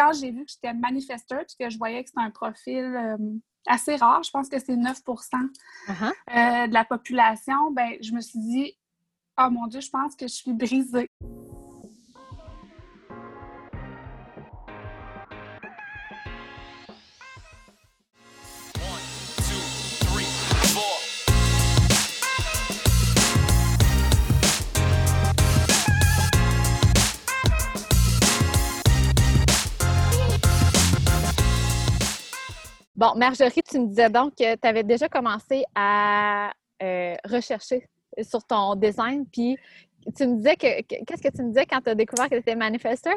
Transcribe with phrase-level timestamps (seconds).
[0.00, 3.16] quand j'ai vu que j'étais manifesteur puis que je voyais que c'était un profil euh,
[3.66, 6.68] assez rare, je pense que c'est 9 uh-huh.
[6.68, 8.78] de la population, ben je me suis dit,
[9.38, 11.08] oh mon Dieu, je pense que je suis brisée.
[33.00, 37.88] Bon, Marjorie, tu me disais donc que tu avais déjà commencé à euh, rechercher
[38.20, 39.56] sur ton design, puis
[40.14, 42.40] tu me disais que qu'est-ce que tu me disais quand tu as découvert que tu
[42.40, 43.14] étais manifesteur?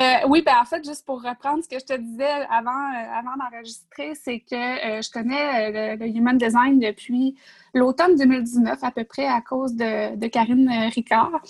[0.00, 3.18] Euh, oui, ben en fait, juste pour reprendre ce que je te disais avant, euh,
[3.18, 4.54] avant d'enregistrer, c'est que
[5.02, 7.34] je connais le, Human Design depuis
[7.72, 11.40] l'automne 2019 à peu près à cause de, Karine Ricard.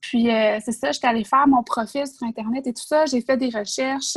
[0.00, 0.28] Puis
[0.60, 3.04] c'est ça, j'étais allée faire mon profil sur Internet et tout ça.
[3.06, 4.16] J'ai fait des recherches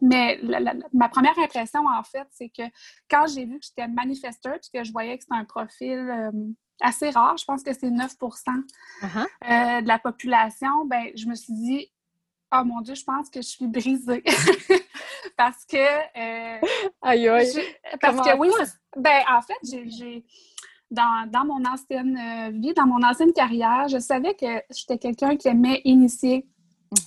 [0.00, 0.40] mais
[0.92, 2.62] ma première impression, en fait, c'est que
[3.08, 6.30] quand j'ai vu que j'étais manifesteur puis que je voyais que c'était un profil euh,
[6.80, 9.06] assez rare, je pense que c'est 9 uh-huh.
[9.06, 11.92] euh, de la population, ben, je me suis dit,
[12.52, 14.22] oh mon Dieu, je pense que je suis brisée.
[15.36, 15.76] parce que.
[15.76, 16.60] Euh,
[17.02, 17.52] aïe, aïe.
[18.00, 18.48] parce que oui,
[18.96, 20.24] ben, en fait, j'ai.
[20.88, 25.48] Dans, dans, mon ancienne vie, dans mon ancienne carrière, je savais que j'étais quelqu'un qui
[25.48, 26.46] aimait initier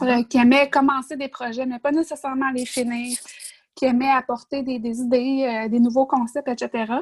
[0.01, 3.17] euh, qui aimait commencer des projets, mais pas nécessairement les finir,
[3.75, 6.93] qui aimait apporter des, idées, euh, des nouveaux concepts, etc.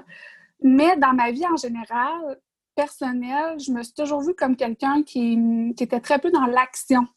[0.62, 2.40] Mais dans ma vie en général,
[2.76, 7.08] personnelle, je me suis toujours vue comme quelqu'un qui, était très peu dans l'action.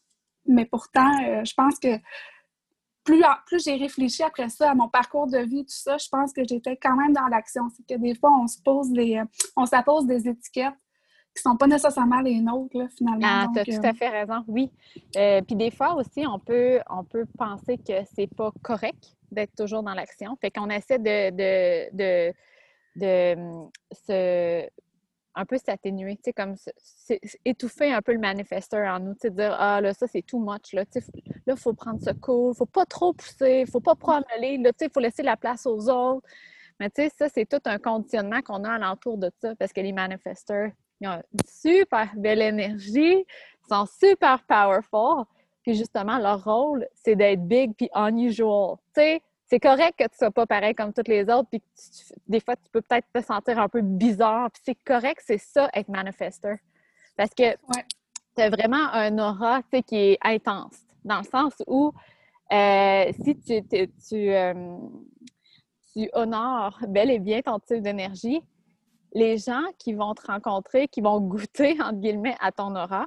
[0.47, 1.99] Mais pourtant, euh, je pense que
[3.03, 3.23] plus,
[3.63, 6.77] j'ai réfléchi après ça à mon parcours de vie, tout ça, je pense que j'étais
[6.77, 7.63] quand même dans l'action.
[7.75, 9.21] C'est que des fois, on se pose des,
[9.55, 10.73] on s'impose des étiquettes
[11.35, 13.25] qui sont pas nécessairement les nôtres, là, finalement.
[13.25, 14.71] Ah, tu as tout à euh, fait raison, oui.
[15.15, 19.55] Euh, puis des fois aussi, on peut, on peut penser que c'est pas correct d'être
[19.55, 20.35] toujours dans l'action.
[20.41, 22.33] Fait qu'on essaie de, de, de,
[22.97, 24.67] de hum, se
[25.33, 26.55] un peu s'atténuer, tu sais, comme
[27.45, 30.39] étouffer un peu le manifesteur en nous, tu sais, dire Ah, là, ça, c'est too
[30.39, 31.05] much, là, tu sais,
[31.45, 34.71] là, il faut prendre ce il faut pas trop pousser, il faut pas promener, là,
[34.71, 36.27] tu sais, il faut laisser la place aux autres.
[36.79, 39.81] Mais tu sais, ça, c'est tout un conditionnement qu'on a alentour de ça, parce que
[39.81, 43.25] les manifesteurs, ils ont une super belle énergie,
[43.67, 45.25] sont super powerful.
[45.63, 48.77] Puis justement, leur rôle, c'est d'être big puis unusual.
[48.95, 51.61] Tu sais, c'est correct que tu sois pas pareil comme toutes les autres, puis
[52.27, 54.49] des fois, tu peux peut-être te sentir un peu bizarre.
[54.51, 56.57] Puis c'est correct, c'est ça, être manifesteur.
[57.17, 57.51] Parce que
[58.35, 60.79] tu as vraiment un aura, tu sais, qui est intense.
[61.03, 61.91] Dans le sens où,
[62.53, 64.77] euh, si tu, tu, euh,
[65.93, 68.41] tu honores bel et bien ton type d'énergie,
[69.13, 73.05] les gens qui vont te rencontrer, qui vont goûter, entre guillemets, à ton aura,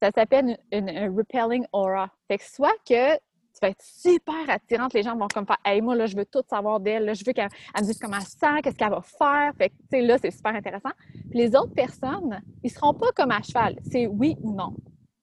[0.00, 2.10] ça s'appelle une, repelling aura.
[2.28, 5.80] Fait que soit que tu vas être super attirante, les gens vont comme faire Hey,
[5.80, 8.36] moi, là, je veux tout savoir d'elle, je veux qu'elle me dise comment elle se
[8.38, 9.52] sent, qu'est-ce qu'elle va faire.
[9.56, 10.90] Fait que, tu sais, là, c'est super intéressant.
[11.30, 13.78] Puis les autres personnes, ils seront pas comme à cheval.
[13.90, 14.74] C'est oui ou non.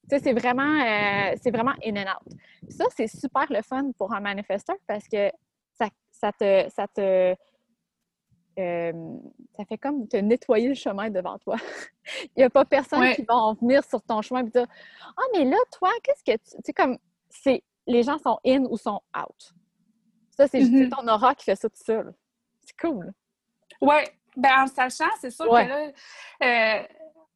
[0.09, 2.33] Tu sais, c'est vraiment, euh, c'est vraiment in and out.
[2.69, 5.29] ça, c'est super le fun pour un manifesteur parce que
[5.77, 7.35] ça, ça te, ça te
[8.59, 9.17] euh,
[9.55, 11.55] ça fait comme te nettoyer le chemin devant toi.
[12.23, 14.67] Il n'y a pas personne qui va venir sur ton chemin et dire
[15.17, 16.55] Ah, mais là, toi, qu'est-ce que tu.
[16.57, 16.97] Tu sais, comme
[17.29, 19.53] c'est les gens sont in ou sont out.
[20.29, 20.89] Ça, c'est juste mm-hmm.
[20.89, 22.13] ton aura qui fait ça tout seul.
[22.61, 23.13] C'est cool.
[23.81, 23.95] Oui,
[24.35, 25.91] ben en sachant, c'est sûr que là,
[26.43, 26.83] euh,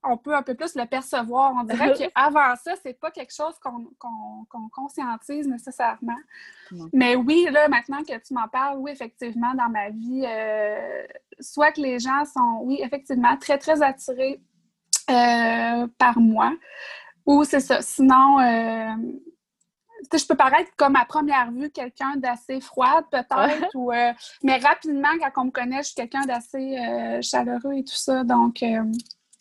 [0.10, 1.54] on peut un peu plus le percevoir.
[1.60, 6.18] On dirait qu'avant ça, c'est pas quelque chose qu'on conscientise nécessairement.
[6.94, 11.06] Mais oui, là, maintenant que tu m'en parles, oui, effectivement, dans ma vie, euh,
[11.40, 14.42] soit que les gens sont, oui, effectivement, très, très attirés
[15.10, 16.54] euh, par moi,
[17.26, 17.82] ou c'est ça.
[17.82, 18.96] Sinon, euh,
[20.14, 23.92] je peux paraître comme à première vue quelqu'un d'assez froide peut-être, ou,
[24.44, 26.78] mais rapidement, quand on me connaît, je suis quelqu'un d'assez
[27.22, 28.24] chaleureux et tout ça.
[28.24, 28.62] Donc,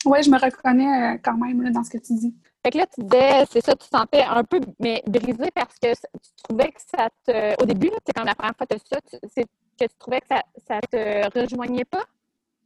[0.06, 2.34] oui, je me reconnais euh, quand même dans ce que tu dis.
[2.65, 5.75] Fait que là, tu disais, c'est ça, tu te sentais un peu mais brisé parce
[5.78, 7.63] que tu trouvais que ça te.
[7.63, 8.98] Au début, c'est quand la première fois que tu ça,
[9.34, 12.04] c'est que tu trouvais que ça, ça te rejoignait pas?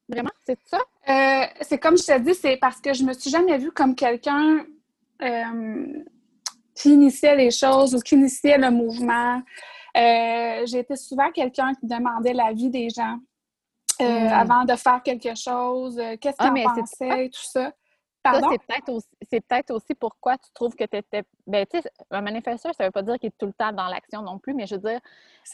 [0.08, 0.30] Vraiment?
[0.46, 0.78] C'est ça?
[1.08, 3.94] Euh, c'est comme je t'ai dit, c'est parce que je me suis jamais vue comme
[3.94, 4.64] quelqu'un
[5.22, 6.04] euh,
[6.74, 9.42] qui initiait les choses ou qui initiait le mouvement.
[9.94, 13.18] J'ai été souvent quelqu'un qui demandait l'avis des gens.
[14.00, 14.32] Euh, hmm.
[14.32, 17.72] avant de faire quelque chose, euh, qu'est-ce ah, qu'on pensait, tout ça?
[18.22, 18.48] Pardon?
[19.30, 21.22] c'est peut-être aussi, pourquoi tu trouves que tu étais.
[21.46, 23.72] Ben, tu sais, un manifesteur, ça ne veut pas dire qu'il est tout le temps
[23.72, 25.00] dans l'action non plus, mais je veux dire,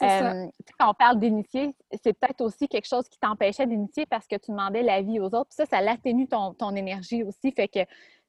[0.01, 0.45] euh,
[0.77, 1.73] quand on parle d'initier,
[2.03, 5.45] c'est peut-être aussi quelque chose qui t'empêchait d'initier parce que tu demandais l'avis aux autres.
[5.45, 7.53] Puis ça, ça l'atténue ton, ton énergie aussi.
[7.53, 7.85] Fait que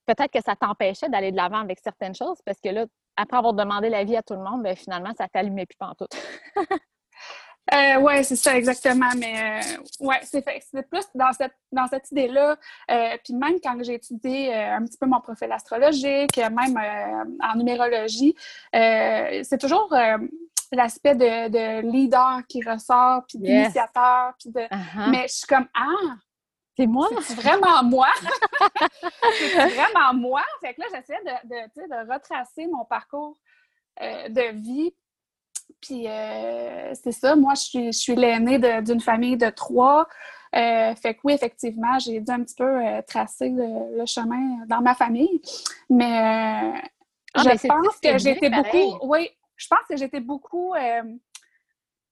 [0.07, 2.87] peut-être que ça t'empêchait d'aller de l'avant avec certaines choses parce que là,
[3.17, 6.15] après avoir demandé l'avis à tout le monde, ben, finalement, ça t'allumait plus pantoute.
[7.73, 9.11] Euh, oui, c'est ça, exactement.
[9.17, 12.57] Mais euh, ouais, c'est plus dans cette, dans cette idée-là.
[12.91, 17.57] Euh, puis même quand j'ai étudié euh, un petit peu mon profil astrologique, même en
[17.57, 18.35] numérologie,
[18.73, 19.95] c'est toujours
[20.73, 24.35] l'aspect de, de, leader qui ressort, puis d'initiateur.
[24.39, 24.61] Puis de...
[24.61, 25.11] Uh-huh.
[25.11, 26.17] Mais je suis comme Ah!
[26.77, 27.09] C'est moi?
[27.23, 28.09] C'est vraiment moi?
[29.39, 30.43] c'est vraiment moi?
[30.61, 33.37] Fait que là, j'essayais de, de, de retracer mon parcours
[34.01, 34.95] de vie
[35.81, 40.09] puis euh, c'est ça, moi, je suis, je suis l'aînée d'une famille de trois.
[40.57, 44.81] Euh, fait que oui, effectivement, j'ai dû un petit peu euh, tracer le, chemin dans
[44.81, 45.41] ma famille.
[45.91, 46.73] Mais
[47.35, 49.07] ah, je pense que j'étais beaucoup.
[49.07, 50.75] Oui, je pense que j'étais beaucoup.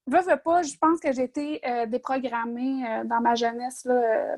[0.07, 4.37] veux, veux pas, je pense que j'ai été déprogrammée dans ma jeunesse là,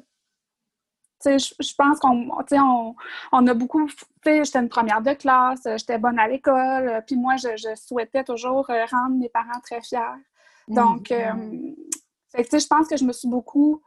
[1.24, 2.94] je pense qu'on on,
[3.32, 3.88] on, a beaucoup.
[4.24, 8.68] J'étais une première de classe, j'étais bonne à l'école, euh, puis moi, je, souhaitais toujours
[8.70, 9.98] euh, rendre mes parents très fiers.
[10.68, 11.74] Donc, mm-hmm.
[12.36, 13.82] euh, je pense que je me suis beaucoup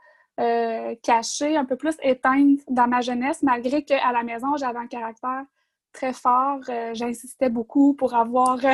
[1.03, 5.43] cachée, un peu plus éteinte dans ma jeunesse, malgré qu'à la maison, j'avais un caractère
[5.91, 6.59] très fort.
[6.69, 8.73] Euh, j'insistais beaucoup pour avoir euh,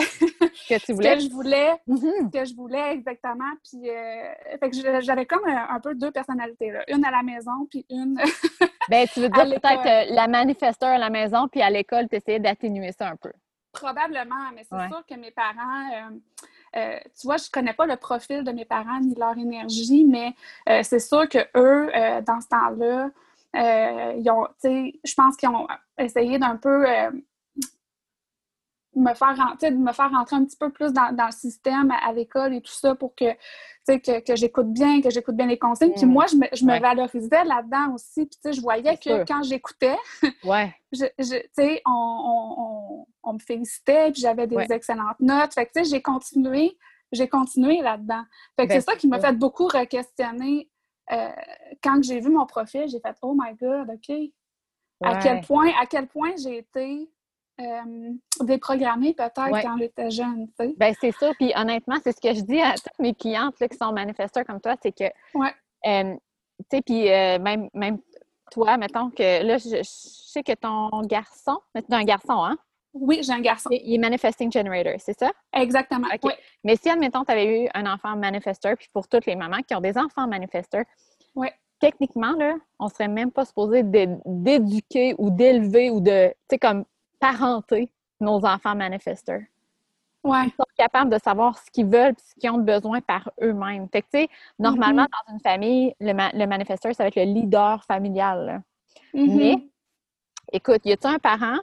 [0.70, 1.16] que tu voulais.
[1.16, 2.32] que je voulais, mm-hmm.
[2.32, 3.52] que je voulais exactement.
[3.64, 6.84] Puis, euh, j'avais comme un, peu deux personnalités, là.
[6.88, 8.20] une à la maison, puis une.
[8.90, 12.40] ben, tu veux dire peut-être la manifesteur à la maison, puis à l'école, tu essayais
[12.40, 13.32] d'atténuer ça un peu.
[13.72, 16.10] Probablement, mais c'est sûr que mes parents.
[16.74, 20.34] tu vois, je connais pas le profil de mes parents ni leur énergie, mais
[20.84, 21.92] c'est sûr que eux,
[22.24, 23.12] dans ce temps-là,
[23.58, 25.68] euh, je pense qu'ils ont
[25.98, 27.12] essayé d'un peu euh,
[28.98, 32.54] me faire rentrer, me faire rentrer un petit peu plus dans, le système à, l'école
[32.54, 33.34] et tout ça pour que,
[33.88, 35.94] que, que j'écoute bien, que j'écoute bien les consignes.
[35.94, 36.12] Puis mm.
[36.12, 38.26] moi, je me, je me valorisais là-dedans aussi.
[38.26, 39.98] Puis je voyais que quand j'écoutais,
[40.44, 40.74] ouais.
[40.92, 41.06] je,
[41.86, 45.54] on, on, on, me félicitait, puis j'avais des excellentes notes.
[45.54, 46.78] Fait que j'ai continué,
[47.12, 48.24] j'ai continué là-dedans.
[48.56, 50.70] Fait que ben, c'est ça qui m'a fait beaucoup re-questionner
[51.12, 51.32] euh,
[51.84, 54.16] quand j'ai vu mon profil, j'ai fait Oh my God, OK.
[55.04, 57.10] À quel point, à quel point j'ai été
[57.62, 60.48] euh, déprogrammée peut-être quand j'étais jeune.
[60.78, 61.32] Ben, c'est ça.
[61.36, 64.46] Puis honnêtement, c'est ce que je dis à toutes mes clientes là, qui sont manifesteurs
[64.46, 65.06] comme toi, c'est que
[65.36, 65.54] ouais.
[65.86, 66.16] Euh,
[66.72, 67.04] tu sais, puis
[67.40, 68.00] même, même
[68.52, 72.58] toi, mettons que là, je, sais que ton garçon, tu un garçon, hein?
[73.00, 73.70] Oui, j'ai un garçon.
[73.72, 75.32] Il est manifesting generator, c'est ça?
[75.54, 76.08] Exactement.
[76.64, 79.76] Mais si, admettons, tu avais eu un enfant manifesteur, puis pour toutes les mamans qui
[79.76, 80.86] ont des enfants manifesteurs,
[81.80, 86.86] techniquement, là, on serait même pas supposé d'éduquer ou d'élever ou de, tu sais, comme
[87.20, 89.42] parenter nos enfants manifesteurs.
[90.24, 90.46] Ouais.
[90.46, 93.88] Ils sont capables de savoir ce qu'ils veulent et ce qu'ils ont besoin par eux-mêmes.
[93.92, 94.30] Fait que, tu sais,
[94.60, 95.28] normalement, mm-hmm.
[95.28, 98.62] dans une famille, le, manifesteur, ça va être le leader familial.
[99.14, 99.36] Mm-hmm.
[99.36, 99.68] Mais,
[100.52, 101.60] écoute, y a-t-il un parent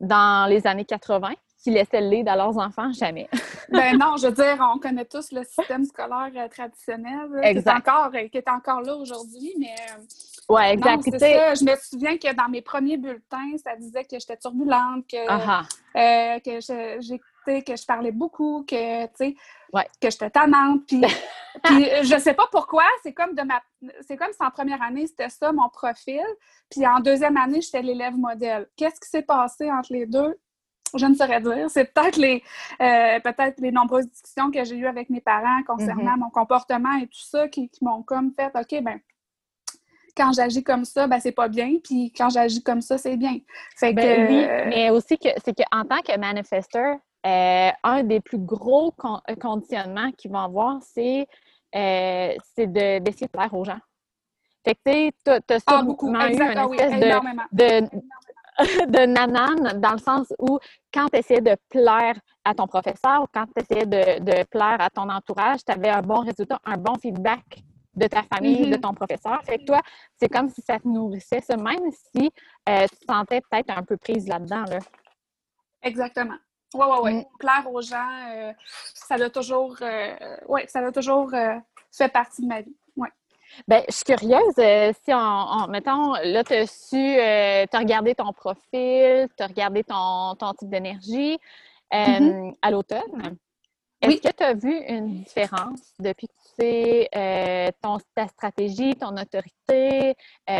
[0.00, 1.32] dans les années 80
[1.62, 2.92] qui laissaient le lead à leurs enfants?
[2.92, 3.28] Jamais.
[3.70, 7.68] ben non, je veux dire, on connaît tous le système scolaire euh, traditionnel qui est,
[7.68, 9.74] encore, euh, qui est encore là aujourd'hui, mais...
[9.90, 10.02] Euh,
[10.48, 11.02] oui, exact.
[11.04, 17.00] Je me souviens que dans mes premiers bulletins, ça disait que j'étais turbulente, que, que
[17.00, 19.36] j'écoutais, que je parlais beaucoup, que, tu sais,
[20.00, 20.86] que j'étais tannante.
[20.86, 21.00] Puis,
[21.64, 23.62] puis je sais pas pourquoi, c'est comme de ma
[24.06, 26.24] c'est comme si en première année, c'était ça mon profil.
[26.70, 28.68] Puis en deuxième année, j'étais l'élève modèle.
[28.76, 30.36] Qu'est-ce qui s'est passé entre les deux?
[30.94, 31.68] je ne saurais dire.
[31.68, 32.42] C'est peut-être les,
[32.80, 36.20] euh, peut-être les nombreuses discussions que j'ai eues avec mes parents concernant mm-hmm.
[36.20, 39.00] mon comportement et tout ça qui, m'ont comme fait OK, ben
[40.16, 43.38] quand j'agis comme ça, ben c'est pas bien, puis quand j'agis comme ça, c'est bien.
[43.76, 48.20] Fait ben que, oui, mais aussi que c'est qu'en tant que manifesteur, euh, un des
[48.20, 48.94] plus gros
[49.40, 51.26] conditionnements qu'ils vont avoir, c'est
[51.74, 53.80] euh, d'essayer de plaire aux gens.
[54.64, 56.06] Fait que tu as, as ah, beaucoup.
[56.06, 57.00] eu une ah espèce
[57.52, 57.80] de,
[58.86, 60.58] de nanane dans le sens où
[60.92, 64.90] quand tu essayais de plaire à ton professeur ou quand tu essayais de, plaire à
[64.90, 67.62] ton entourage, tu avais un bon résultat, un bon feedback
[67.94, 68.80] de ta famille, de mm-hmm.
[68.80, 69.42] ton professeur.
[69.44, 69.80] Fait que toi,
[70.20, 72.30] c'est comme si ça te nourrissait ça, même si
[72.68, 74.64] euh, tu te sentais peut-être un peu prise là-dedans.
[74.68, 74.78] Là.
[75.82, 76.36] Exactement.
[76.74, 77.24] Oui, oui, oui.
[77.38, 78.52] Plaire aux gens, euh,
[78.94, 81.30] ça a toujours, euh, ouais, ça a toujours
[81.90, 82.76] fait partie de ma vie.
[83.66, 84.54] Bien, je suis curieuse.
[84.58, 89.42] Euh, si on, mettons, là, tu as su, euh, tu as regardé ton profil, tu
[89.42, 91.38] as regardé ton, ton type d'énergie
[91.92, 92.56] euh, mm-hmm.
[92.60, 93.36] à l'automne.
[94.02, 99.16] Est-ce que tu as vu une différence depuis que tu sais ton, ta stratégie, ton
[99.16, 100.14] autorité?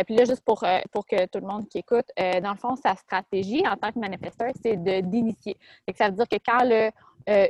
[0.05, 2.95] puis là, juste pour, pour que tout le monde qui écoute, dans le fond, sa
[2.95, 5.57] stratégie en tant que manifesteur, c'est d'initier.
[5.95, 6.91] Ça veut dire que quand le,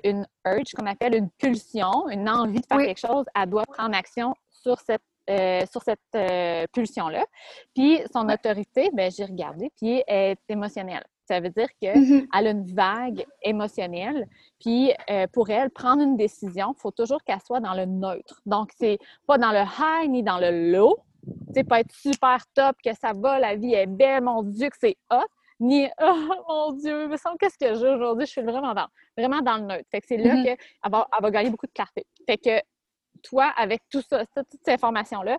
[0.04, 3.96] une urge, qu'on appelle une pulsion, une envie de faire quelque chose, elle doit prendre
[3.96, 7.26] action sur cette euh, sur cette euh, pulsion-là.
[7.76, 11.04] Puis son autorité, ben, j'ai regardé, puis elle est émotionnelle.
[11.28, 12.28] Ça veut dire qu'elle Mhm.
[12.32, 14.28] a une vague émotionnelle.
[14.60, 18.42] Puis euh, pour elle, prendre une décision, il faut toujours qu'elle soit dans le neutre.
[18.46, 20.96] Donc, c'est pas dans le high ni dans le low.
[21.48, 24.70] Tu sais, pas être super top, que ça va, la vie est belle, mon Dieu,
[24.70, 25.26] que c'est hot.
[25.60, 28.88] Ni, oh mon Dieu, il me semble qu'est-ce que j'ai aujourd'hui, je suis vraiment dans,
[29.18, 29.86] vraiment dans le neutre.
[29.92, 30.44] Fait que c'est là Mhm.
[30.44, 30.58] qu'elle
[30.90, 32.06] va, elle va gagner beaucoup de clarté.
[32.26, 32.62] Fait que
[33.24, 35.38] toi, avec tout ça, ça- toutes ces informations-là,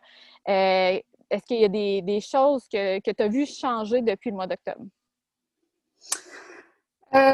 [0.48, 4.30] euh, est-ce qu'il y a des, des choses que, que tu as vues changer depuis
[4.30, 4.84] le mois d'octobre?
[7.14, 7.32] Euh,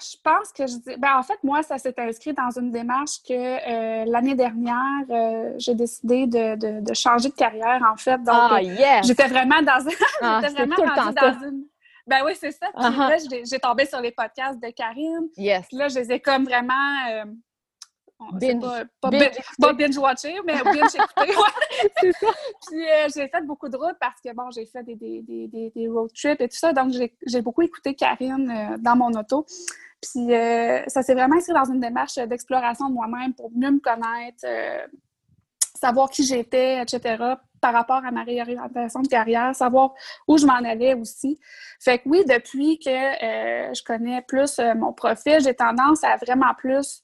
[0.00, 0.96] je pense que je dis.
[0.98, 4.74] Ben, en fait, moi, ça s'est inscrit dans une démarche que euh, l'année dernière,
[5.10, 8.18] euh, j'ai décidé de, de- de changer de carrière, en fait.
[8.18, 9.06] Donc, ah, yes!
[9.06, 9.78] j'étais vraiment dans,
[10.20, 11.30] Ah, j'étais vraiment tout le temps ça.
[11.30, 11.64] dans une.
[12.06, 12.66] Ben oui, c'est ça.
[12.66, 13.08] Puis Ah-ha.
[13.10, 15.28] là, j'ai j'ai tombé sur les podcasts de Karine.
[15.38, 15.66] Yes.
[15.68, 16.72] Puis là, je les ai comme vraiment.
[18.32, 18.62] Binge.
[18.62, 21.36] Pas, pas, Binge binge-watcher, mais binge écouter.
[21.36, 21.90] ouais.
[22.00, 22.26] C'est ça.
[22.66, 25.48] Puis euh, j'ai fait beaucoup de routes parce que, bon, j'ai fait des, des, des,
[25.48, 26.72] des, des road trips et tout ça.
[26.72, 26.92] Donc,
[27.26, 29.46] j'ai beaucoup écouté Karine euh, dans mon auto.
[30.00, 33.80] Puis euh, ça s'est vraiment inscrit dans une démarche d'exploration de moi-même pour mieux me
[33.80, 34.44] connaître,
[35.74, 37.16] savoir qui j'étais, etc.,
[37.62, 39.94] par rapport à ma réorientation de carrière, savoir
[40.28, 41.40] où je m'en allais aussi.
[41.80, 47.02] Fait que oui, depuis que je connais plus mon profil, j'ai tendance à vraiment plus,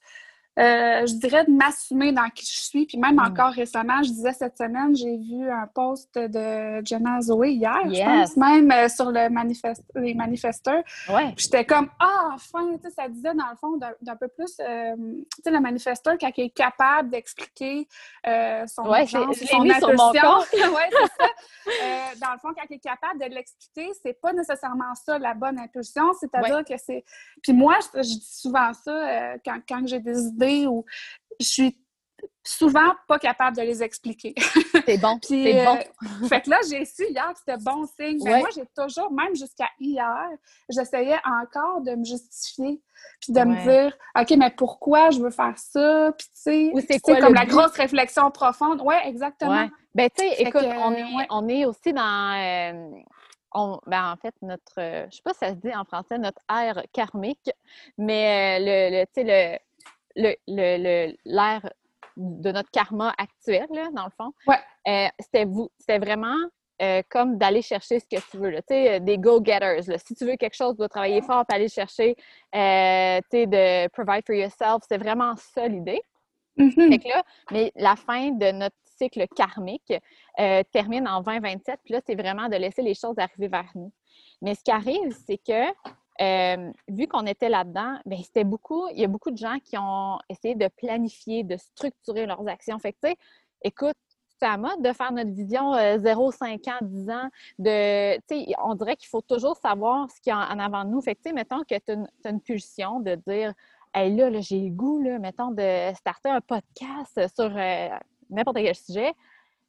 [0.59, 2.85] euh, je dirais, de m'assumer dans qui je suis.
[2.85, 3.19] Puis même Mm.
[3.19, 8.03] encore récemment, je disais cette semaine, j'ai vu un post de Jenna Zoé hier, je
[8.03, 10.83] pense, même euh, sur le manifeste, les manifesteurs.
[11.09, 11.33] Ouais.
[11.37, 14.95] J'étais comme, ah, enfin, tu sais, ça disait dans le fond d'un peu plus, euh,
[14.97, 17.87] tu sais, le manifesteur, quand il est capable d'expliquer
[18.67, 20.47] son Ouais, urgence, son compte.
[20.53, 21.29] ouais, c'est ça.
[22.21, 25.57] Dans le fond, quand il est capable de l'expliquer, c'est pas nécessairement ça la bonne
[25.59, 27.05] impulsion, c'est-à-dire que c'est.
[27.41, 30.85] Puis moi, je, je dis souvent ça quand, quand j'ai des idées où
[31.39, 31.77] je suis
[32.43, 34.33] souvent pas capable de les expliquer.
[34.85, 35.19] C'est bon.
[35.23, 35.77] C'est bon.
[35.77, 38.17] euh, fait que là, j'ai su hier que c'était bon signe.
[38.23, 38.39] Mais Ouais.
[38.39, 40.27] moi, j'ai toujours, même jusqu'à hier,
[40.69, 42.81] j'essayais encore de me justifier,
[43.19, 46.11] puis de me dire, OK, mais pourquoi je veux faire ça?
[46.17, 47.51] Puis, tu sais, Ou c'est comme la but?
[47.51, 48.81] grosse réflexion profonde.
[48.81, 49.51] Ouais, exactement.
[49.63, 49.69] Ouais.
[49.95, 52.37] Ben, tu sais, écoute, que, on, est, on est aussi dans.
[52.39, 53.01] euh,
[53.53, 54.79] on, ben, en fait, notre.
[54.79, 57.49] euh, je sais pas si ça se dit en français, notre ère karmique,
[57.97, 59.59] mais euh, le, le, tu sais, le,
[60.15, 61.69] le, le, le-
[62.17, 64.31] de notre karma actuel, là, dans le fond.
[64.47, 64.57] Ouais.
[64.87, 66.35] euh, c'était, vous, c'était vraiment.
[66.81, 68.61] euh, comme d'aller chercher ce que tu veux, là.
[68.71, 69.83] Euh, des go-getters.
[70.05, 72.15] Si tu veux quelque chose, tu dois travailler fort pour aller chercher,
[72.55, 74.81] euh, de provide for yourself.
[74.89, 76.01] C'est vraiment ça l'idée.
[76.57, 76.89] Mhm.
[77.05, 79.93] Là, mais la fin de notre cycle karmique
[80.71, 83.91] termine en 2027, puis là, c'est vraiment de laisser les choses arriver vers nous.
[84.41, 85.71] Mais ce qui arrive, c'est que
[86.19, 89.77] euh, vu qu'on était là-dedans, ben c'était beaucoup, il y a beaucoup de gens qui
[89.77, 92.77] ont essayé de planifier, de structurer leurs actions.
[92.79, 93.07] Fait que,
[93.63, 93.95] écoute,
[94.41, 97.29] c'est à mode de faire notre vision euh, 0, 5 ans, 10 ans.
[97.59, 98.17] De,
[98.63, 101.01] on dirait qu'il faut toujours savoir ce qu'il y a en avant de nous.
[101.01, 103.53] Fait que, mettons que tu as, une pulsion de dire
[103.93, 107.89] Hey, là, j'ai le goût, là, mettons, de starter un podcast sur euh,
[108.29, 109.13] n'importe quel sujet.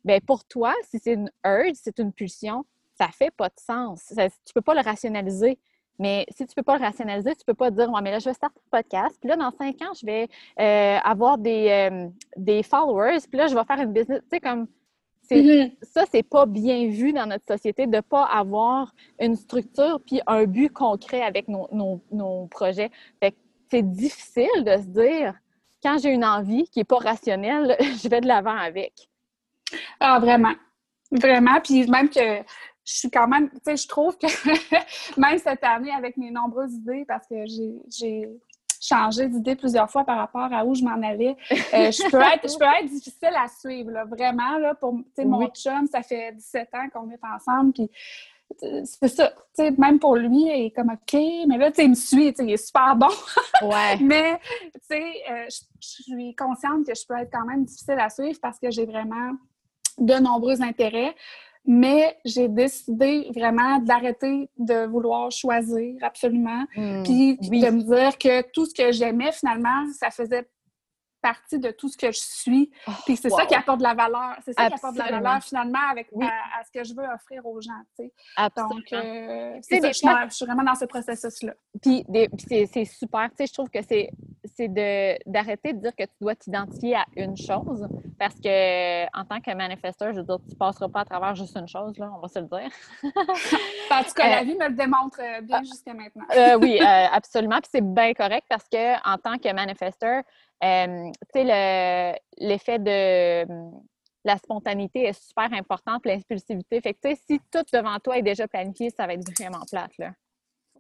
[0.04, 2.64] Bien, pour toi, si c'est une urge, c'est une pulsion,
[2.96, 4.00] ça fait pas de sens.
[4.00, 5.58] Ça- tu peux pas le rationaliser.
[6.02, 8.24] Mais si tu peux pas le rationaliser, tu peux pas dire, ouais, mais là, je
[8.28, 10.28] vais starter un podcast, puis là, dans cinq ans, je vais
[10.60, 14.20] euh, avoir des, euh, des followers, puis là, je vais faire une business.
[14.22, 14.66] Tu sais, comme,
[15.22, 15.70] c'est, Mhm.
[15.82, 20.44] ça, c'est pas bien vu dans notre société de pas avoir une structure puis un
[20.44, 22.90] but concret avec nos, nos- nos projets.
[23.20, 23.36] Fait que
[23.70, 25.34] c'est difficile de se dire,
[25.82, 28.92] quand j'ai une envie qui est pas rationnelle, je vais de l'avant avec.
[30.00, 30.54] Ah, vraiment.
[31.12, 31.60] Vraiment.
[31.62, 32.42] Puis même que
[32.84, 34.26] je suis quand même, tu sais, je trouve que
[35.20, 38.28] même cette année, avec mes nombreuses idées, parce que j'ai-
[38.84, 42.50] changé d'idée plusieurs fois par rapport à où je m'en allais, euh, je, peux être,
[42.52, 44.58] je peux être difficile à suivre, là, vraiment.
[44.58, 47.88] Là, pour, tu sais, mon chum, ça fait 17 ans qu'on est ensemble, puis
[48.64, 49.28] euh, c'est ça.
[49.28, 51.12] Tu sais, même pour lui, il est comme OK,
[51.46, 53.08] mais là, tu sais, il me suit, tu sais, il est super bon.
[53.62, 53.96] Ouais.
[54.00, 54.40] Mais,
[54.74, 58.08] tu sais, euh, je je suis consciente que je peux être quand même difficile à
[58.08, 59.32] suivre parce que j'ai vraiment
[59.98, 61.14] de nombreux intérêts.
[61.64, 66.64] Mais j'ai décidé vraiment d'arrêter de vouloir choisir absolument.
[66.76, 67.02] Hmm.
[67.04, 67.60] Puis oui.
[67.60, 70.46] de me dire que tout ce que j'aimais, finalement, ça faisait
[71.22, 72.70] partie de tout ce que je suis.
[73.06, 74.36] Puis c'est ça qui apporte de la valeur.
[74.44, 76.26] C'est ça qui apporte de la valeur, finalement, avec, Oui.
[76.26, 78.12] à, à ce que je veux offrir aux gens, tu sais.
[78.36, 78.74] Absolument.
[78.74, 81.52] Donc, euh, ça, des je, suis je vraiment dans ce processus-là.
[81.80, 82.04] Puis,
[82.48, 83.30] c'est, super.
[83.38, 84.10] Je trouve que c'est,
[84.56, 87.86] c'est de, d'arrêter de dire que tu dois t'identifier à une chose.
[88.18, 91.56] Parce que, en tant que manifesteur, je veux dire, tu passeras pas à travers juste
[91.56, 92.70] une chose, là, on va se le dire.
[93.90, 96.24] En tout cas, Euh, la vie me le démontre euh, bien jusqu'à maintenant.
[96.34, 97.56] Euh, oui, euh, absolument.
[97.60, 100.22] Puis c'est bien correct parce que en tant que manifesteur,
[100.62, 103.82] euh, tu sais, le- l'effet de hum,
[104.24, 106.80] la spontanéité est super important, puis l'impulsivité.
[106.80, 109.64] Fait que, tu sais, si tout devant toi est déjà planifié, ça va être vraiment
[109.70, 110.12] plate, là.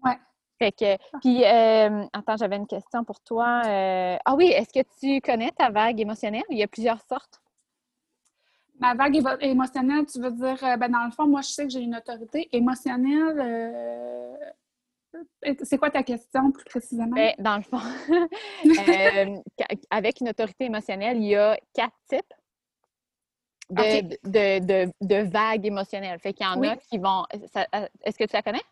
[0.04, 0.18] Ouais.
[0.58, 3.62] Fait que, puis, euh, attends, j'avais une question pour toi.
[3.66, 6.44] Euh, ah oui, est-ce que tu connais ta vague émotionnelle?
[6.50, 7.40] Il y a plusieurs sortes.
[8.78, 11.80] Ma vague émotionnelle, tu veux dire, ben dans le fond, moi, je sais que j'ai
[11.80, 14.38] une autorité émotionnelle.
[15.62, 17.14] C'est quoi ta question plus précisément?
[17.14, 17.80] Ben, dans le fond,
[19.90, 22.34] avec une autorité émotionnelle, il y a quatre types
[23.70, 26.18] de, de, vagues émotionnelles.
[26.18, 27.24] Fait qu'il y en a qui vont.
[28.04, 28.62] Est-ce que tu la connais?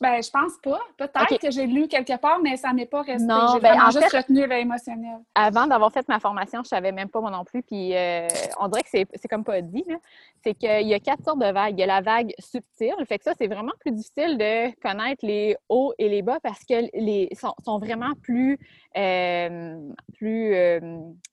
[0.00, 0.80] Ben, je pense pas.
[0.96, 3.24] Peut-être que j'ai lu quelque part, mais ça m'est pas resté.
[3.24, 5.18] Non, j'ai ben, vraiment juste retenu l'émotionnel.
[5.34, 7.62] Avant d'avoir fait ma formation, je savais même pas moi non plus.
[7.62, 8.28] Puis euh,
[8.58, 9.84] on dirait que c'est comme pas dit.
[10.42, 11.74] C'est qu'il y a quatre sortes de vagues.
[11.76, 12.94] Il y a la vague subtile.
[13.06, 16.64] Fait que ça, c'est vraiment plus difficile de connaître les hauts et les bas parce
[16.64, 18.58] que les sont, vraiment plus,
[18.96, 19.78] euh,
[20.14, 20.80] plus euh,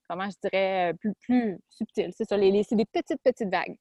[0.10, 2.14] comment je dirais, plus, plus subtils.
[2.16, 2.38] C'est ça.
[2.38, 3.78] c'est des petites, petites vagues.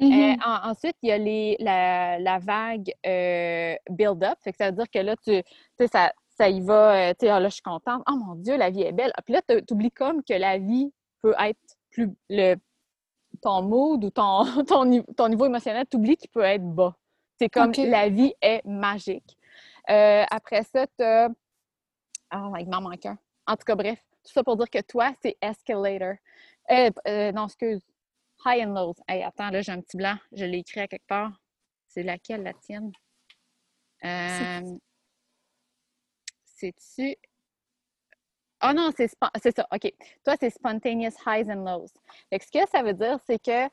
[0.00, 0.70] Euh, mm-hmm.
[0.70, 4.38] ensuite, il y a les, la, vague euh, build-up.
[4.56, 5.42] Ça veut dire que là, tu
[5.78, 8.02] sais, ça, ça y va, euh, tu sais, ah, là, je suis contente.
[8.08, 9.12] Oh mon Dieu, la vie est belle.
[9.24, 11.58] Puis là, tu oublies comme que la vie peut être
[11.90, 12.10] plus.
[12.28, 12.56] Le,
[13.42, 16.94] ton mood ou ton, ton, ton niveau émotionnel, tu oublies qu'il peut être bas.
[17.38, 19.36] C'est comme la vie est magique.
[19.86, 21.28] après ça, tu as.
[22.34, 23.18] Oh, il m'en manque un.
[23.46, 26.14] En tout cas, bref, tout ça pour dire que toi, c'est escalator.
[26.68, 27.82] non, excuse.
[28.44, 28.94] High and lows.
[29.08, 30.16] Hey, attends, là, j'ai un petit blanc.
[30.32, 31.32] Je l'ai écrit à quelque part.
[31.88, 32.92] C'est laquelle, la tienne?
[34.04, 34.78] Euh,
[36.44, 37.16] C'est-tu?
[38.62, 39.66] Oh non, c'est ça.
[39.72, 39.92] OK.
[40.24, 41.88] Toi, c'est spontaneous highs and lows.
[42.30, 43.66] Fait ce que ça veut dire, c'est que,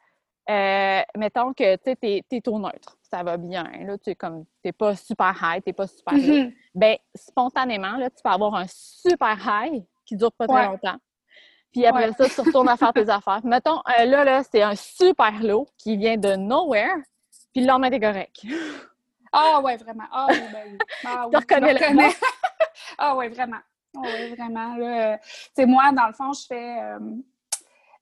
[0.49, 2.97] euh, mettons que tu es, es, au neutre.
[3.01, 3.63] Ça va bien.
[3.63, 4.15] Là, tu
[4.63, 6.19] n'es pas super high, tu n'es pas super low.
[6.21, 6.53] Mm-hmm.
[6.75, 10.97] Ben, spontanément, là, tu peux avoir un super high qui dure pas très longtemps.
[11.75, 13.41] Puis après ça, tu retournes à faire tes affaires.
[13.43, 16.95] Mettons, euh, là, là, c'est un super lot qui vient de nowhere,
[17.53, 18.45] puis le lendemain, t'es correct.
[19.33, 20.05] Ah ouais, vraiment.
[20.09, 20.77] Ah oui, ben oui.
[21.05, 21.79] Ah, tu reconnais le
[22.97, 23.57] Ah ouais, vraiment.
[23.97, 24.75] Ah oui, vraiment.
[24.77, 25.19] Tu
[25.53, 26.79] sais, moi, dans le fond, je fais...
[26.81, 26.99] Euh,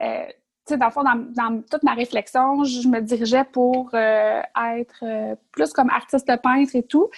[0.03, 5.35] euh, tu sais, dans le fond, dans, toute ma réflexion, je me dirigeais pour être
[5.51, 7.09] plus comme artiste peintre et tout,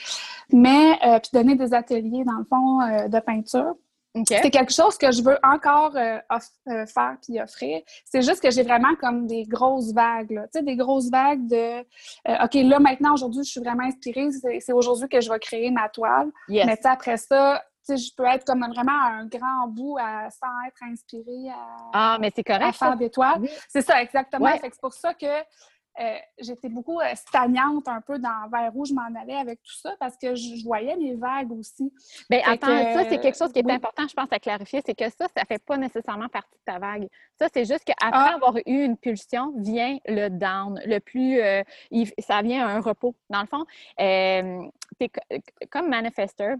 [0.51, 3.75] mais puis donner des ateliers, dans le fond, de peinture.
[4.25, 6.19] C'est quelque chose que je veux encore euh,
[6.69, 7.81] euh, faire puis offrir.
[8.05, 11.79] C'est juste que j'ai vraiment comme des grosses vagues, tu sais, des grosses vagues de
[11.79, 14.29] euh, OK, là, maintenant, aujourd'hui, je suis vraiment inspirée.
[14.59, 16.31] C'est aujourd'hui que je vais créer ma toile.
[16.47, 19.97] Mais tu sais, après ça, tu sais, je peux être comme vraiment un grand bout
[19.99, 22.31] à, sans être inspirée à, ah, mais
[22.71, 23.47] faire des toiles.
[23.67, 24.49] C'est ça, exactement.
[24.61, 25.25] C'est pour ça que
[25.99, 29.73] euh, j'étais beaucoup euh, stagnante un peu dans vers où je m'en allais avec tout
[29.73, 31.93] ça parce que je, voyais les vagues aussi.
[32.29, 35.05] Bien, attends, ça, c'est quelque chose qui est important, je pense, à clarifier, c'est que
[35.05, 37.07] ça, ça ne fait pas nécessairement partie de ta vague.
[37.39, 38.35] Ça, c'est juste qu'après ah.
[38.35, 41.63] avoir eu une pulsion, vient le down, le plus, euh,
[42.19, 43.15] ça vient un repos.
[43.29, 43.65] Dans le fond,
[45.69, 46.55] comme manifester,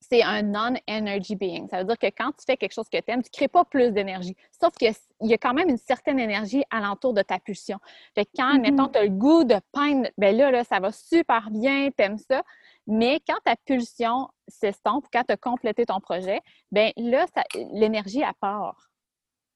[0.00, 1.68] c'est un non-energy being.
[1.68, 3.48] Ça veut dire que quand tu fais quelque chose que tu aimes, tu ne crées
[3.48, 4.36] pas plus d'énergie.
[4.60, 7.78] Sauf qu'il y a quand même une certaine énergie alentour de ta pulsion.
[8.14, 8.92] Fait que quand, mettons, mm-hmm.
[8.92, 12.18] tu as le goût de peindre, ben là, là, ça va super bien, tu aimes
[12.18, 12.42] ça.
[12.86, 17.26] Mais quand ta pulsion s'estompe, quand tu as complété ton projet, ben là,
[17.72, 18.90] l'énergie, à part.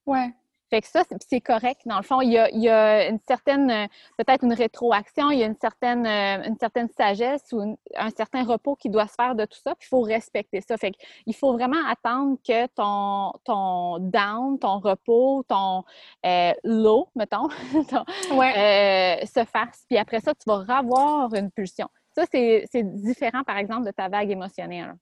[0.07, 0.33] Ouais.
[0.71, 1.81] Fait que ça, c'est correct.
[1.85, 5.47] Dans le fond, il y a, une certaine, euh, peut-être une rétroaction, il y a
[5.47, 9.45] une certaine, euh, une certaine sagesse ou un certain repos qui doit se faire de
[9.45, 9.75] tout ça.
[9.75, 10.77] Puis il faut respecter ça.
[10.77, 10.93] Fait
[11.27, 15.83] il faut vraiment attendre que ton, ton down, ton repos, ton
[16.25, 19.85] euh, low, mettons, se fasse.
[19.89, 21.89] Puis après ça, tu vas revoir une pulsion.
[22.15, 24.95] Ça, c'est différent, par exemple, de ta vague émotionnelle.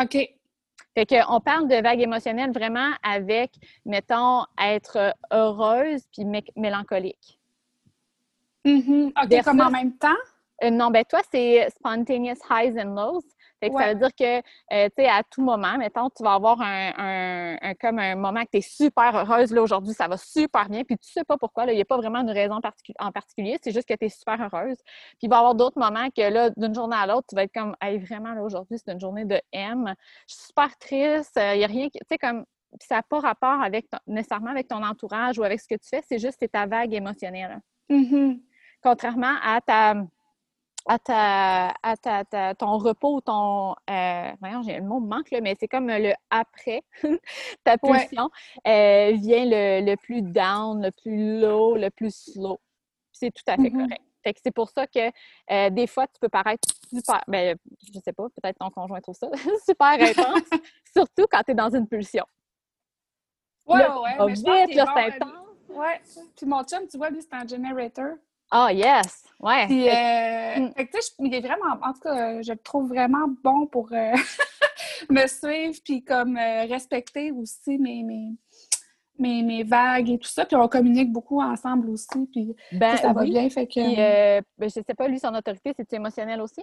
[0.00, 0.37] OK.
[0.98, 3.52] Fait qu'on parle de vague émotionnelle vraiment avec,
[3.86, 6.24] mettons, être heureuse puis
[6.56, 7.38] mélancolique.
[8.64, 9.12] Mm-hmm.
[9.22, 10.08] OK, comme en même temps?
[10.64, 13.22] Euh, non, ben toi, c'est spontaneous highs and lows.
[13.60, 16.34] Fait que ça veut dire que, euh, tu sais, à tout moment, mettons, tu vas
[16.34, 20.68] avoir un, comme un moment que tu es super heureuse, là, aujourd'hui, ça va super
[20.68, 22.60] bien, puis tu sais pas pourquoi, il n'y a pas vraiment une raison
[22.98, 24.76] en particulier, c'est juste que tu es super heureuse.
[24.84, 27.44] Puis il va y avoir d'autres moments que, là, d'une journée à l'autre, tu vas
[27.44, 29.94] être comme, hey, vraiment, là, aujourd'hui, c'est une journée de M,
[30.28, 32.44] je suis super triste, il euh, n'y a rien, tu sais, comme,
[32.80, 36.02] ça n'a pas rapport avec nécessairement avec ton entourage ou avec ce que tu fais,
[36.06, 37.60] c'est juste c'est ta vague émotionnelle.
[37.90, 38.40] Mm-hmm.
[38.82, 39.94] Contrairement à ta
[40.88, 43.74] à, ta, à ta, ton repos, ton.
[43.90, 46.82] Euh, voyons, j'ai le mot manque, là, mais c'est comme le après
[47.64, 48.30] ta pulsion
[48.66, 52.58] euh, vient le, plus down, le plus low, le plus slow.
[53.12, 53.72] C'est tout à fait mm-hmm.
[53.72, 54.02] correct.
[54.24, 55.10] Fait que c'est pour ça que
[55.50, 57.22] euh, des fois, tu peux paraître super.
[57.28, 59.28] Ben, je sais pas, peut-être ton conjoint trouve ça
[59.66, 60.48] super intense,
[60.92, 62.24] surtout quand tu es dans une pulsion.
[63.66, 65.32] Ouais, ouais, mais vite, là, c'est intense.
[65.68, 66.00] Ouais.
[66.34, 68.16] Puis mon chum, tu vois, lui, c'est un generator.
[68.50, 69.24] Ah, yes!
[69.40, 69.66] Ouais.
[69.66, 70.72] Puis, euh, mm.
[70.74, 73.88] fait que, sais, il est vraiment, en tout cas, je le trouve vraiment bon pour
[73.92, 74.12] euh,
[75.10, 78.32] me suivre, puis comme euh, respecter aussi mes, mes,
[79.18, 80.44] mes, mes, vagues et tout ça.
[80.44, 83.48] Puis on communique beaucoup ensemble aussi, puis ben, ça va bien.
[83.50, 83.80] Fait que...
[83.80, 86.62] Puis, ben, je sais pas, lui, son autorité, c'est émotionnel aussi?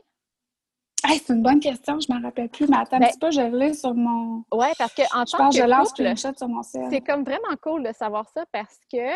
[1.08, 3.32] c'est une bonne question, je ne m'en rappelle plus, mais attends un ben petit peu,
[3.32, 4.44] je l'ai sur mon.
[4.52, 5.58] Oui, parce que en tant que.
[5.58, 9.16] Je lance couple, sur mon C'est comme vraiment cool de savoir ça parce que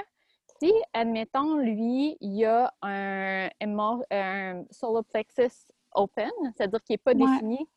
[0.62, 3.50] si, admettons, lui, il y a un,
[4.12, 7.68] un solar plexus open, c'est-à-dire qu'il n'est pas défini,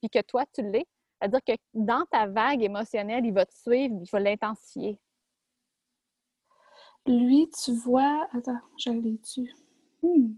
[0.00, 0.86] puis que toi, tu l'es,
[1.20, 4.98] c'est-à-dire que dans ta vague émotionnelle, il va te suivre, il va l'intensifier.
[7.06, 8.28] Lui, tu vois.
[8.32, 9.54] Attends, je l'ai tu
[10.02, 10.34] hmm.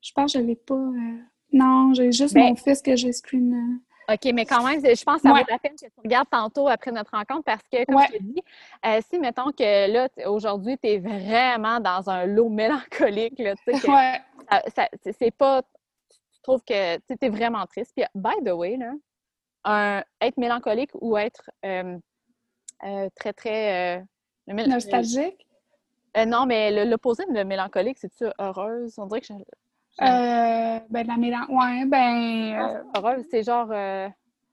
[0.00, 0.74] Je pense que je l'ai pas.
[0.74, 1.18] Euh,
[1.52, 3.80] non, j'ai juste ben mon fils que j'ai screen.
[4.10, 6.66] OK, mais quand même, je pense que ça vaut la peine que tu regardes tantôt
[6.66, 8.42] après notre rencontre parce que, comme je te dis,
[8.86, 13.78] euh, si, mettons que là, aujourd'hui, tu es vraiment dans un lot mélancolique, là, tu
[13.78, 14.20] sais, ouais.
[15.18, 15.62] c'est pas.
[16.10, 17.92] Tu trouves que tu es vraiment triste.
[17.94, 18.92] Puis, by the way, là,
[19.64, 21.98] un, être mélancolique ou être euh,
[22.84, 24.04] euh, très, très.
[24.46, 25.46] Nostalgique?
[26.26, 28.98] non, mais l'opposé de mélancolique, c'est-tu heureuse?
[28.98, 29.34] On dirait que je,
[30.00, 31.48] euh, ben, la mélange.
[31.48, 32.82] Ouais, ben.
[32.96, 33.22] Euh...
[33.30, 34.08] c'est genre euh,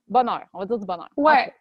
[0.07, 0.41] bonheur.
[0.53, 1.09] On va dire du bonheur.
[1.17, 1.53] Ouais.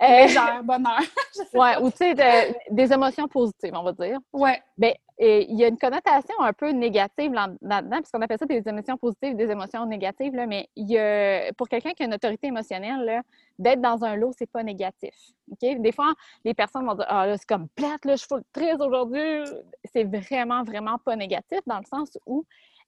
[0.00, 1.00] Légère, bonheur.
[1.54, 4.18] ouais, ou tu sais, des émotions positives, on va dire.
[4.32, 4.62] Ouais.
[4.78, 8.98] Ben, il y a une connotation un peu négative là-dedans, puisqu'on appelle ça des émotions
[8.98, 12.48] positives, des émotions négatives, là, mais il y a, pour quelqu'un qui a une autorité
[12.48, 13.22] émotionnelle,
[13.58, 15.14] d'être dans un lot, c'est pas négatif.
[15.60, 16.12] Des fois,
[16.44, 19.44] les personnes vont dire Ah, là, c'est comme plate, là, je suis triste aujourd'hui.
[19.92, 22.44] C'est vraiment, vraiment pas négatif dans le sens où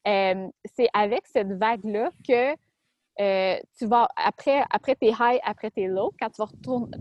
[0.09, 2.55] euh, c'est avec cette vague-là que
[3.21, 6.49] euh, tu vas, après, après tes highs, après tes lows, quand tu vas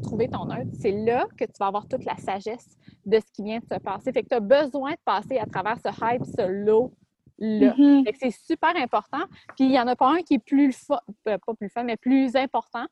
[0.02, 3.43] trouver ton neutre, c'est là que tu vas avoir toute la sagesse de ce qui
[3.43, 4.12] vient de se passer.
[4.12, 6.91] Fait que tu as besoin de passer à travers ce high ce low
[7.38, 7.74] là.
[7.74, 8.15] Mm-hmm.
[8.20, 9.24] c'est super important.
[9.56, 11.84] Puis il n'y en a pas un qui est plus fun, euh, pas plus fun,
[11.84, 12.86] mais plus important.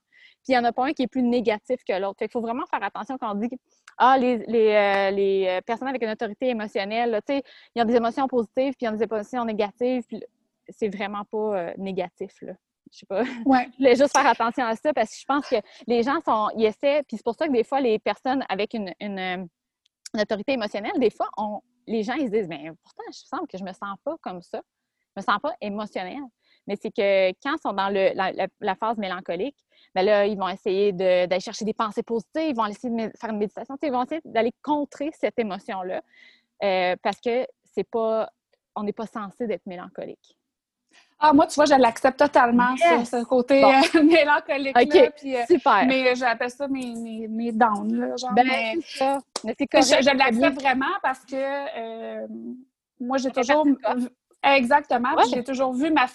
[0.43, 2.19] Puis il n'y en a pas un qui est plus négatif que l'autre.
[2.19, 3.49] Fait qu'il faut vraiment faire attention quand on dit
[3.97, 7.85] ah, les, les, euh, les euh, personnes avec une autorité émotionnelle, tu sais, ils ont
[7.85, 10.21] des émotions positives, puis ils ont des émotions négatives, puis
[10.69, 12.53] c'est vraiment pas euh, négatif, là.
[12.91, 13.23] Je sais pas.
[13.45, 13.67] Ouais.
[13.73, 15.55] Je voulais juste faire attention à ça parce que je pense que
[15.87, 18.73] les gens sont, ils essaient, puis c'est pour ça que des fois, les personnes avec
[18.73, 19.47] une, une,
[20.17, 23.57] autorité émotionnelle, des fois, on, les gens, ils se disent, mais pourtant, je sens que
[23.57, 24.61] je me sens pas comme ça.
[25.15, 26.23] Je me sens pas émotionnelle.
[26.67, 29.57] Mais c'est que quand ils sont dans le, la, phase mélancolique,
[29.95, 33.29] bien là, ils vont essayer d'aller chercher des pensées positives, ils vont essayer de faire
[33.29, 36.01] une méditation, ils vont essayer d'aller contrer cette émotion-là
[36.63, 38.29] euh, parce que c'est pas,
[38.75, 40.37] on n'est pas censé d'être mélancolique.
[41.17, 44.77] Ah, moi, tu vois, je l'accepte totalement, ce, côté euh, mélancolique.
[44.77, 45.85] OK, puis, euh, super.
[45.85, 48.33] Mais j'appelle ça mes, mes, mes downs, là, genre.
[48.33, 49.19] Ben, mais, ça.
[49.43, 49.87] Mais correct.
[49.87, 52.27] Je, je l'accepte vraiment parce que
[52.99, 53.65] moi, j'ai toujours
[54.45, 55.09] Exactement.
[55.33, 56.05] J'ai toujours vu ma,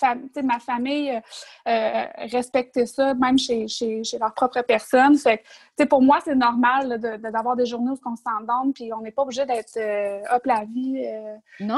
[0.42, 1.20] ma famille euh,
[1.68, 5.16] euh, respecter ça, même chez, chez, chez leur propre personne.
[5.18, 5.42] Fait
[5.88, 9.44] pour moi, c'est normal d'avoir des journées où on s'endorme, puis on n'est pas obligé
[9.46, 11.04] d'être euh, hop la vie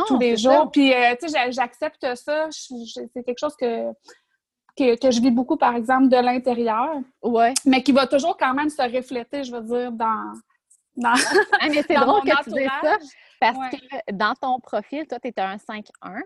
[0.06, 0.70] tous les jours.
[0.70, 0.92] Puis,
[1.50, 2.48] j'accepte ça.
[2.50, 3.92] C'est quelque chose que,
[4.76, 7.00] que, je vis beaucoup, par exemple, de l'intérieur.
[7.22, 7.54] Ouais.
[7.64, 10.32] Mais qui va toujours quand même se refléter, je veux dire, dans.
[10.96, 11.14] dans
[11.60, 12.98] ah, mais c'est drôle que tu dises ça,
[13.40, 16.22] parce que dans ton profil, toi, tu es un 5-1.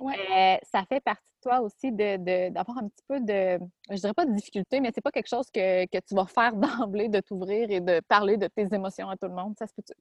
[0.00, 3.58] Euh, ça fait partie de toi aussi d'avoir un petit peu de,
[3.90, 6.54] je dirais pas de difficulté, mais c'est pas quelque chose que, tu vas faire
[6.86, 9.54] d'emblée de t'ouvrir et de parler de tes émotions à tout le monde.
[9.58, 9.94] Ça se peut-tu?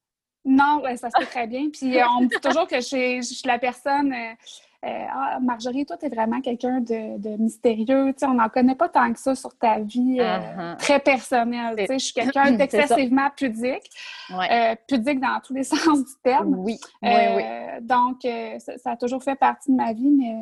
[0.46, 1.70] Non, ça se fait très bien.
[1.70, 4.12] Puis euh, on me dit toujours que je suis la personne.
[4.12, 4.34] Euh,
[4.86, 8.14] ah, Marjorie, toi, tu es vraiment quelqu'un de, mystérieux.
[8.24, 10.78] on n'en connaît pas tant que ça sur ta vie uh-huh.
[10.78, 11.76] très personnelle.
[11.90, 13.90] Je suis quelqu'un d'excessivement pudique.
[14.88, 16.56] pudique dans tous les sens du terme.
[16.60, 16.80] Oui.
[17.02, 17.44] oui,
[17.82, 18.28] Donc,
[18.60, 20.36] ça, a toujours fait partie de ma vie, mais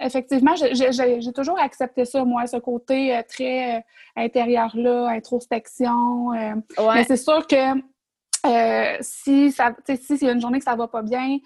[0.00, 3.84] effectivement, j'ai toujours accepté ça, moi, ce côté très
[4.16, 6.30] intérieur-là, introspection.
[6.30, 7.76] Mais c'est sûr que
[8.46, 11.38] euh, si ça, si c'est une journée que ça va pas bien,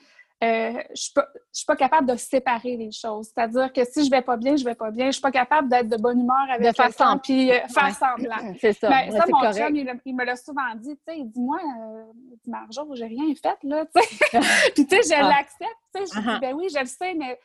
[0.43, 1.23] euh, je ne
[1.53, 3.27] suis pas capable de séparer les choses.
[3.27, 5.07] C'est-à-dire que si je vais pas bien, je vais pas bien.
[5.07, 7.19] Je suis pas capable d'être de bonne humeur avec de faire semblant.
[7.19, 8.55] puis euh, faire semblant.
[8.61, 8.89] C'est ça.
[8.89, 10.97] Mais ça, mon chum, il, me l'a souvent dit.
[11.07, 12.05] Tu sais, dis-moi, euh,
[12.43, 13.85] dis Marjo, j'ai rien fait là.
[14.75, 15.29] puis tu sais, je ah.
[15.29, 15.71] l'accepte.
[15.95, 16.41] Je dis uh-huh.
[16.41, 17.39] ben oui, je le sais, mais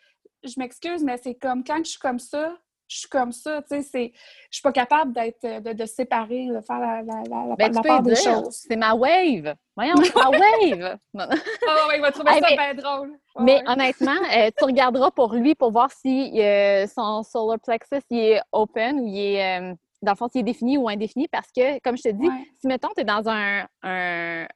[0.44, 2.56] je m'excuse, mais c'est comme quand je suis comme ça,
[2.88, 6.62] je suis comme ça, tu sais, je suis pas capable d'être, de, de, séparer, de
[6.62, 8.66] faire la, la, la, ben, part des choses.
[8.68, 9.56] C'est ma wave!
[9.76, 11.00] Voyons, c'est ma wave!
[11.16, 13.18] oh, il va trouver ça bien drôle.
[13.40, 18.20] mais honnêtement, euh, tu regarderas pour lui pour voir si euh, son solar plexus il
[18.20, 21.52] est open ou il est, euh, dans le fond, s'il est défini ou indéfini parce
[21.52, 24.48] que, comme je te dis, si, mettons, tu es dans un, un,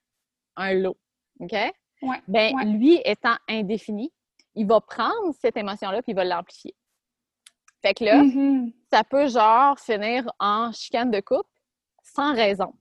[0.56, 0.98] un lot,
[1.40, 1.56] OK?
[2.28, 4.12] ben, lui étant indéfini,
[4.56, 6.76] il va prendre cette émotion-là puis il va l'amplifier.
[7.82, 8.74] Fait que là, mm-hmm.
[8.92, 11.50] ça peut genre finir en chicane de couple
[12.04, 12.74] sans raison.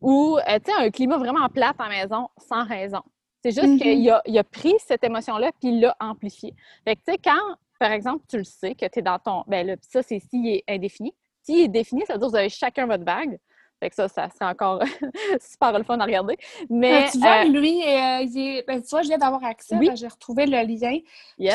[0.00, 3.02] Ou, euh, tu sais, un climat vraiment plate en maison sans raison.
[3.42, 3.78] C'est juste mm-hmm.
[3.78, 6.54] qu'il a, il a, pris cette émotion-là puis il l'a amplifiée.
[6.84, 9.44] Fait que, tu sais, quand, par exemple, tu le sais que tu es dans ton.
[9.46, 11.14] Ben là, ça, c'est s'il est indéfini.
[11.42, 13.38] S'il est défini, ça veut dire que vous avez chacun votre bague.
[13.84, 14.82] Fait que ça, ça serait encore
[15.40, 16.38] super le fun à regarder.
[16.70, 19.44] Mais, euh, tu vois, euh, lui, euh, il est, ben, tu vois, je viens d'avoir
[19.44, 19.76] accès.
[19.76, 19.90] Oui.
[19.94, 20.98] J'ai retrouvé le lien.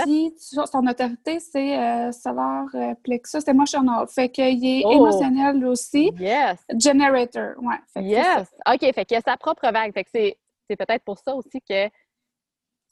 [0.03, 2.67] Puis, son autorité, c'est Solar
[3.01, 4.05] Plexus Emotional.
[4.07, 4.91] Fait qu'il est oh.
[4.91, 6.11] émotionnel aussi.
[6.19, 6.63] Yes.
[6.77, 7.53] Generator.
[7.63, 8.03] Ouais.
[8.03, 8.47] yes.
[8.71, 8.93] OK.
[8.93, 9.91] Fait qu'il a sa propre vague.
[9.91, 10.37] Fait que c'est
[10.67, 11.89] peut-être pour ça aussi que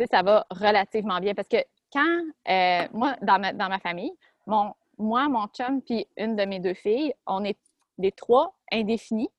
[0.10, 1.36] ça va relativement bien.
[1.36, 1.58] Parce que
[1.93, 4.13] quand, moi, dans ma, dans ma famille,
[4.47, 7.60] mon, moi, mon chum, puis une de mes deux filles, on est
[7.98, 9.30] des trois indéfinis.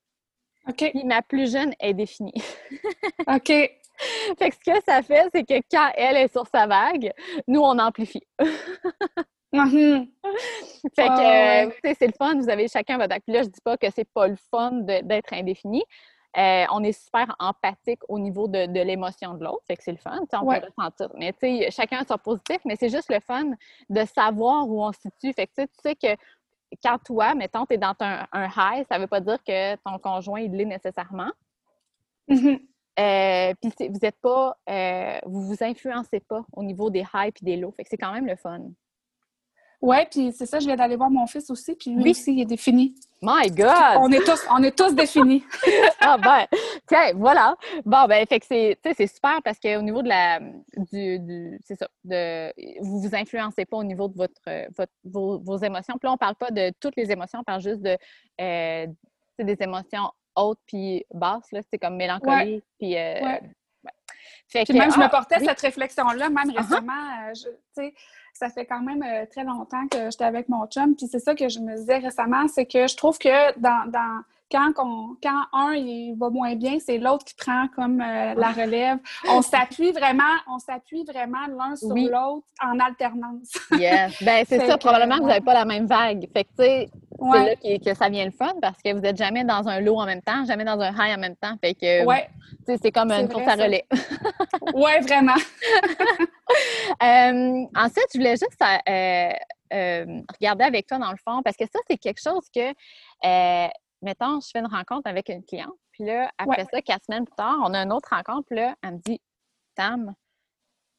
[0.68, 0.90] OK.
[0.90, 2.34] Puis ma plus jeune est définie.
[3.26, 3.52] OK.
[4.38, 7.12] Fait que ce que ça fait, c'est que quand elle est sur sa vague,
[7.46, 8.26] nous, on amplifie.
[9.50, 10.06] Mm-hmm.
[10.94, 13.22] Fait que, euh, c'est le fun, vous avez chacun votre vague.
[13.22, 15.82] Puis là, je dis pas que c'est pas le fun d'être indéfini.
[16.36, 19.96] Euh, on est super empathique au niveau de, l'émotion de l'autre, fait que c'est le
[19.96, 21.08] fun, on peut ressentir.
[21.16, 23.52] Mais tu sais, chacun a son positif, mais c'est juste le fun
[23.88, 25.32] de savoir où on se situe.
[25.32, 26.14] Fait que tu sais que
[26.82, 29.98] quand toi, mettons, tu es dans un, high, ça ne veut pas dire que ton
[29.98, 31.32] conjoint, il l'est nécessairement.
[32.28, 32.60] Mm-hmm.
[32.98, 37.44] Euh, puis vous êtes pas, euh, vous vous influencez pas au niveau des highs et
[37.44, 37.70] des lows.
[37.72, 38.60] Fait que c'est quand même le fun.
[39.80, 42.40] Oui, puis c'est ça, je viens d'aller voir mon fils aussi, puis lui aussi, il
[42.40, 42.96] est défini.
[43.22, 43.98] My God!
[43.98, 45.44] On est tous, on est tous définis.
[46.00, 46.46] ah ben,
[46.86, 47.56] tiens, voilà.
[47.84, 50.40] Bon, ben, fait que c'est super parce qu'au niveau de la,
[50.76, 54.40] du, c'est ça, de, vous vous influencez pas au niveau de votre,
[54.76, 55.94] votre vos, émotions.
[55.98, 57.96] Puis là, on parle pas de toutes les émotions, on parle juste de,
[58.40, 58.86] euh,
[59.38, 62.96] des émotions hautes puis basses, là, c'est comme mélancolie, puis...
[62.96, 63.38] Euh,
[64.48, 66.56] fait que, même, je me ah, portais cette réflexion-là, même uh-huh.
[66.56, 67.94] récemment, euh, tu sais,
[68.38, 70.94] ça fait quand même euh, très longtemps que j'étais avec mon chum.
[70.94, 74.22] Puis c'est ça que je me disais récemment, c'est que je trouve que dans, dans
[74.50, 78.98] quand, quand un il va moins bien, c'est l'autre qui prend comme euh, la relève.
[79.28, 83.52] On s'appuie vraiment, on s'appuie vraiment l'un sur l'autre en alternance.
[83.72, 84.16] yes.
[84.22, 86.28] Ben c'est ça, probablement que vous n'avez pas la même vague.
[86.32, 89.16] Fait que tu sais, c'est là que, ça vient le fun parce que vous n'êtes
[89.16, 91.54] jamais dans un low en même temps, jamais dans un high en même temps.
[91.60, 92.28] Fait que ouais.
[92.66, 93.86] c'est comme une course à relais.
[94.74, 95.34] oui, vraiment.
[97.02, 99.30] euh, ensuite, je voulais juste euh,
[99.72, 102.72] euh, regarder avec toi dans le fond parce que ça, c'est quelque chose que
[104.02, 107.36] mettons, je fais une rencontre avec une cliente, puis là, après ça, quatre semaines plus
[107.36, 109.20] tard, on a une autre rencontre, puis là, elle me dit
[109.74, 110.14] Tam,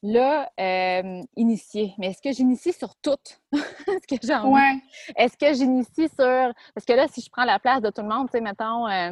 [0.02, 1.94] là, euh, initier.
[1.98, 3.40] Mais est-ce que j'initie sur toutes?
[3.52, 4.80] est-ce que j'ai envie?
[5.16, 6.52] Est-ce que j'initie sur.
[6.74, 8.86] Parce que là, si je prends la place de tout le monde, tu sais, mettons,
[8.88, 9.10] euh,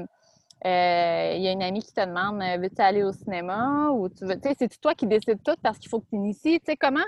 [0.66, 4.24] euh, il y a une amie qui te demande veux-tu aller au cinéma ou tu
[4.24, 4.40] veux.
[4.40, 6.60] Tu sais, c'est toi qui décides tout parce qu'il faut que tu inities.
[6.60, 7.04] Tu sais, comment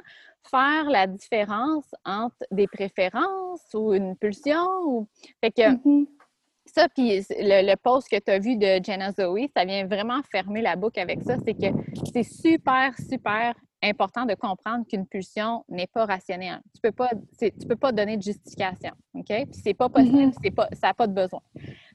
[0.51, 4.67] faire la différence entre des préférences ou une pulsion?
[4.85, 5.09] Ou...
[5.41, 5.63] Fait que.
[5.63, 6.07] Mm-hmm.
[6.75, 10.21] Ça, puis le, le, post que tu as vu de Jenna Zoe, ça vient vraiment
[10.31, 11.37] fermer la boucle avec ça.
[11.45, 11.67] C'est que
[12.13, 16.61] c'est super, super important de comprendre qu'une pulsion n'est pas rationnelle.
[16.75, 19.27] Tu peux pas, tu peux pas donner de justification, OK?
[19.27, 20.39] Puis c'est pas possible, mm-hmm.
[20.43, 21.41] c'est pas, ça n'a pas de besoin.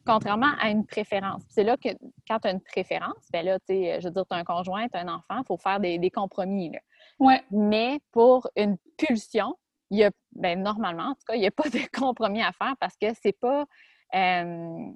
[0.06, 1.44] Contrairement à une préférence.
[1.50, 1.90] C'est là que
[2.28, 4.44] quand tu as une préférence, ben là, tu sais, je veux dire, tu as un
[4.44, 6.72] conjoint, tu as un enfant, il faut faire des, des compromis.
[6.72, 6.80] Là.
[7.20, 7.44] Ouais.
[7.52, 9.56] Mais pour une pulsion,
[9.92, 12.52] il y a, ben, normalement, en tout cas, il n'y a pas de compromis à
[12.52, 13.66] faire parce que c'est pas
[14.14, 14.92] euh,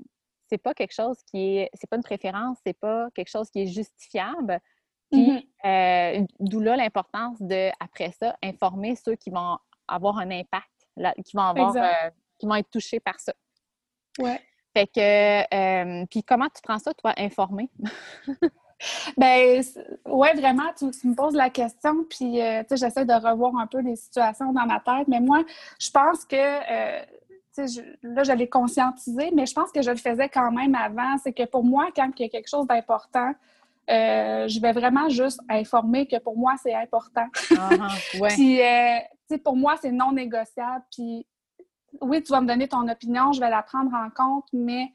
[0.47, 3.61] c'est pas quelque chose qui est, c'est pas une préférence, c'est pas quelque chose qui
[3.61, 4.59] est justifiable.
[5.11, 6.21] Puis, mm-hmm.
[6.21, 10.69] euh, d'où là l'importance de, après ça, informer ceux qui vont avoir un impact,
[11.25, 13.33] qui vont avoir, euh, qui vont être touchés par ça.
[14.19, 14.39] Ouais.
[14.75, 17.71] Fait que, puis comment tu prends ça, toi, informer?
[19.17, 19.63] ben,
[20.05, 23.81] ouais, vraiment, tu, me poses la question, puis, tu sais, j'essaie de revoir un peu
[23.81, 25.43] les situations dans ma tête, mais moi,
[25.79, 26.35] je pense que
[27.57, 31.17] là, je l'ai conscientisé, mais je pense que je le faisais quand même avant.
[31.23, 33.33] C'est que pour moi, quand il y a quelque chose d'important,
[33.89, 37.27] euh, je vais vraiment juste informer que pour moi, c'est important.
[37.51, 40.83] Uh puis, euh, pour moi, c'est non négociable.
[40.93, 41.25] Puis,
[42.01, 44.91] oui, tu vas me donner ton opinion, je vais la prendre en compte, mais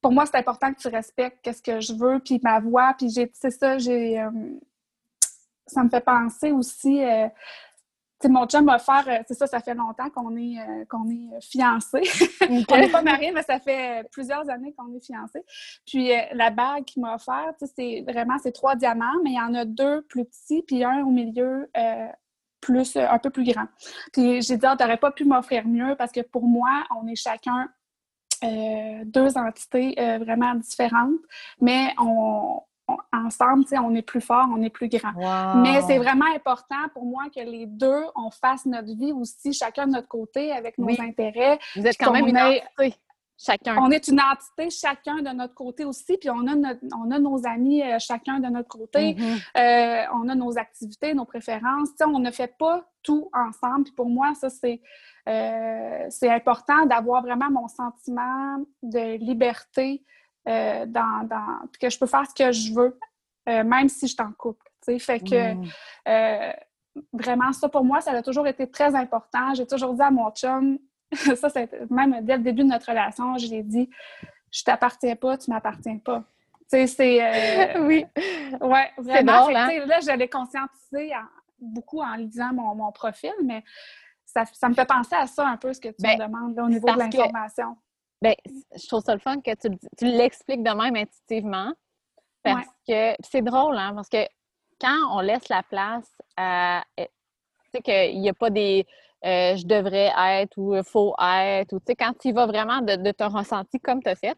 [0.00, 2.94] pour moi, c'est important que tu respectes ce que je veux, puis ma voix.
[2.96, 4.20] Puis, c'est ça, j'ai.
[4.20, 4.30] Euh,
[5.66, 7.00] ça me fait penser aussi
[8.28, 11.34] mon chum va faire, euh, c'est ça, ça fait longtemps qu'on est, euh, qu'on est
[11.34, 12.02] euh, fiancés.
[12.70, 15.42] on n'est pas mariés, mais ça fait plusieurs années qu'on est fiancés.
[15.86, 19.54] Puis la bague qu'il m'a offerte, c'est vraiment, c'est trois diamants, mais il y en
[19.54, 21.70] a deux plus petits, puis un au milieu
[22.60, 23.66] plus, un peu plus grand.
[24.12, 27.16] Puis j'ai dit, ah, t'aurais pas pu m'offrir mieux parce que pour moi, on est
[27.16, 27.68] chacun
[28.42, 31.20] deux entités vraiment différentes,
[31.60, 32.60] mais on,
[33.12, 35.12] ensemble, on est plus fort, on est plus grand.
[35.62, 39.86] Mais c'est vraiment important pour moi que les deux, on fasse notre vie aussi, chacun
[39.86, 41.58] de notre côté, avec nos intérêts.
[41.76, 42.94] Vous êtes quand même une entité,
[43.38, 43.76] chacun.
[43.78, 47.46] On est une entité, chacun de notre côté aussi, puis on a, on a nos
[47.46, 49.14] amis, euh, chacun de notre côté.
[49.14, 49.40] Mm-hmm.
[49.56, 51.90] Euh, on a nos activités, nos préférences.
[52.04, 53.84] on ne fait pas tout ensemble.
[53.84, 54.80] Puis pour moi, ça, c'est
[55.28, 60.02] euh, c'est important d'avoir vraiment mon sentiment de liberté
[60.48, 61.28] euh, dans,
[61.80, 62.98] que je peux faire ce que je veux,
[63.48, 64.66] euh, même si je t'en couple.
[64.98, 66.54] Fait que mm.
[67.12, 69.54] vraiment, ça pour moi, ça a toujours été très important.
[69.54, 70.78] J'ai toujours dit à mon chum,
[71.12, 73.90] ça, c'est même dès le début de notre relation, je lui dit
[74.50, 76.24] Je t'appartiens pas, tu m'appartiens pas.
[76.72, 77.78] Tu sais, c'est.
[77.80, 78.06] oui.
[78.60, 79.42] Ouais, vraiment.
[79.42, 79.68] Drôle, hein?
[79.86, 81.12] Là, je l'ai conscientisé
[81.60, 83.62] beaucoup en lisant mon, mon profil, mais
[84.32, 86.68] ça, me fait penser à ça un peu, ce que tu me ben, demandes au
[86.68, 87.76] niveau de l'information.
[88.22, 91.72] Ben, je trouve ça le fun que tu, tu l'expliques de même intuitivement.
[92.42, 94.26] Parce que c'est drôle, hein, parce que
[94.80, 96.82] quand on laisse la place à.
[96.96, 98.86] Eh, tu sais, qu'il n'y a pas des.
[99.26, 102.96] Euh, je devrais être ou faut être, ou tu sais, quand tu vas vraiment de,
[102.96, 104.36] de ton ressenti comme tu as fait.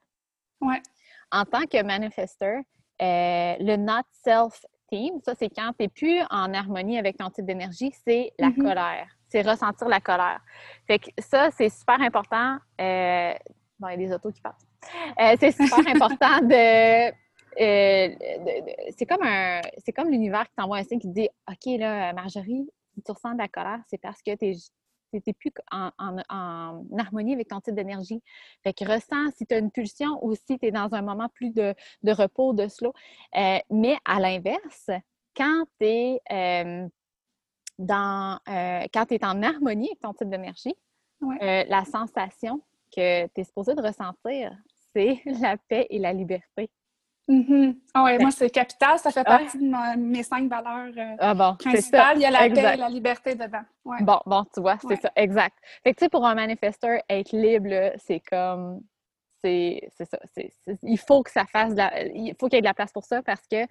[0.60, 0.82] Ouais.
[1.30, 2.58] En tant que manifesteur,
[3.00, 7.30] euh, le not self team, ça, c'est quand tu n'es plus en harmonie avec ton
[7.30, 8.62] type d'énergie, c'est la mm-hmm.
[8.62, 10.40] colère c'est ressentir la colère.
[10.86, 12.58] Fait que ça, c'est super important.
[12.80, 13.32] Euh,
[13.82, 14.66] bon, il y a des autos qui passent.
[15.20, 17.10] Euh, c'est super important euh,
[18.08, 18.14] de.
[18.96, 22.12] c'est comme un c'est comme l'univers qui t'envoie un signe qui te dit OK, là,
[22.12, 24.54] Marjorie, si tu ressens de la colère, c'est parce que tu
[25.12, 25.90] n'es plus en,
[26.98, 28.22] harmonie avec ton type d'énergie.
[28.62, 31.28] Fait que ressens si tu as une pulsion ou si tu es dans un moment
[31.34, 32.94] plus de, repos, de slow.
[33.34, 34.90] mais à l'inverse,
[35.36, 36.20] quand tu es
[37.78, 40.74] dans, euh, quand tu es en harmonie avec ton type d'énergie,
[41.22, 42.62] euh, la sensation
[42.94, 44.52] que tu es supposé de ressentir,
[44.94, 46.70] c'est la paix et la liberté.
[47.28, 48.98] Mm moi, c'est capital.
[48.98, 52.18] Ça fait partie de mes cinq valeurs euh, ah bon, principales.
[52.18, 53.62] Il y a la paix et la liberté dedans.
[53.84, 55.56] Bon, bon, tu vois, c'est ça, exact.
[55.84, 58.82] Fait que, tu sais, pour un manifesteur, être libre, c'est comme
[59.42, 60.18] c'est ça.
[60.82, 61.72] il faut que ça fasse
[62.14, 63.62] il faut qu'il y ait de la place pour ça parce que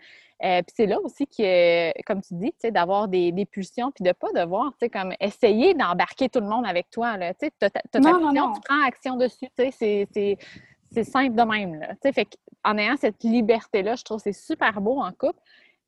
[0.43, 4.13] euh, c'est là aussi que, comme tu dis, d'avoir des, des, pulsions puis de ne
[4.13, 7.17] pas devoir, comme essayer d'embarquer tout le monde avec toi.
[7.39, 9.47] Tu as, ta pulsion, tu prends action dessus.
[9.55, 11.79] C'est simple de même.
[11.79, 12.27] Là, fait
[12.63, 15.39] en ayant cette liberté-là, je trouve que c'est super beau en couple.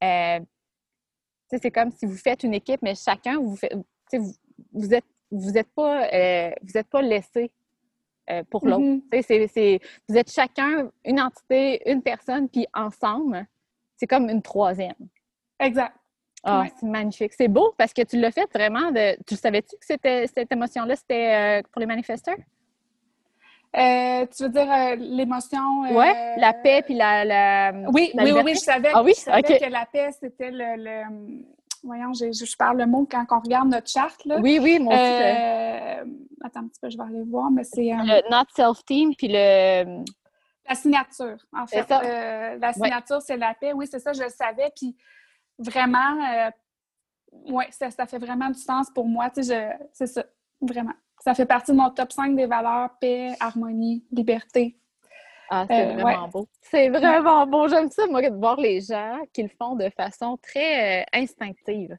[0.04, 0.40] Euh,
[1.50, 3.76] c'est comme si vous faites une équipe, mais chacun, vous, faites,
[4.14, 4.34] vous,
[4.74, 7.52] vous êtes vous êtes pas, euh, vous êtes pas laissé
[8.30, 8.84] euh, pour l'autre.
[8.84, 9.82] Mm-hmm.
[10.08, 13.46] vous êtes chacun une entité, une personne, puis ensemble,
[13.98, 14.94] c'est comme une troisième.
[15.60, 15.94] Exact.
[16.46, 17.32] Ah, c'est magnifique.
[17.38, 19.16] C'est beau parce que tu l'as fait vraiment de.
[19.26, 22.36] Tu savais-tu que c'était, cette émotion-là, c'était euh, pour les manifesteurs?
[23.76, 25.82] Euh, tu veux dire l'émotion.
[25.92, 26.06] oui,
[26.38, 27.72] la paix puis la.
[27.94, 29.14] oui, oui, oui, je savais, ah, oui?
[29.14, 31.04] que la paix, c'était le
[31.84, 34.24] voyons, je, parle le mot quand on regarde notre charte.
[34.26, 34.40] Là.
[34.40, 35.04] Oui, oui, moi aussi.
[35.04, 36.06] Euh,
[36.44, 37.94] attends un petit peu, je vais aller voir, mais c'est...
[37.94, 40.04] Euh, le Not Self-Team, puis le...
[40.68, 41.92] La signature, en fait.
[41.92, 43.74] Euh, la signature, c'est la paix.
[43.74, 44.72] Oui, c'est ça, je le savais.
[44.74, 44.96] Puis
[45.60, 46.50] vraiment,
[47.48, 49.30] oui, ça, ça, fait vraiment du sens pour moi.
[49.30, 50.24] Tu sais, c'est ça,
[50.62, 50.94] vraiment.
[51.20, 54.80] Ça fait partie de mon top 5 des valeurs paix, harmonie, liberté,
[55.50, 56.48] ah, c'est euh, vraiment beau.
[56.62, 57.68] C'est vraiment beau.
[57.68, 61.98] J'aime ça, moi, de voir les gens qui le font de façon très euh, instinctive.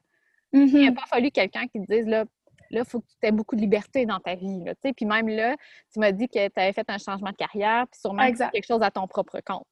[0.53, 0.93] Il n'a mm-hmm.
[0.93, 2.25] pas fallu quelqu'un qui te dise, là,
[2.71, 4.63] là, il faut que tu aies beaucoup de liberté dans ta vie.
[4.63, 5.55] Là, puis même là,
[5.91, 8.81] tu m'as dit que tu avais fait un changement de carrière, puis sûrement quelque chose
[8.81, 9.65] à ton propre compte.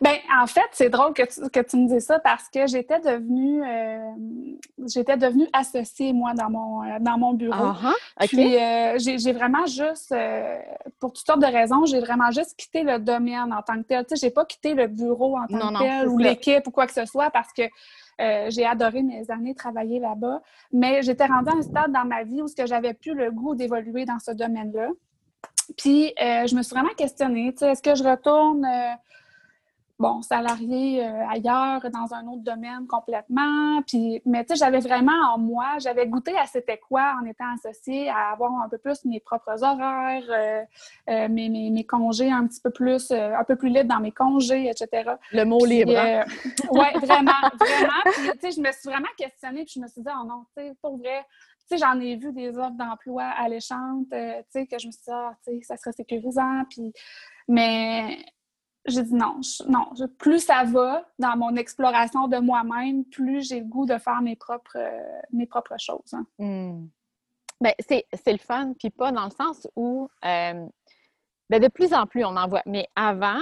[0.00, 3.00] Ben, en fait, c'est drôle que tu, que tu me dises ça parce que j'étais
[3.00, 4.12] devenue euh,
[4.86, 7.72] j'étais devenue associée, moi, dans mon, euh, dans mon bureau.
[7.72, 10.14] Uh Puis euh, j'ai vraiment juste,
[10.98, 14.04] pour toutes sortes de raisons, j'ai vraiment juste quitté le domaine en tant que tel.
[14.06, 16.86] Tu sais, j'ai pas quitté le bureau en tant que tel ou l'équipe ou quoi
[16.86, 17.62] que ce soit parce que
[18.50, 20.42] j'ai adoré mes années travailler là-bas.
[20.72, 24.04] Mais j'étais rendue à un stade dans ma vie où j'avais plus le goût d'évoluer
[24.04, 24.88] dans ce domaine-là.
[25.76, 28.66] Puis je me suis vraiment questionnée, tu sais, est-ce que je retourne
[29.98, 33.80] bon, salarié euh, ailleurs, dans un autre domaine complètement.
[33.86, 37.54] Puis, mais tu sais, j'avais vraiment en moi, j'avais goûté à c'était quoi en étant
[37.54, 40.62] associée, à avoir un peu plus mes propres horaires, euh,
[41.10, 44.68] euh, mes, mes, congés un petit peu plus, un peu plus libre dans mes congés,
[44.68, 45.12] etc.
[45.32, 45.96] Le mot libre.
[45.96, 46.24] Hein?
[46.70, 48.02] oui, vraiment, vraiment.
[48.04, 50.44] Puis, tu sais, je me suis vraiment questionnée, puis je me suis dit, oh non,
[50.56, 51.24] tu sais, pour vrai,
[51.68, 54.16] tu sais, j'en ai vu des offres d'emploi alléchantes, tu
[54.50, 56.92] sais, que je me suis dit, ah, tu sais, ça serait sécurisant, puis...
[57.46, 58.16] Mais
[58.86, 59.90] j'ai dit non, non.
[60.18, 64.36] plus ça va dans mon exploration de moi-même, plus j'ai le goût de faire mes
[64.36, 66.12] propres, euh, mes propres choses.
[66.12, 66.26] Hein.
[66.38, 66.86] Hmm.
[67.60, 70.66] Ben, c'est, le fun, puis pas dans le sens où euh,
[71.48, 72.62] ben, de plus en plus on en voit.
[72.66, 73.40] Mais avant,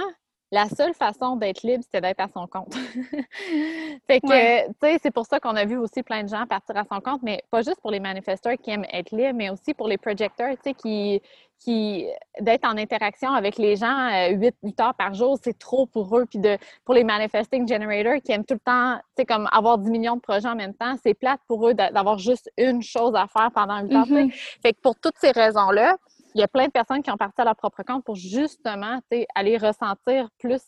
[0.53, 2.75] la seule façon d'être libre, c'était d'être à son compte.
[4.07, 6.77] fait que, tu sais, c'est pour ça qu'on a vu aussi plein de gens partir
[6.77, 9.73] à son compte, mais pas juste pour les manifesteurs qui aiment être libres, mais aussi
[9.73, 11.23] pour les projecteurs, tu sais, qui,
[11.57, 12.05] qui
[12.39, 16.15] d'être en interaction avec les gens 8, euh, 8 heures par jour, c'est trop pour
[16.15, 16.27] eux.
[16.29, 19.79] Puis de, pour les manifesting generators qui aiment tout le temps, tu sais, comme avoir
[19.79, 23.15] 10 millions de projets en même temps, c'est plate pour eux d'avoir juste une chose
[23.15, 24.05] à faire pendant 8 heures.
[24.05, 24.59] Mm-hmm.
[24.61, 25.97] Fait que pour toutes ces raisons-là,
[26.35, 28.99] il y a plein de personnes qui ont parti à leur propre compte pour justement
[29.35, 30.61] aller ressentir plus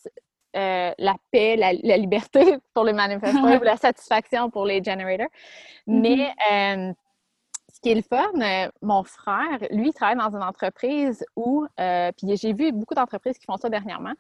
[0.55, 5.27] euh, la paix, la, liberté pour les manifestants ou la satisfaction pour les generators.
[5.85, 6.89] Mais mm-hmm.
[6.89, 6.93] euh,
[7.73, 11.65] ce qui est le fun, euh, mon frère, lui, il travaille dans une entreprise où,
[11.77, 14.13] puis j'ai vu beaucoup d'entreprises qui font ça dernièrement,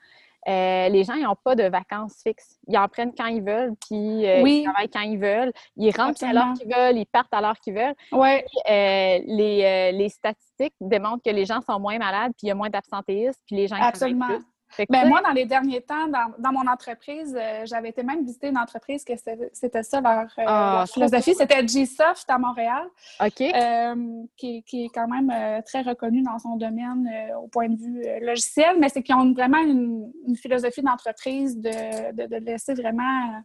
[0.47, 2.59] euh, les gens, n'ont pas de vacances fixes.
[2.67, 5.51] Ils en prennent quand ils veulent, puis euh, ils travaillent quand ils veulent.
[5.75, 7.95] Ils rentrent à l'heure qu'ils veulent, ils partent à l'heure qu'ils veulent.
[8.11, 8.45] Ouais.
[8.69, 12.55] Euh, les, les, statistiques démontrent que les gens sont moins malades, puis il y a
[12.55, 14.27] moins d'absentéisme, puis les gens Absolument.
[14.27, 14.43] plus.
[14.89, 18.57] Ben, moi, dans les derniers temps, dans, mon entreprise, euh, j'avais été même visiter une
[18.57, 19.13] entreprise que
[19.53, 21.35] c'était ça leur, euh, ah, philosophie.
[21.35, 22.85] C'était G-Soft à Montréal.
[23.21, 27.09] Euh, qui, est quand même très reconnu dans son domaine
[27.41, 32.35] au point de vue logiciel, mais c'est qu'ils ont vraiment une, philosophie d'entreprise de, de,
[32.37, 33.41] laisser vraiment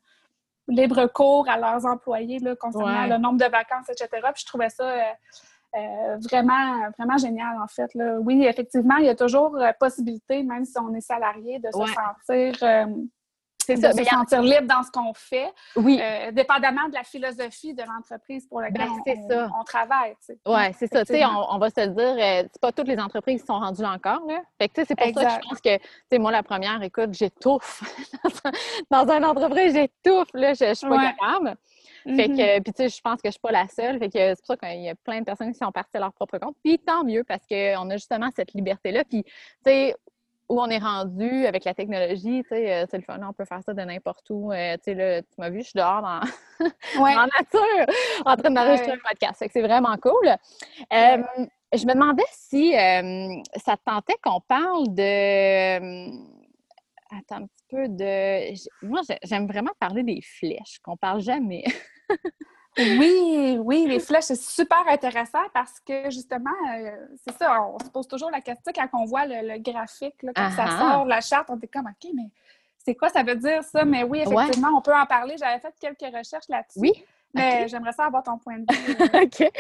[0.68, 4.09] libre cours à leurs employés là, concernant le nombre de vacances, etc.
[4.35, 4.85] Puis je trouvais ça
[5.77, 7.95] euh, vraiment, vraiment génial, en fait.
[7.95, 8.18] Là.
[8.21, 11.93] Oui, effectivement, il y a toujours euh, possibilité, même si on est salarié, de se
[11.93, 12.55] sentir.
[12.62, 12.87] Euh,
[13.68, 16.01] de se sentir libre dans ce qu'on fait, oui.
[16.33, 20.16] dépendamment de la philosophie de l'entreprise pour laquelle ben, on, travaille.
[20.45, 21.05] Oui, c'est ça.
[21.31, 24.27] On, on, va se dire, c'est pas toutes les entreprises qui sont rendues là encore.
[24.27, 24.41] Là.
[24.61, 27.85] Fait que c'est pour ça que je pense que, moi, la première, écoute, j'étouffe.
[28.91, 31.57] dans une entreprise, j'étouffe, je suis pas capable.
[32.05, 32.63] Fait que, mm-hmm.
[32.63, 33.99] puis tu sais, je pense que je suis pas la seule.
[33.99, 36.01] Fait que c'est pour ça qu'il y a plein de personnes qui sont parties à
[36.01, 36.57] leur propre compte.
[36.63, 39.05] Puis tant mieux parce qu'on a justement cette liberté-là.
[39.05, 39.31] Puis, tu
[39.65, 39.97] sais,
[40.51, 43.45] où on est rendu avec la technologie, tu sais, euh, c'est le fun, on peut
[43.45, 44.53] faire ça de n'importe où.
[44.53, 46.21] Euh, tu sais, tu m'as vu, je suis dehors dans,
[46.99, 47.95] en nature,
[48.27, 49.39] en train d'enregistrer un podcast.
[49.39, 50.29] Fait que c'est vraiment cool.
[50.93, 51.23] Euh,
[51.73, 56.39] je me demandais si ça te tentait qu'on parle de
[57.11, 58.87] attends un petit peu de.
[58.87, 61.65] Moi, j'aime vraiment parler des flèches, qu'on parle jamais.
[62.79, 66.91] oui, oui, les flèches, c'est super intéressant parce que justement, euh,
[67.27, 70.79] c'est ça, on se pose toujours la question quand on voit le, graphique, quand ça
[70.79, 72.31] sort, la charte, on est comme OK, mais
[72.79, 73.85] c'est quoi ça veut dire ça?
[73.85, 75.37] Mais oui, effectivement, on peut en parler.
[75.39, 76.79] J'avais fait quelques recherches là-dessus.
[76.79, 76.93] Oui.
[77.35, 78.95] J'aimerais ça avoir ton point de vue.
[79.22, 79.51] OK.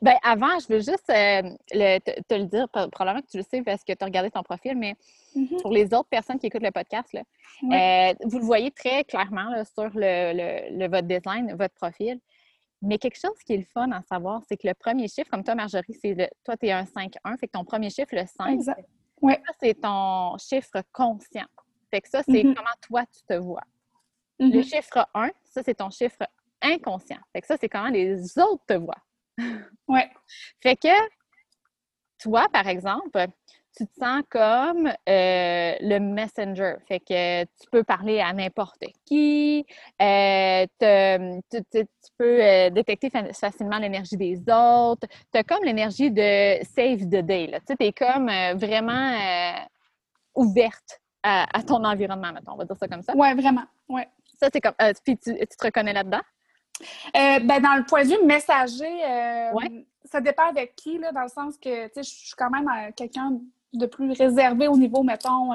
[0.00, 3.82] Bien, avant, je veux juste euh, te, le dire, probablement que tu le sais parce
[3.82, 4.94] que tu as regardé ton profil, mais
[5.34, 5.62] mm-hmm.
[5.62, 7.22] pour les autres personnes qui écoutent le podcast, là,
[7.64, 12.20] euh, vous le voyez très clairement sur le, votre design, votre profil.
[12.82, 15.42] Mais quelque chose qui est le fun à savoir, c'est que le premier chiffre, comme
[15.42, 18.26] toi, Marjorie, c'est le, toi, tu es un 5-1, fait que ton premier chiffre, le
[18.26, 18.86] 5, exact.
[19.22, 19.42] Ouais.
[19.60, 21.46] c'est ton chiffre conscient.
[21.90, 22.54] Fait que ça, c'est mm-hmm.
[22.54, 23.62] comment toi, tu te vois.
[24.38, 24.62] Le mm-hmm.
[24.62, 26.22] chiffre 1, ça, c'est ton chiffre
[26.62, 27.18] inconscient.
[27.32, 29.02] Fait que ça, c'est comment les autres te voient.
[29.88, 30.10] Ouais.
[30.60, 30.88] Fait que
[32.18, 33.28] toi, par exemple,
[33.76, 34.92] tu te sens comme euh,
[35.80, 36.74] le messenger.
[36.88, 39.66] Fait que tu peux parler à n'importe qui,
[40.00, 41.84] euh, tu,
[42.16, 45.06] peux euh, détecter facilement l'énergie des autres.
[45.32, 47.52] Tu as comme l'énergie de save the day.
[47.66, 49.14] Tu es comme vraiment
[50.34, 53.12] ouverte à, ton environnement, mettons, on va dire ça comme ça.
[53.14, 53.64] Oui, vraiment.
[53.88, 54.08] Ouais.
[54.40, 54.74] Ça, c'est comme.
[55.04, 56.22] puis tu, te reconnais là-dedans?
[56.82, 59.50] Euh, ben, dans le point de vue messager, euh,
[60.04, 63.38] ça dépend avec qui, là, dans le sens que je suis quand même euh, quelqu'un
[63.72, 65.50] de plus réservé au niveau, mettons,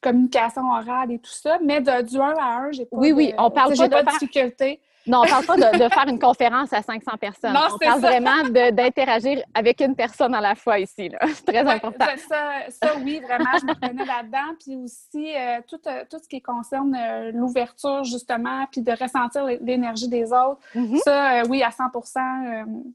[0.00, 1.58] communication orale et tout ça.
[1.64, 4.80] Mais de, du 1 à 1, j'ai pas Oui, oui, on parle pas de, difficulté.
[5.06, 7.52] Non, on parle pas de, faire une conférence à 500 personnes.
[7.52, 11.10] Non, on parle vraiment d'interagir avec une personne à la fois ici.
[11.34, 12.06] C'est très important.
[12.28, 14.54] Ça, ça, oui, vraiment, je me reconnais là-dedans.
[14.58, 19.44] Puis aussi, euh, tout, euh, tout ce qui concerne euh, l'ouverture, justement, puis de ressentir
[19.60, 20.60] l'énergie des autres.
[20.74, 20.98] Mm-hmm.
[20.98, 22.94] Ça, oui, à 100%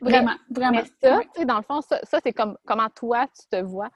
[0.00, 0.82] Vraiment, vraiment.
[0.82, 3.88] Mais ça, dans le fond, ça, c'est comme comment toi, tu te vois.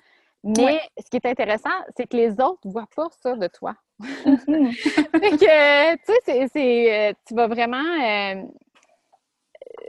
[0.45, 3.75] Mais ce qui est intéressant, c'est que les autres ne voient pas ça de toi.
[4.01, 4.73] Mm-hmm.
[5.21, 7.77] fait que, tu sais, euh, tu vas vraiment.
[7.79, 8.43] Euh,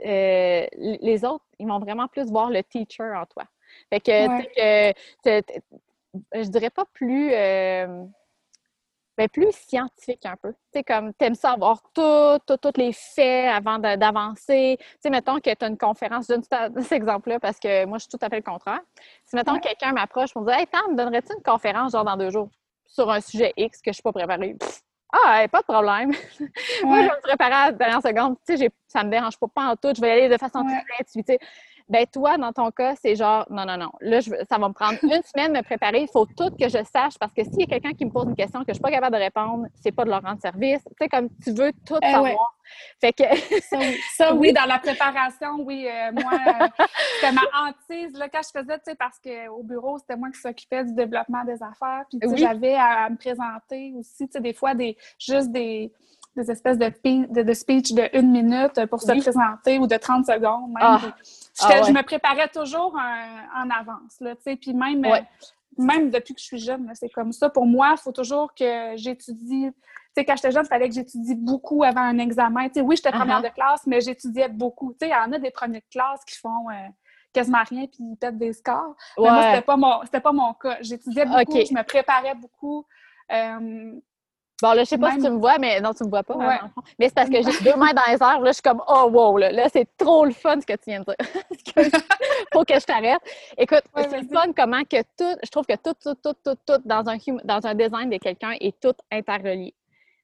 [0.04, 3.44] euh, les autres, ils vont vraiment plus voir le teacher en toi.
[3.90, 4.92] Fait que,
[6.34, 7.30] je dirais pas plus.
[9.20, 10.50] Ben, plus scientifique un peu.
[10.52, 14.78] Tu sais, comme tu aimes ça avoir tout, les faits avant d'avancer.
[14.78, 16.42] Tu sais, mettons que tu as une conférence, je donne
[16.82, 18.80] cet exemple-là parce que moi, je suis tout à fait le contraire.
[19.26, 22.16] Si, mettons, quelqu'un m'approche pour me dire Hey, Tam, me donnerais-tu une conférence, genre dans
[22.16, 22.48] deux jours,
[22.86, 24.56] sur un sujet X que je ne suis pas préparée?
[25.12, 26.12] ah, pas de problème.
[26.84, 28.36] moi, je vais me préparer à la dernière seconde.
[28.46, 29.92] Tu sais, ça me dérange pas, pas en tout.
[29.94, 31.38] Je vais y aller de façon très intuitive.
[31.90, 33.90] Ben toi, dans ton cas, c'est genre, non, non, non.
[34.00, 36.02] Là, je, ça va me prendre une semaine de me préparer.
[36.02, 38.26] Il faut tout que je sache parce que s'il y a quelqu'un qui me pose
[38.28, 40.40] une question que je ne suis pas capable de répondre, c'est pas de leur rendre
[40.40, 40.82] service.
[40.84, 42.12] Tu sais, comme tu veux tout Eh ouais.
[42.12, 42.54] savoir.
[43.00, 43.24] Fait que,
[43.60, 45.88] Ça, oui, Ça, oui, dans la préparation, oui.
[45.88, 46.32] euh, moi,
[46.62, 46.68] euh,
[47.14, 50.38] c'était ma hantise là, quand je faisais, tu sais, parce qu'au bureau, c'était moi qui
[50.38, 52.04] s'occupais du développement des affaires.
[52.08, 52.40] Puis, tu sais, Oui.
[52.40, 55.92] j'avais à, à me présenter aussi, tu sais, des fois, des, juste des,
[56.36, 59.20] des espèces de, de, de speech de une minute pour se Oui.
[59.20, 60.68] présenter ou de 30 secondes.
[60.68, 60.78] Même.
[60.80, 61.00] Ah.
[61.62, 61.84] Ah ouais.
[61.84, 64.34] Je me préparais toujours en, en avance, là.
[64.36, 65.24] Puis même, euh, Ouais.
[65.76, 67.50] même depuis que je suis jeune, c'est comme ça.
[67.50, 69.68] Pour moi, il faut toujours que j'étudie.
[69.72, 69.74] Tu
[70.16, 72.68] sais, quand j'étais jeune, il fallait que j'étudie beaucoup avant un examen.
[72.76, 73.48] Oui, j'étais première Uh-huh.
[73.50, 74.92] de classe, mais j'étudiais beaucoup.
[74.92, 76.74] Tu sais, il y en a des premiers de classe qui font euh,
[77.32, 78.94] quasiment rien puis ils pètent des scores.
[79.18, 80.78] Mais moi, c'était pas mon, c'était pas mon cas.
[80.80, 82.86] J'étudiais beaucoup, je me préparais beaucoup.
[83.32, 83.92] Euh,
[84.62, 86.22] Bon, là, je sais pas Même- si tu me vois, mais non, tu me vois
[86.22, 86.34] pas.
[86.34, 86.82] hein, Ouais.
[86.98, 88.40] Mais c'est parce que j'ai deux mains dans les airs.
[88.40, 90.84] Là, je suis comme, oh, wow, là, là c'est trop le fun ce que tu
[90.90, 91.16] viens de dire.
[92.52, 93.20] Faut que je t'arrête.
[93.56, 96.56] Écoute, Ouais, c'est le fun comment que tout, je trouve que tout, tout, tout, tout,
[96.66, 99.74] tout dans un, hum- dans un design de quelqu'un est tout interrelié.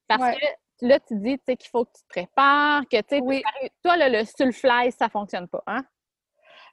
[0.09, 0.37] Parce Ouais.
[0.81, 3.21] que là, tu dis, tu sais, qu'il faut que tu te prépares, que, tu sais,
[3.23, 3.43] Oui.
[3.83, 5.83] toi, là, le sulfly, ça fonctionne pas, hein?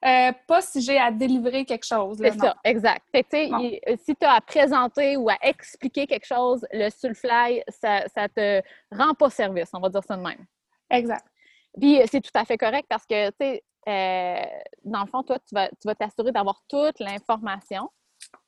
[0.06, 2.18] Euh, pas si j'ai à délivrer quelque chose.
[2.22, 3.06] C'est ça, exact.
[3.12, 3.30] Fait que,
[3.62, 8.04] il- euh, si tu as à présenter ou à expliquer quelque chose, le sulfly, ça,
[8.14, 10.45] ça te rend pas service, on va dire ça de même.
[10.89, 11.26] Exact.
[11.80, 14.45] Puis euh, c'est tout à fait correct parce que, tu sais, euh,
[14.84, 17.89] dans le fond, toi, tu vas tu vas t'assurer d'avoir toute l'information.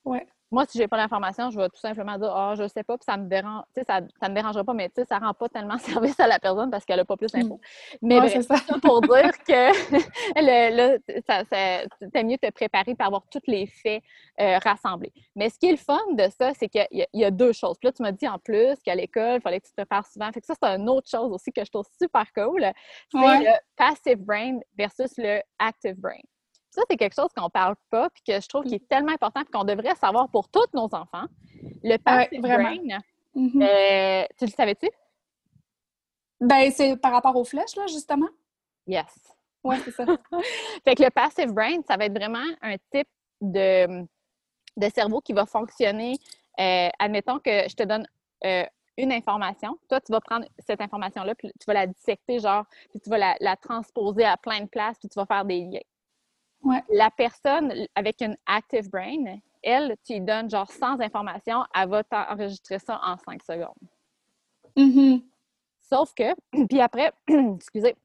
[0.05, 0.25] Ouais.
[0.55, 3.03] Moi, si j'ai pas l'information, je vais tout simplement dire Ah, je sais pas, puis
[3.03, 5.33] ça me dérange, tu sais, ça, ça me dérangera pas, mais tu sais, ça rend
[5.33, 5.77] pas tellement
[6.13, 7.59] service à la personne parce qu'elle a pas plus d'infos.
[8.01, 8.21] Mais.
[8.21, 8.55] Ouais, c'est ça.
[8.55, 9.71] ça pour dire que
[10.37, 14.01] le, là, ça, mieux te préparer pour avoir tous les faits
[14.39, 15.11] euh, rassemblés.
[15.35, 17.77] Mais ce qui est le fun de ça, c'est qu'il y, y a deux choses.
[17.77, 20.07] Puis là, tu m'as dit en plus qu'à l'école, il fallait que tu te prépares
[20.07, 20.31] souvent.
[20.31, 22.65] Fait que ça, c'est une autre chose aussi que je trouve super cool.
[23.11, 23.39] C'est Ouais.
[23.39, 26.21] le passive brain versus le active brain.
[26.75, 29.41] Ça, c'est quelque chose qu'on parle pas, puis que je trouve qui est tellement important,
[29.41, 31.25] puis qu'on devrait savoir pour tous nos enfants.
[31.83, 32.63] Le passive vraiment.
[32.75, 32.99] brain,
[33.33, 33.61] Mhm.
[33.61, 34.89] euh, tu le savais-tu?
[36.39, 38.27] Ben, c'est par rapport aux flèches, là, justement.
[38.87, 39.05] Yes.
[39.63, 40.05] Oui, c'est ça.
[40.85, 43.07] Fait que le passive brain, ça va être vraiment un type
[43.41, 44.01] de,
[44.77, 46.17] de cerveau qui va fonctionner.
[46.59, 48.07] euh, admettons que je te donne
[48.45, 48.63] euh,
[48.97, 49.77] une information.
[49.89, 53.17] Toi, tu vas prendre cette information-là, puis tu vas la dissecter, genre, puis tu vas
[53.17, 55.79] la, la transposer à plein de places, puis tu vas faire des liens.
[56.65, 56.83] Ouais.
[56.89, 62.03] La personne avec une active brain, elle, tu lui donnes genre sans information, elle va
[62.03, 63.73] t'enregistrer ça en 5 secondes.
[64.75, 65.21] Mhm.
[65.81, 66.33] Sauf que,
[66.67, 67.11] puis après,
[67.55, 67.95] excusez,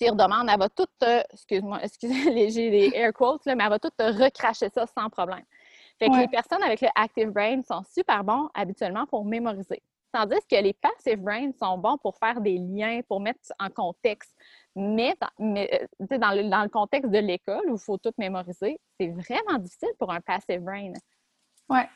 [0.00, 3.64] si redemandes, elle va tout te, excuse-moi, excusez, les- j'ai des air quotes, là, mais
[3.64, 5.44] elle va tout te recracher ça sans problème.
[5.98, 6.20] Fait que Ouais.
[6.22, 9.82] les personnes avec le active brain sont super bons habituellement pour mémoriser.
[10.14, 14.32] Tandis que les passive brain sont bons pour faire des liens, pour mettre en contexte.
[14.76, 15.68] Mais, dans, mais,
[16.00, 19.58] euh, dans, le, dans le contexte de l'école où il faut tout mémoriser, c'est vraiment
[19.58, 20.92] difficile pour un passive brain.
[21.68, 21.88] Ouais.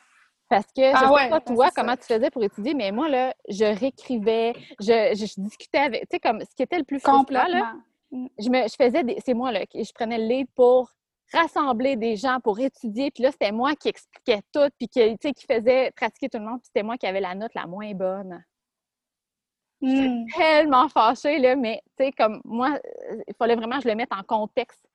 [0.49, 1.71] Parce que je Ah sais ouais, pas toi ça.
[1.81, 6.01] comment tu faisais pour étudier, mais moi là, je réécrivais, je, je, je discutais avec,
[6.01, 7.73] tu sais comme ce qui était le plus frustrant là,
[8.11, 10.91] je me, je faisais des, c'est moi là, qui- je prenais le lead pour
[11.33, 15.45] rassembler des gens pour étudier, puis là c'était moi qui expliquais tout, puis qui, qui
[15.45, 18.43] faisait pratiquer tout le monde, puis c'était moi qui avais la note la moins bonne.
[19.81, 20.25] Mm.
[20.35, 22.77] Tellement fâchée là, mais tu sais comme moi,
[23.27, 24.85] il fallait vraiment que je le mette en contexte.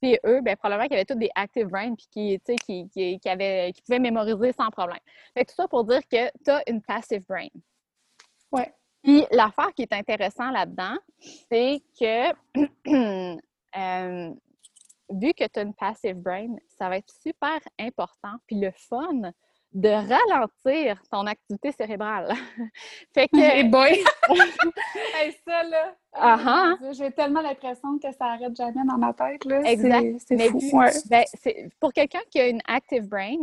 [0.00, 2.88] Puis eux, ben, probablement qu'ils avaient tous des active brain puis qui, tu sais, qui,
[2.88, 4.98] qui, qui, avaient, qui pouvaient mémoriser sans problème.
[5.32, 7.46] Fait que tout ça pour dire que tu as une passive brain.
[8.50, 8.74] Ouais.
[9.02, 12.32] Puis l'affaire qui est intéressant là-dedans, c'est que
[13.76, 14.34] euh,
[15.12, 19.32] vu que tu as une passive brain, ça va être super important puis le fun
[19.72, 22.28] de ralentir ton activité cérébrale.
[23.14, 23.92] fait que Hey boy!
[25.14, 26.76] hey, ça, là!
[26.80, 29.62] Dieu, J'ai tellement l'impression que ça arrête jamais dans ma tête, là.
[29.62, 30.18] Exact.
[30.26, 30.60] C'est- fou.
[30.78, 30.90] Ouais.
[31.08, 31.24] ben,
[31.80, 33.38] pour quelqu'un qui a une active brain,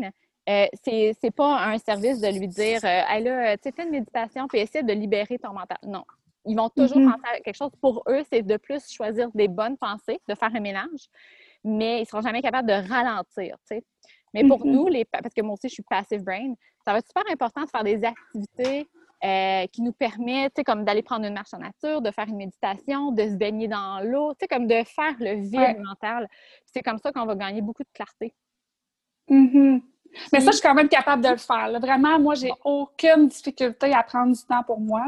[0.47, 3.91] euh, c'est pas un service de lui dire euh, Hey, là, tu sais, fais une
[3.91, 5.77] méditation puis essaie de libérer ton mental.
[5.83, 6.03] Non.
[6.45, 7.11] Ils vont toujours Mhm.
[7.11, 7.71] penser à quelque chose.
[7.81, 11.07] Pour eux, c'est de plus choisir des bonnes pensées, de faire un mélange,
[11.63, 13.83] mais ils seront jamais capables de ralentir, tu sais.
[14.33, 14.71] Mais pour Mhm.
[14.71, 16.53] nous, les, pa- parce que moi aussi, je suis passive brain,
[16.85, 18.87] ça va être super important de faire des activités
[19.23, 22.27] euh, qui nous permettent, tu sais, comme d'aller prendre une marche en nature, de faire
[22.27, 25.73] une méditation, de se baigner dans l'eau, tu sais, comme de faire le vide Ouais.
[25.79, 26.27] mental.
[26.65, 28.33] C'est comme ça qu'on va gagner beaucoup de clarté.
[29.29, 29.81] Mhm.
[30.33, 31.67] Mais ça, je suis quand même capable de le faire.
[31.67, 31.79] là.
[31.79, 35.03] Vraiment, moi, j'ai aucune difficulté à prendre du temps pour moi.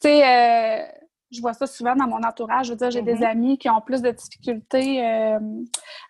[0.00, 0.86] Tu sais, euh,
[1.30, 2.66] je vois ça souvent dans mon entourage.
[2.66, 3.06] Je veux dire, j'ai Mhm.
[3.18, 5.38] des amis qui ont plus de difficultés euh,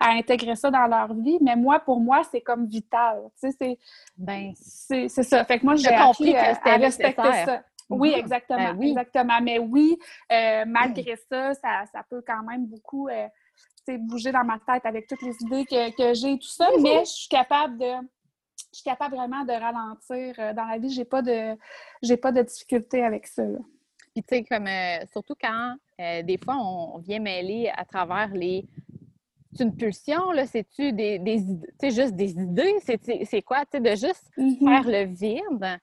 [0.00, 1.38] à intégrer ça dans leur vie.
[1.40, 3.22] Mais moi, pour moi, c'est comme vital.
[3.40, 3.78] Tu sais, c'est-
[4.16, 5.44] Ben, ça.
[5.44, 7.44] Fait que moi, j'ai compris que à, respecter nécessaire.
[7.46, 7.62] ça.
[7.90, 8.18] Oui, Mhm.
[8.20, 8.58] exactement.
[8.58, 8.88] Ben oui.
[8.90, 9.40] Exactement.
[9.42, 9.98] Mais oui,
[10.30, 13.08] euh, malgré ça, ça, ça peut quand même beaucoup.
[13.08, 13.26] euh,
[14.00, 17.10] bouger dans ma tête avec toutes les idées que, que j'ai, tout ça, mais je
[17.10, 17.86] suis capable de
[18.70, 20.54] je suis capable vraiment de ralentir.
[20.54, 21.56] Dans la vie, j'ai pas de
[22.02, 23.44] j'ai pas de difficulté avec ça.
[24.18, 28.28] Puis tu sais, comme euh, surtout quand euh, des fois on vient mêler à travers
[28.34, 28.66] les
[29.54, 31.38] c'est une pulsion, là, c'est-tu des, des
[31.80, 32.76] sais, juste des idées?
[32.80, 33.64] C'est quoi?
[33.64, 34.58] Tu sais, de juste mm-hmm.
[34.58, 35.80] faire le vide,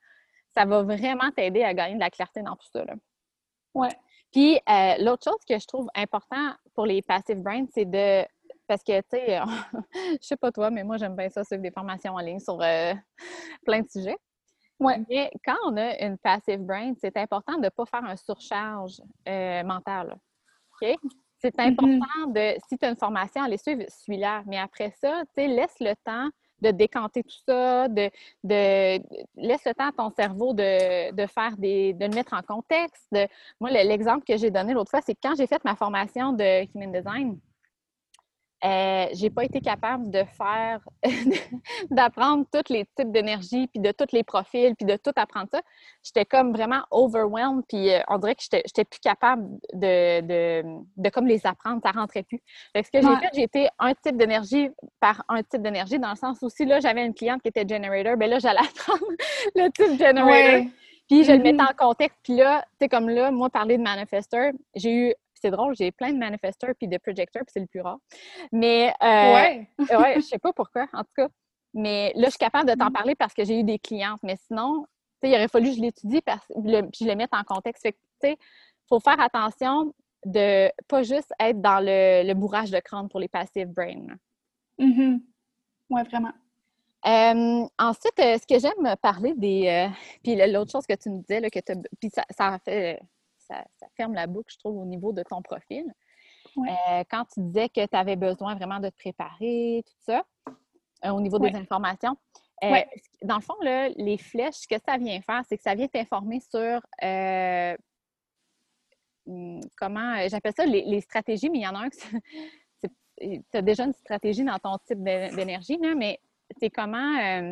[0.54, 2.84] ça va vraiment t'aider à gagner de la clarté dans tout ça.
[2.84, 2.94] Là.
[3.74, 3.90] Ouais.
[4.32, 4.60] Puis
[5.00, 8.26] l'autre chose que je trouve important pour les passive brains, c'est de
[8.68, 9.40] parce que, tu sais,
[10.22, 12.62] je sais pas toi, mais moi, j'aime bien ça, suivre des formations en ligne sur
[12.62, 12.94] euh,
[13.66, 14.18] plein de sujets.
[14.80, 15.02] Ouais.
[15.10, 19.02] Mais quand on a une passive brain, c'est important de ne pas faire un surcharge
[19.28, 20.18] euh, mental.
[20.74, 20.96] OK?
[21.40, 21.72] C'est mm-hmm.
[21.72, 24.44] important de, si tu as une formation, aller suivre celui-là.
[24.48, 26.30] Mais après ça, tu sais, laisse le temps
[26.62, 28.10] de décanter tout ça, de,
[28.44, 29.00] de
[29.36, 33.14] laisse le temps à ton cerveau de, de, faire des, de le mettre en contexte.
[33.60, 36.92] moi, l'exemple que j'ai donné l'autre fois, c'est quand j'ai fait ma formation de Human
[36.92, 37.40] Design,
[38.66, 40.80] euh, j'ai pas été capable de faire,
[41.92, 45.62] d'apprendre tous les types d'énergie, puis de tous les profils, puis de tout apprendre ça.
[46.04, 50.64] J'étais comme vraiment overwhelmed, puis euh, on dirait que j'étais plus capable de, de,
[50.98, 52.42] de, comme les apprendre, ça rentrait plus.
[52.76, 56.16] ce que j'ai fait, j'ai été un type d'énergie par un type d'énergie, dans le
[56.16, 59.06] sens où si là, j'avais une cliente qui était generator, ben là, j'allais apprendre
[59.54, 60.72] le type generator.
[61.08, 61.72] Puis je le mettais mm-hmm.
[61.72, 62.18] en contexte.
[62.24, 65.14] Puis là, tu sais, comme là, moi, parler de manifesteur, j'ai eu
[65.46, 68.00] c'est drôle, j'ai plein de manifesteurs puis de projecteurs, puis c'est le plus rare.
[68.52, 69.70] Mais euh, ouais.
[69.80, 71.28] ouais, je sais pas pourquoi, en tout cas.
[71.76, 72.92] Mais là, je suis capable de t'en mm-hmm.
[72.94, 74.20] parler parce que j'ai eu des clientes.
[74.24, 74.86] Mais sinon,
[75.22, 77.84] il aurait fallu que je l'étudie parce le, puis je le mette en contexte.
[77.84, 78.38] Fait tu sais,
[78.90, 79.94] faut faire attention
[80.26, 84.08] de pas juste être dans le, bourrage de crâne pour les passive brain.
[84.80, 85.18] Mm
[85.92, 86.34] Oui, vraiment.
[87.06, 89.90] Euh, ensuite, euh, ce que j'aime parler des.
[90.24, 91.60] puis l'autre chose que tu me disais, là, que
[92.00, 93.00] puis ça, ça fait
[93.48, 93.64] ça,
[93.96, 95.86] ferme la boucle, je trouve, au niveau de ton profil.
[96.58, 100.24] Euh, quand tu disais que tu avais besoin vraiment de te préparer, tout ça,
[101.06, 102.16] euh, au niveau des informations,
[102.64, 102.82] euh,
[103.22, 105.88] dans le fond, là, les flèches, ce que ça vient faire, c'est que ça vient
[105.88, 106.82] t'informer sur
[109.26, 111.98] hmm, comment, j'appelle ça les, stratégies, mais il y en a un que
[113.18, 113.18] tu
[113.58, 116.20] as déjà une stratégie dans ton type d'énergie, mais
[116.60, 117.52] c'est comment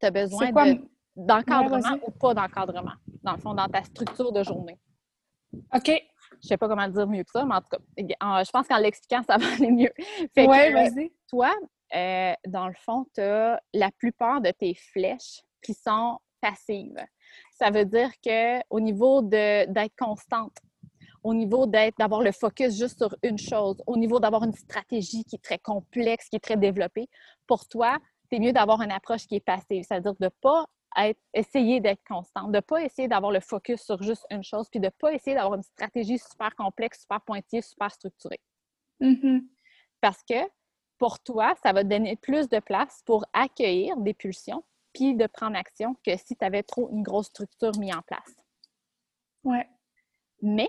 [0.00, 0.50] tu as besoin
[1.14, 4.78] d'encadrement ou pas d'encadrement dans le fond, dans ta structure de journée.
[5.74, 5.90] OK.
[6.42, 8.66] Je sais pas comment le dire mieux que ça, mais en tout cas, je pense
[8.66, 9.92] qu'en l'expliquant, ça va aller mieux.
[10.36, 11.12] Oui, vas-y.
[11.28, 11.52] Toi,
[11.94, 17.04] euh, dans le fond, tu as la plupart de tes flèches qui sont passives.
[17.52, 20.56] Ça veut dire qu'au niveau d'être constante,
[21.22, 25.24] au niveau d'être d'avoir le focus juste sur une chose, au niveau d'avoir une stratégie
[25.24, 27.08] qui est très complexe, qui est très développée,
[27.46, 27.98] pour toi,
[28.30, 30.66] c'est mieux d'avoir une approche qui est passive, c'est-à-dire de ne pas
[31.32, 34.80] essayer d'être constante, de ne pas essayer d'avoir le focus sur juste une chose, puis
[34.80, 38.40] de ne pas essayer d'avoir une stratégie super complexe, super pointillée, super structurée.
[39.00, 39.40] Mm-hmm.
[40.00, 40.48] Parce que
[40.98, 45.26] pour toi, ça va te donner plus de place pour accueillir des pulsions, puis de
[45.26, 48.36] prendre action que si tu avais trop une grosse structure mise en place.
[49.44, 49.68] Ouais.
[50.42, 50.68] Mais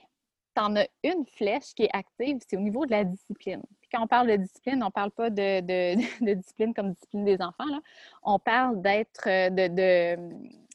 [0.55, 3.61] tu en as une flèche qui est active, c'est au niveau de la discipline.
[3.81, 5.61] Puis quand on parle de discipline, on ne parle pas de,
[6.25, 7.65] de, discipline comme discipline des enfants.
[7.65, 7.79] Là.
[8.23, 10.17] On parle d'être, euh, de,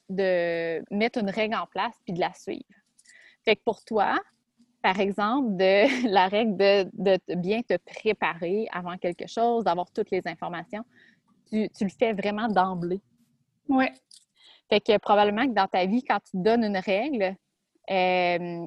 [0.08, 2.64] de, mettre une règle en place puis de la suivre.
[3.44, 4.18] Fait que pour toi,
[4.82, 10.22] par exemple, de la règle de, bien te préparer avant quelque chose, d'avoir toutes les
[10.26, 10.84] informations,
[11.50, 13.00] tu, tu le fais vraiment d'emblée.
[13.68, 13.86] Oui.
[14.68, 17.36] Fait que probablement que dans ta vie, quand tu donnes une règle,
[17.90, 18.66] euh,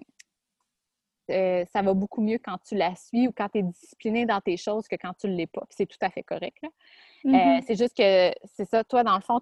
[1.29, 4.41] euh, ça va beaucoup mieux quand tu la suis ou quand tu es discipliné dans
[4.41, 5.63] tes choses que quand tu ne l'es pas.
[5.69, 6.57] c'est tout à fait correct.
[6.63, 7.63] Euh, mm-hmm.
[7.67, 9.39] c'est juste que c'est ça, toi, dans le fond,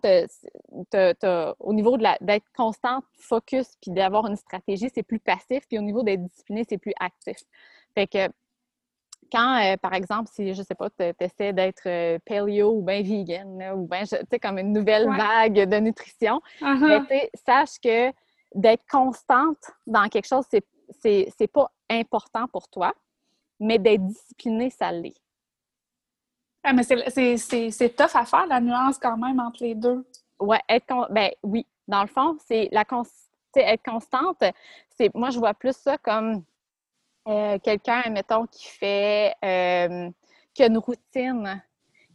[1.59, 5.63] au niveau d'être constante, focus, puis d'avoir une stratégie, c'est plus passif.
[5.67, 7.37] Puis au niveau d'être discipliné, c'est plus actif.
[7.95, 8.27] Fait que
[9.31, 13.73] quand, euh, par exemple, si, je sais pas, tu essaies d'être paleo ou bien vegan,
[13.75, 17.07] ou bien, tu sais, comme une nouvelle vague de nutrition, uh-huh.
[17.07, 18.11] ben, sache que
[18.55, 20.65] d'être constante dans quelque chose, c'est
[21.01, 22.93] c'est pas important pour toi,
[23.59, 25.15] mais d'être discipliné, ça l'est.
[26.63, 30.05] Ah, mais c'est tough à faire, la nuance quand même entre les deux.
[30.39, 31.65] Ouais, être ben oui.
[31.87, 32.83] Dans le fond, c'est la
[33.55, 34.43] être constante,
[34.89, 36.43] c'est moi je vois plus ça comme
[37.27, 40.09] euh, quelqu'un, mettons, qui fait euh,
[40.53, 41.61] qui a une routine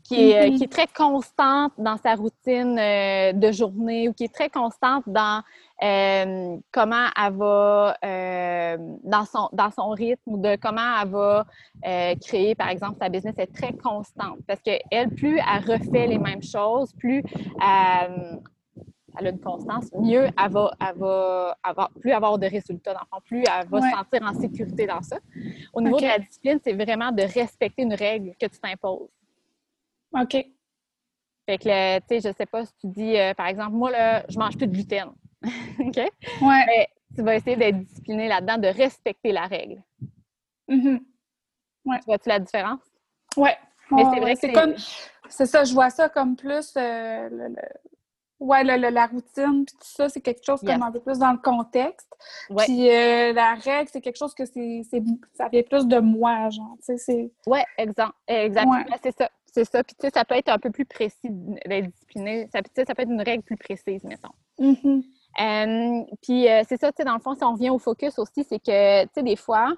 [0.04, 0.56] qui est, mm-hmm.
[0.58, 5.04] qui est, très constante dans sa routine euh, de journée ou qui est très constante
[5.06, 5.42] dans
[5.82, 11.46] euh, comment elle va, euh, dans, son, dans son rythme ou de comment elle va
[12.20, 14.38] créer, par exemple, sa business est très constante.
[14.46, 17.22] Parce qu'elle, plus elle refait les mêmes choses, plus
[19.16, 23.68] elle a une constance, mieux elle va, avoir, plus avoir de résultats dans plus elle
[23.68, 25.16] va se sentir en sécurité dans ça.
[25.72, 29.08] Au niveau de la discipline, c'est vraiment de respecter une règle que tu t'imposes.
[30.14, 30.46] OK.
[31.46, 34.24] Fait que, tu sais, je sais pas si tu dis, euh, par exemple, moi, là,
[34.28, 35.10] je mange plus de gluten.
[35.78, 35.96] OK?
[35.96, 36.10] Ouais.
[36.66, 39.82] Mais tu vas essayer d'être discipliné là-dedans, de respecter la règle.
[40.68, 40.98] Mm
[41.84, 41.98] ouais.
[41.98, 42.80] Tu vois-tu la différence?
[43.36, 43.56] Ouais.
[43.90, 44.74] Mais c'est vrai que c'est comme.
[45.28, 46.72] C'est ça, je vois ça comme plus.
[46.76, 47.54] Euh, le,
[48.40, 51.38] Ouais, la routine, puis tout ça, c'est quelque chose comme un peu plus dans le
[51.38, 52.12] contexte.
[52.58, 54.82] Puis euh, la règle, c'est quelque chose que c'est,
[55.34, 57.32] ça vient plus de moi, genre, tu sais, c'est...
[57.46, 59.84] Oui, exact, exactement, c'est ça, c'est ça.
[59.84, 63.02] Puis tu sais, ça peut être un peu plus précis d'être discipliné, ça, ça peut
[63.02, 64.32] être une règle plus précise, mettons.
[64.58, 66.06] Mm-hmm.
[66.22, 68.44] puis euh, c'est ça, tu sais, dans le fond, si on revient au focus aussi,
[68.44, 69.72] c'est que, tu sais, des fois,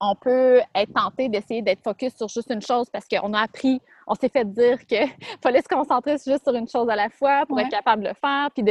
[0.00, 3.80] on peut être tenté d'essayer d'être focus sur juste une chose parce qu'on a appris,
[4.06, 5.08] on s'est fait dire qu'il
[5.42, 8.14] fallait se concentrer juste sur une chose à la fois pour être capable de le
[8.14, 8.64] faire, puis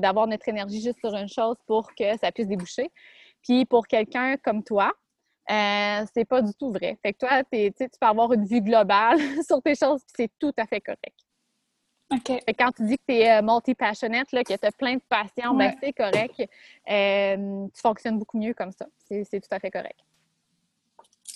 [0.00, 2.90] d'avoir notre énergie juste sur une chose pour que ça puisse déboucher.
[3.42, 4.92] Puis pour quelqu'un comme toi,
[5.50, 6.98] euh, c'est pas du tout vrai.
[7.02, 7.70] Fait que toi, tu
[8.00, 11.16] peux avoir une vue globale sur tes choses, puis c'est tout à fait correct.
[12.10, 12.40] OK.
[12.58, 15.74] quand tu dis que tu es euh, multi-passionate, que tu as plein de passions, ben,
[15.82, 16.40] c'est correct.
[16.88, 18.86] Euh, tu fonctionnes beaucoup mieux comme ça.
[19.06, 19.98] C'est tout à fait correct.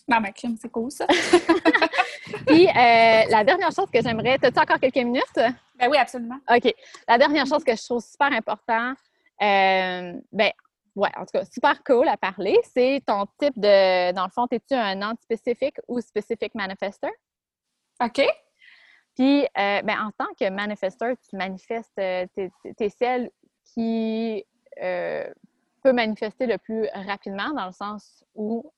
[0.09, 1.07] Non, ma crime, c'est cool ça.
[2.47, 4.39] Puis, euh, la dernière chose que j'aimerais.
[4.43, 5.23] As-tu encore quelques minutes?
[5.37, 6.39] Ben oui, absolument.
[6.51, 6.75] OK.
[7.07, 8.95] La dernière chose que je trouve super important,
[9.43, 10.51] euh, ben,
[10.97, 14.13] ouais, en tout cas, super cool à parler, c'est ton type de.
[14.13, 17.11] Dans le fond, es-tu un non-spécifique ou spécifique manifesteur?
[18.03, 18.23] OK.
[19.15, 23.31] Puis, euh, ben, en tant que manifesteur, tu manifestes, euh, tes celles
[23.75, 24.45] qui
[24.81, 28.71] peut manifester le plus rapidement, dans le sens où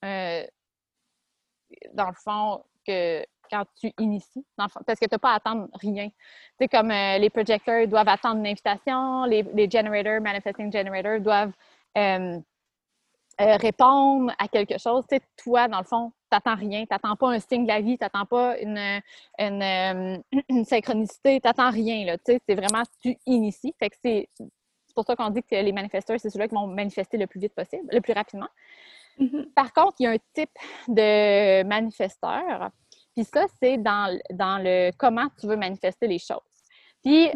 [1.92, 5.68] dans le fond, que quand tu inities, dans parce que tu n'as pas à attendre
[5.74, 6.08] rien.
[6.60, 11.52] Tu comme euh, les projecteurs doivent attendre une invitation, les, les generators, manifesting generators doivent
[11.96, 12.38] euh,
[13.40, 15.04] euh, répondre à quelque chose.
[15.10, 16.82] Tu toi, dans le fond, tu n'attends rien.
[16.82, 19.00] Tu n'attends pas un signe de la vie, tu n'attends pas une,
[19.38, 22.04] une, synchronicité, tu n'attends rien.
[22.04, 23.74] Là, c'est vraiment, tu inities.
[23.78, 24.28] Fait que c'est
[24.94, 27.54] pour ça qu'on dit que les manifesteurs, c'est ceux-là qui vont manifester le plus vite
[27.54, 28.48] possible, le plus rapidement.
[29.18, 29.52] Mm-hmm.
[29.54, 30.50] Par contre, il y a un type
[30.88, 32.70] de manifesteur,
[33.14, 36.38] puis ça, c'est dans, dans, le comment tu veux manifester les choses.
[37.02, 37.30] Puis,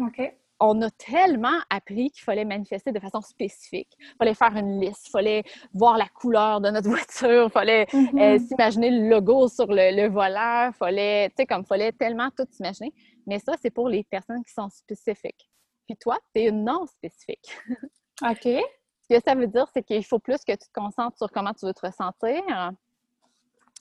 [0.59, 3.89] on a tellement appris qu'il fallait manifester de façon spécifique.
[3.99, 5.43] Il fallait faire une liste, il fallait
[5.73, 8.47] voir la couleur de notre voiture, il fallait euh, mm-hmm.
[8.47, 12.45] s'imaginer le logo sur le, le volant, il fallait, tu sais, comme fallait tellement tout
[12.51, 12.93] s'imaginer.
[13.25, 15.49] Mais ça, c'est pour les personnes qui sont spécifiques.
[15.87, 17.57] Puis toi, tu es non spécifique.
[18.23, 18.43] OK.
[18.43, 21.53] Ce que ça veut dire, c'est qu'il faut plus que tu te concentres sur comment
[21.53, 22.43] tu veux te ressentir.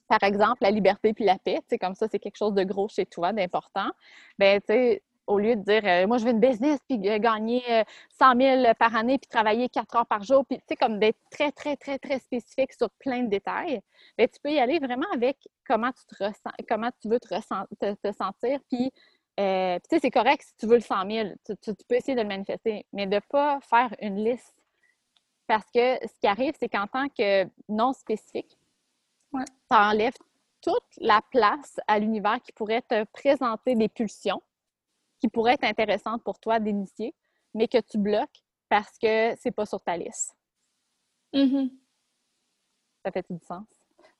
[0.08, 2.88] Par exemple, la liberté puis la paix, tu comme ça, c'est quelque chose de gros
[2.88, 3.90] chez toi, d'important.
[4.38, 7.62] Ben, tu sais, au lieu de dire, euh, moi, je veux une business, puis gagner
[8.18, 10.98] 100 euh, 000 par année, puis travailler 4 heures par jour, puis, tu sais, comme
[10.98, 13.80] d'être très, très, très, très spécifique sur plein de détails,
[14.16, 17.94] bien, tu peux y aller vraiment avec comment tu te ressens, comment tu veux te,
[17.94, 18.90] te, sentir, puis,
[19.38, 22.14] euh, tu sais, c'est correct si tu veux le 100 000, tu, tu, peux essayer
[22.14, 24.56] de le manifester, mais de ne pas faire une liste.
[25.46, 28.58] Parce que ce qui arrive, c'est qu'en tant que non spécifique,
[29.32, 29.44] ouais.
[29.70, 30.16] tu enlèves
[30.60, 34.42] toute la place à l'univers qui pourrait te présenter des pulsions
[35.20, 37.14] qui pourraient être intéressantes pour toi d'initier,
[37.54, 40.34] mais que tu bloques parce que c'est pas sur ta liste.
[41.34, 41.70] Mm-hmm.
[43.04, 43.66] Ça fait du sens?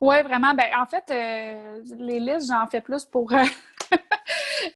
[0.01, 0.55] Oui, vraiment.
[0.55, 3.44] Ben, en fait, euh, les listes, j'en fais plus pour euh,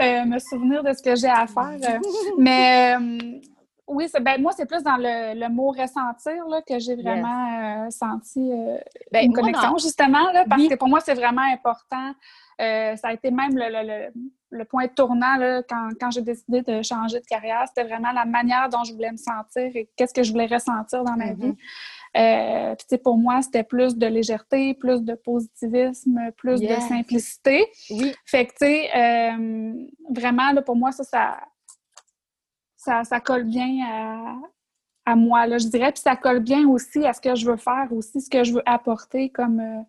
[0.03, 2.01] euh, me souvenir de ce que j'ai à faire.
[2.39, 2.97] mais
[3.93, 8.41] oui, ben, moi, c'est plus dans le, mot ressentir là, que j'ai vraiment euh, senti
[8.41, 8.79] euh,
[9.13, 12.13] ben, une connexion, justement, là, parce que pour moi, c'est vraiment important.
[12.61, 17.21] Euh, ça a été même le, point tournant là, quand, quand j'ai décidé de changer
[17.21, 17.65] de carrière.
[17.69, 21.05] C'était vraiment la manière dont je voulais me sentir et qu'est-ce que je voulais ressentir
[21.05, 21.55] dans ma vie.
[22.15, 22.77] Mm-hmm.
[22.77, 27.67] puis, pour moi, c'était plus de légèreté, plus de positivisme, plus de simplicité.
[27.91, 28.15] Oui.
[28.27, 29.35] Fait que, tu sais,
[30.11, 31.39] vraiment, là, pour moi, ça, ça
[32.85, 34.41] ça, colle bien
[35.05, 35.93] à, moi, là, je dirais.
[35.93, 38.53] Puis ça colle bien aussi à ce que je veux faire, aussi ce que je
[38.55, 39.83] veux apporter comme, euh,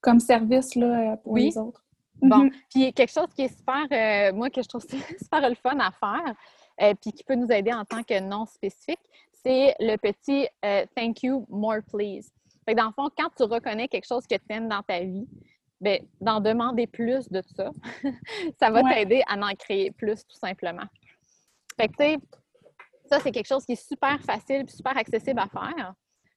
[0.00, 1.82] comme service là, pour les autres.
[2.22, 2.50] Bon, mhm.
[2.70, 4.84] puis quelque chose qui est super, euh, moi, que je trouve
[5.22, 6.34] super le fun à faire,
[6.80, 9.00] euh, puis qui peut nous aider en tant que non spécifique,
[9.44, 10.48] c'est le petit
[10.94, 12.30] thank you, more please.
[12.64, 15.00] Fait que dans le fond, quand tu reconnais quelque chose que tu aimes dans ta
[15.00, 15.28] vie,
[15.80, 17.70] ben, d'en demander plus de ça,
[18.58, 20.86] ça va t'aider à en créer plus, tout simplement.
[21.78, 22.18] Fait que, tu sais,
[23.08, 25.94] ça, c'est quelque chose qui est super facile et super accessible à faire.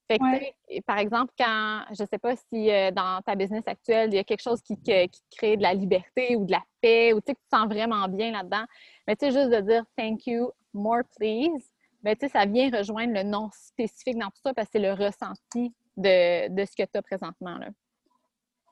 [0.07, 4.15] Fait que, par exemple, quand, je sais pas si euh, dans ta business actuelle, il
[4.15, 7.21] y a quelque chose qui, qui, crée de la liberté ou de la paix, ou
[7.21, 8.65] tu sais, que tu te sens vraiment bien là-dedans,
[9.07, 11.63] mais tu sais, juste de dire thank you, more please,
[12.01, 14.79] ben, tu sais, ça vient rejoindre le nom spécifique dans tout ça parce que c'est
[14.79, 17.57] le ressenti de, de, ce que tu as présentement.
[17.59, 17.69] Là.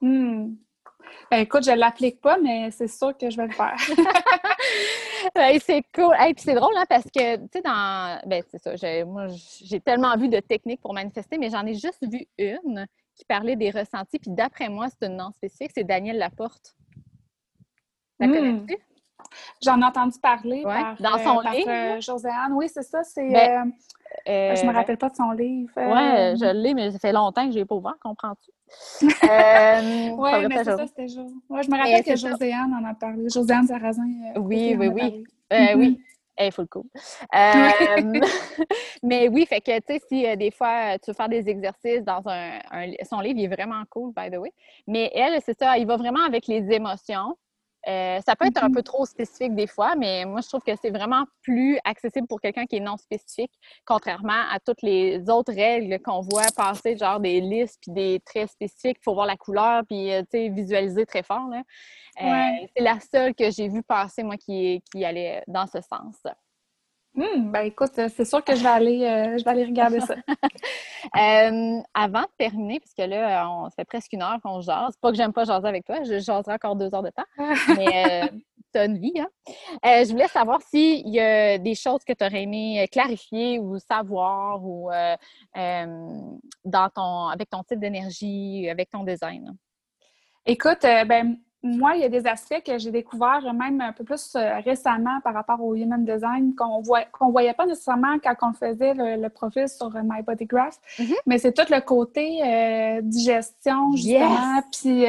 [0.01, 0.55] Hmm.
[1.31, 3.75] Ben, écoute, je ne l'applique pas, mais c'est sûr que je vais le faire.
[5.61, 6.15] c'est cool.
[6.27, 8.19] Et puis c'est drôle, hein, parce que, tu sais, dans.
[8.25, 8.75] Ben, c'est ça.
[8.75, 9.27] J'ai, moi,
[9.63, 12.85] j'ai tellement vu de techniques pour manifester, mais j'en ai juste vu une
[13.15, 14.19] qui parlait des ressentis.
[14.19, 15.71] Puis d'après moi, c'est une nom spécifique.
[15.73, 16.75] C'est Daniel Laporte.
[18.19, 18.33] La hmm.
[18.33, 18.77] connais-tu?
[19.61, 20.63] J'en ai entendu parler
[20.99, 21.69] dans son euh, livre.
[21.69, 23.03] Euh, Joséanne, oui, c'est ça.
[23.03, 23.71] C'est, ben,
[24.27, 25.71] euh, je me rappelle pas de son livre.
[25.75, 28.51] Oui, je l'ai, mais ça fait longtemps que je l'ai pas ouvert, comprends-tu?
[29.01, 31.29] Oui, mais c'est ça, c'était jour.
[31.49, 33.29] Ouais, je me rappelle que Joséanne en a parlé.
[33.29, 34.07] Joséanne Sarrazin.
[34.35, 35.23] oui, oui, oui.
[35.51, 35.99] Oui.
[36.39, 36.85] Il faut le coup.
[39.03, 42.21] mais oui, fait que, tu sais, si des fois tu veux faire des exercices dans
[42.27, 42.59] un,
[43.09, 44.53] Son livre, il est vraiment cool, by the way.
[44.85, 47.35] Mais elle, c'est ça, il va vraiment avec les émotions.
[47.87, 48.73] Euh, ça peut être un mm-hmm.
[48.73, 52.41] peu trop spécifique des fois, mais moi, je trouve que c'est vraiment plus accessible pour
[52.41, 53.51] quelqu'un qui est non spécifique,
[53.85, 58.49] contrairement à toutes les autres règles qu'on voit passer, genre des listes puis des traits
[58.49, 58.97] spécifiques.
[58.99, 61.49] Il faut voir la couleur puis, euh, tu sais, visualiser très fort.
[61.53, 62.23] Euh,
[62.75, 66.15] c'est la seule que j'ai vue passer, moi, qui, qui allait dans ce sens.
[67.17, 68.99] Hum, ben écoute, c'est sûr que je vais aller,
[69.39, 70.15] je vais aller regarder ça.
[71.95, 74.95] avant de terminer, puisque là, on, ça fait presque une heure qu'on jase.
[75.01, 77.25] Pas que j'aime pas jaser avec toi, je jaserai encore deux heures de temps.
[77.75, 78.29] mais
[78.71, 79.29] tu as une vie, hein?
[79.83, 84.63] je voulais savoir s'il y a des choses que tu aurais aimé clarifier ou savoir
[84.63, 84.91] ou
[85.55, 89.57] dans ton, avec ton type d'énergie, avec ton design.
[90.45, 91.37] Écoute, ben
[91.67, 95.19] moi, il y a des aspects que j'ai découverts même un peu plus euh, récemment
[95.23, 99.67] par rapport au human design qu'on ne voyait pas nécessairement quand on faisait le, profil
[99.67, 100.79] sur euh, My Body Graph.
[100.97, 101.15] Mm-hmm.
[101.25, 105.05] Mais c'est tout le côté euh, digestion, justement, puis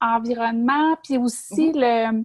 [0.00, 2.12] environnement, puis aussi mm-hmm.
[2.12, 2.24] le.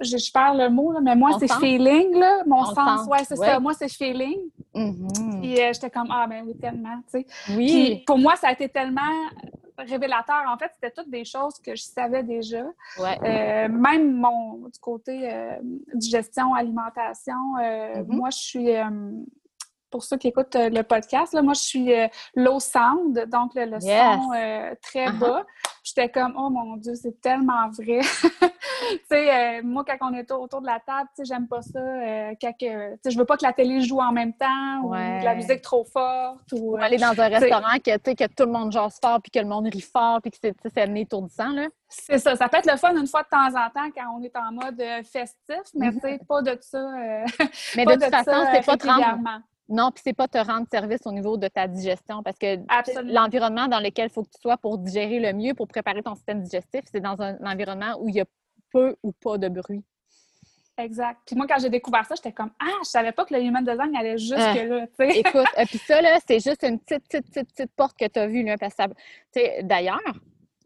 [0.00, 2.42] Je, parle le mot, mais moi, c'est feeling, là.
[2.46, 3.58] Mon sens, ouais, c'est ça.
[3.58, 4.38] Moi, c'est feeling.
[4.74, 5.40] Mm-hmm.
[5.40, 7.26] Puis j'étais comme, ah, ben oui, tellement, tu sais.
[7.56, 7.66] Oui.
[7.66, 9.02] Puis pour moi, ça a été tellement
[9.82, 10.42] révélateur.
[10.48, 12.64] En fait, c'était toutes des choses que je savais déjà.
[12.98, 15.56] Euh, même mon du côté euh,
[15.94, 18.06] digestion, alimentation, euh, mm-hmm.
[18.08, 18.68] moi, je suis
[19.90, 21.92] pour ceux qui écoutent le podcast, là, moi, je suis
[22.34, 24.30] low sound, donc le, son
[24.82, 25.18] très uh-huh.
[25.18, 25.44] bas.
[25.82, 28.00] J'étais comme, oh mon Dieu, c'est tellement vrai.
[28.00, 31.80] tu sais, moi, quand on est autour de la table, tu sais, j'aime pas ça.
[32.40, 35.34] quand tu sais, je veux pas que la télé joue en même temps ou la
[35.34, 36.52] musique trop forte.
[36.52, 39.46] Ou, aller dans un restaurant que, que tout le monde jase fort puis que le
[39.46, 40.54] monde rit fort puis que c'est,
[40.98, 41.68] étourdissant, là.
[41.88, 42.36] C'est ça.
[42.36, 44.52] Ça peut être le fun une fois de temps en temps quand on est en
[44.52, 46.26] mode festif, mais tu sais, mm-hmm.
[46.26, 46.90] pas de ça.
[47.76, 48.92] mais de toute façon, c'est pas trop
[49.68, 52.56] non, puis c'est pas te rendre service au niveau de ta digestion parce que
[53.04, 56.14] l'environnement dans lequel il faut que tu sois pour digérer le mieux, pour préparer ton
[56.14, 58.24] système digestif, c'est dans un, environnement où il y a
[58.72, 59.84] peu ou pas de bruit.
[60.78, 61.18] Exact.
[61.26, 63.64] Puis moi, quand j'ai découvert ça, j'étais comme Ah, je savais pas que le human
[63.64, 64.86] design allait jusque-là.
[64.98, 65.04] Ah.
[65.04, 68.06] écoute, et euh, puis ça, là, c'est juste une petite, petite, petite, petite porte que
[68.06, 68.44] tu as vue.
[68.44, 70.00] Là, parce que d'ailleurs,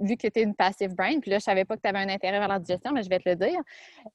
[0.03, 2.01] vu que tu es une passive brain, puis là, je savais pas que tu avais
[2.01, 3.61] un intérêt vers la digestion, mais je vais te le dire.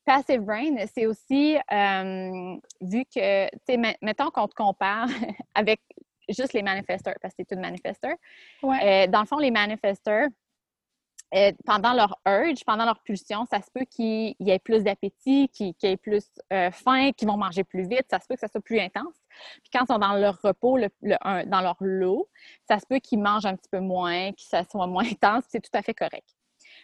[0.05, 5.07] Passive brain, c'est aussi, euh, vu que, tu sais, mettons qu'on te compare
[5.55, 5.81] avec
[6.29, 8.15] juste les manifesteurs, parce que c'est une manifesteur.
[8.63, 10.27] Euh, dans le fond, les manifesteurs,
[11.35, 15.49] euh, pendant leur urge, pendant leur pulsion, ça se peut qu'il y ait plus d'appétit,
[15.49, 16.25] qu'ils aient plus
[16.71, 19.15] faim, qu'ils vont manger plus vite, ça se peut que ça soit plus intense.
[19.61, 22.29] Puis quand ils sont dans leur repos, dans leur lot,
[22.67, 25.61] ça se peut qu'ils mangent un petit peu moins, que ça soit moins intense, c'est
[25.61, 26.29] tout à fait correct.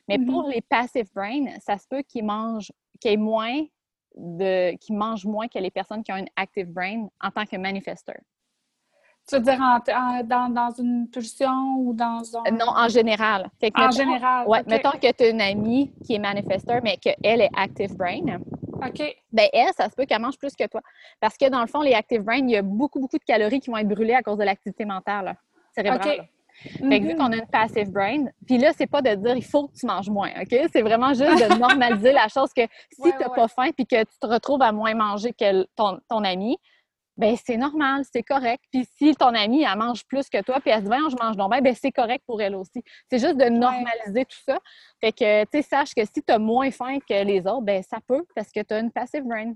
[0.08, 0.26] Mais mm-hmm.
[0.26, 3.66] pour les passive brain, ça se peut qu'ils mangent, qu'ils moins
[4.16, 7.58] de, qu'ils mangent moins que les personnes qui ont une active brain en tant que
[7.58, 8.20] manifesteur.
[9.28, 9.58] Tu veux dire
[10.26, 12.52] dans, une pulsion ou dans un...
[12.52, 13.50] Non, en général.
[13.76, 14.46] en général.
[14.48, 18.40] Oui, mettons que tu as une amie qui est manifesteur, mais qu'elle est active brain.
[18.86, 19.16] OK.
[19.32, 20.82] Bien, elle, ça se peut qu'elle mange plus que toi.
[21.22, 23.62] Parce que dans le fond, les active brain, il y a beaucoup, beaucoup de calories
[23.62, 25.36] qui vont être brûlées à cause de l'activité mentale
[25.74, 26.20] cérébrale.
[26.20, 26.30] OK.
[26.64, 27.18] Fait que vu mm-hmm.
[27.18, 29.86] qu'on a une passive brain, puis là, c'est pas de dire il faut que tu
[29.86, 30.56] manges moins, OK?
[30.72, 32.62] C'est vraiment juste de normaliser la chose que
[32.92, 36.00] si tu n'as pas faim puis que tu te retrouves à moins manger que ton,
[36.08, 36.58] ton ami,
[37.16, 38.64] ben c'est normal, c'est correct.
[38.72, 41.38] Puis si ton amie, elle mange plus que toi, puis elle se dit, je mange
[41.38, 42.84] donc ben c'est correct pour elle aussi.
[43.10, 44.60] C'est juste de normaliser tout ça.
[45.00, 47.84] Fait que, tu sais, sache que si tu as moins faim que les autres, ben
[47.84, 49.54] ça peut, parce que tu as une passive brain.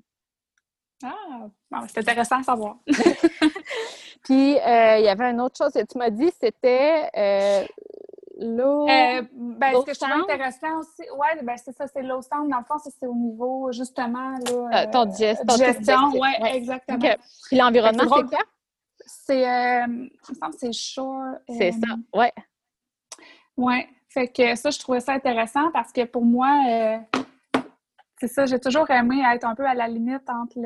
[1.04, 2.78] Ah, c'est intéressant à savoir.
[4.24, 7.66] puis, euh, il y avait une autre chose que tu m'as dit, c'était euh,
[8.40, 8.88] l'eau.
[8.88, 12.50] Euh, ben, ce que je trouvais intéressant aussi, ouais, ben, c'est ça, c'est l'eau stand.
[12.50, 16.10] Dans le fond, c'est au niveau, justement, là, euh, ton digestion.
[16.14, 17.00] oui, ouais, exactement.
[17.48, 18.44] Puis l'environnement, c'est quoi?
[19.08, 21.36] c'est, euh, il me semble que c'est Shore.
[21.48, 22.34] C'est ça, ouais.
[23.56, 26.98] Ouais, fait que ça, je trouvais ça intéressant parce que pour moi, euh,
[28.20, 30.60] c'est ça, j'ai toujours aimé être un peu à la limite entre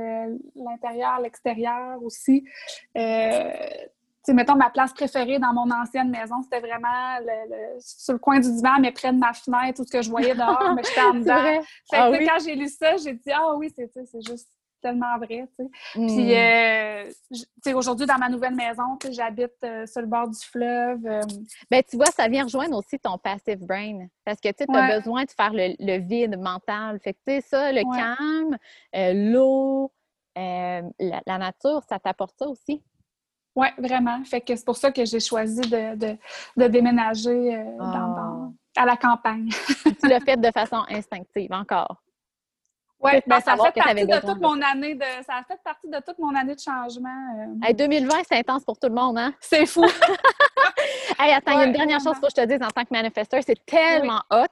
[0.55, 2.43] l'intérieur et l'extérieur aussi.
[4.21, 8.19] Euh, sais, mettons, ma place préférée dans mon ancienne maison, c'était vraiment le, sur le
[8.19, 10.83] coin du divan, mais près de ma fenêtre, tout ce que je voyais dehors, mais
[10.83, 11.63] j'étais en dedans.
[11.89, 14.49] Fait que ah quand j'ai lu ça, j'ai dit, ah oui, c'est juste
[14.81, 15.69] tellement vrai, tu sais.
[15.93, 16.31] Puis, hmm.
[16.31, 20.27] euh, tu sais, aujourd'hui, dans ma nouvelle maison, tu sais, j'habite euh, sur le bord
[20.27, 21.05] du fleuve.
[21.05, 21.21] Euh.
[21.69, 24.07] Ben, tu vois, ça vient rejoindre aussi ton passive brain.
[24.25, 26.99] Parce que, tu sais, as besoin de faire le, vide mental.
[26.99, 28.57] Fait que, tu sais, ça, le calme,
[29.31, 29.91] l'eau,
[30.35, 32.83] la, nature, ça t'apporte ça aussi.
[33.55, 34.23] Oui, vraiment.
[34.23, 38.47] Fait que c'est pour ça que j'ai choisi de, déménager ah.
[38.77, 39.49] à la campagne.
[39.99, 42.01] tu l'as fait de façon instinctive encore.
[43.03, 45.87] Oui, ben, ça, a fait partie de toute mon année de, ça a fait partie
[45.87, 47.09] de toute mon année de changement.
[47.75, 48.21] 2020, euh.
[48.29, 49.33] c'est intense pour tout le monde, hein?
[49.39, 49.83] C'est fou!
[51.19, 52.91] hey, attends, il y a une dernière chose que je te dise en tant que
[52.91, 54.45] manifesteur, c'est tellement hot.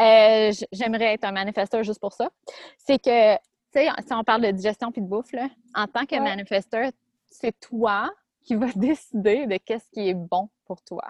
[0.00, 2.28] Euh, j'aimerais être un manifesteur juste pour ça.
[2.76, 3.40] C'est que, tu
[3.72, 6.90] sais, si on parle de digestion puis de bouffe, là, en tant que manifesteur,
[7.30, 8.10] c'est toi
[8.46, 11.04] qui vas décider de qu'est-ce qui est bon pour toi.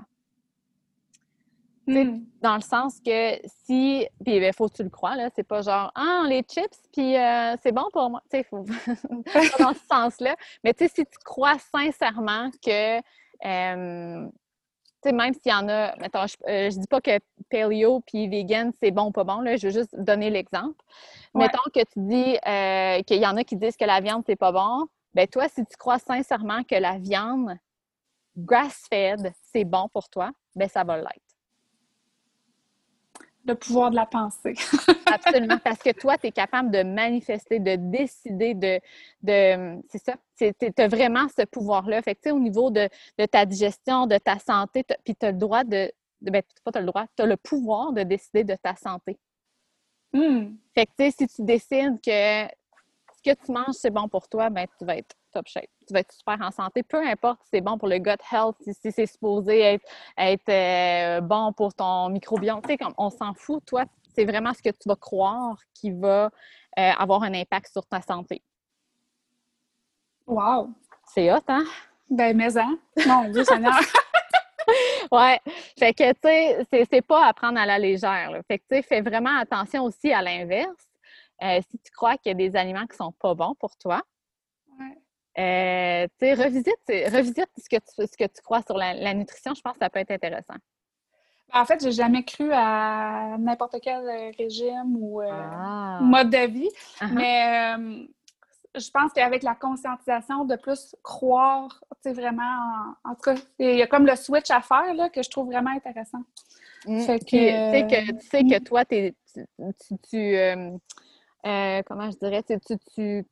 [1.87, 2.24] Hmm.
[2.43, 5.62] Dans le sens que si, puis il faut que tu le crois, là, c'est pas
[5.62, 8.20] genre, ah, les chips, puis euh, c'est bon pour moi.
[8.28, 8.64] Tu sais, faut
[9.32, 10.34] pas dans ce sens-là.
[10.64, 14.32] Mais tu sais, si tu crois sincèrement que, euh, tu
[15.05, 17.20] sais, même s'il y en a, mettons, je, euh, dis pas que
[17.51, 20.84] paleo puis vegan, c'est bon ou pas bon, là, je veux juste donner l'exemple.
[21.37, 24.51] Mettons que tu dis qu'il y en a qui disent que la viande, c'est pas
[24.51, 24.89] bon.
[25.17, 27.57] Ben toi, si tu crois sincèrement que la viande
[28.37, 31.23] grass-fed, c'est bon pour toi, ben ça va l'être
[33.47, 34.55] le pouvoir de la pensée.
[35.07, 38.81] Absolument, parce que toi, tu es capable de manifester, de décider, de.
[39.23, 40.53] de c'est ça, tu
[40.83, 42.03] as vraiment ce pouvoir-là.
[42.03, 42.89] Fait que, au niveau de,
[43.31, 45.93] ta digestion, de ta santé, puis tu as le droit de.
[46.23, 48.75] de ben, pas tu as le droit, tu as le pouvoir de décider de ta
[48.75, 49.17] santé.
[50.12, 50.57] Hmm.
[50.75, 52.49] Fait que, si tu décides que
[53.35, 55.68] que tu manges, c'est bon pour toi, ben, tu vas être top shape.
[55.87, 56.83] Tu vas être super en santé.
[56.83, 59.85] Peu importe si c'est bon pour le gut health, si, c'est supposé être,
[60.16, 62.61] être euh, bon pour ton microbiome.
[62.62, 63.64] Tu sais, comme on s'en fout.
[63.66, 66.31] Toi, c'est vraiment ce que tu vas croire qui va
[66.79, 68.43] euh, avoir un impact sur ta santé.
[70.27, 70.70] Wow!
[71.07, 71.64] C'est hot, hein?
[72.11, 72.79] Ben, mais hein?
[73.07, 73.74] Mon Dieu Seigneur!
[75.12, 75.41] ouais.
[75.79, 78.31] Fait que, tu sais, c'est pas à prendre à la légère.
[78.49, 80.87] Fait que, tu sais, fais vraiment attention aussi à l'inverse.
[81.43, 84.03] Euh, si tu crois qu'il y a des aliments qui sont pas bons pour toi,
[85.39, 89.53] euh, revisite, revisite ce, que tu, ce que tu crois sur la, nutrition.
[89.55, 90.55] Je pense que ça peut être intéressant.
[91.53, 95.99] En fait, j'ai jamais cru à n'importe quel régime ou euh, ah.
[96.03, 96.70] mode de vie.
[97.01, 97.12] Uh-huh.
[97.12, 98.07] Mais euh,
[98.74, 103.76] je pense qu'avec la conscientisation, de plus croire, tu sais, vraiment, en, tout cas, il
[103.76, 106.22] y a comme le switch à faire là, que je trouve vraiment intéressant.
[106.87, 107.01] Mmh.
[107.01, 109.14] Fait que, tu sais que, tu sais que toi, tu,
[110.11, 110.37] tu
[111.87, 112.59] comment je dirais, tu,
[112.95, 113.25] tu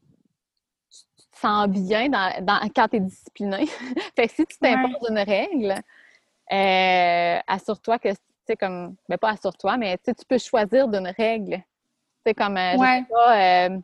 [1.34, 3.66] te sens bien dans, quand tu es discipliné.
[4.16, 5.74] fait que si tu t'imposes une règle,
[6.52, 11.12] euh, assure-toi que, tu sais, comme, mais ben, pas assure-toi, mais tu peux choisir d'une
[11.16, 11.56] règle.
[11.56, 11.62] Tu
[12.26, 13.78] sais, comme, euh, je sais pas, euh,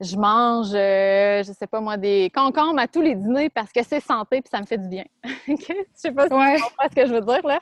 [0.00, 4.00] je mange, je sais pas moi, des concombres à tous les dîners parce que c'est
[4.00, 5.04] santé puis ça me fait du bien.
[5.46, 5.54] je
[5.94, 7.60] sais pas si tu comprends ce que je veux dire, là.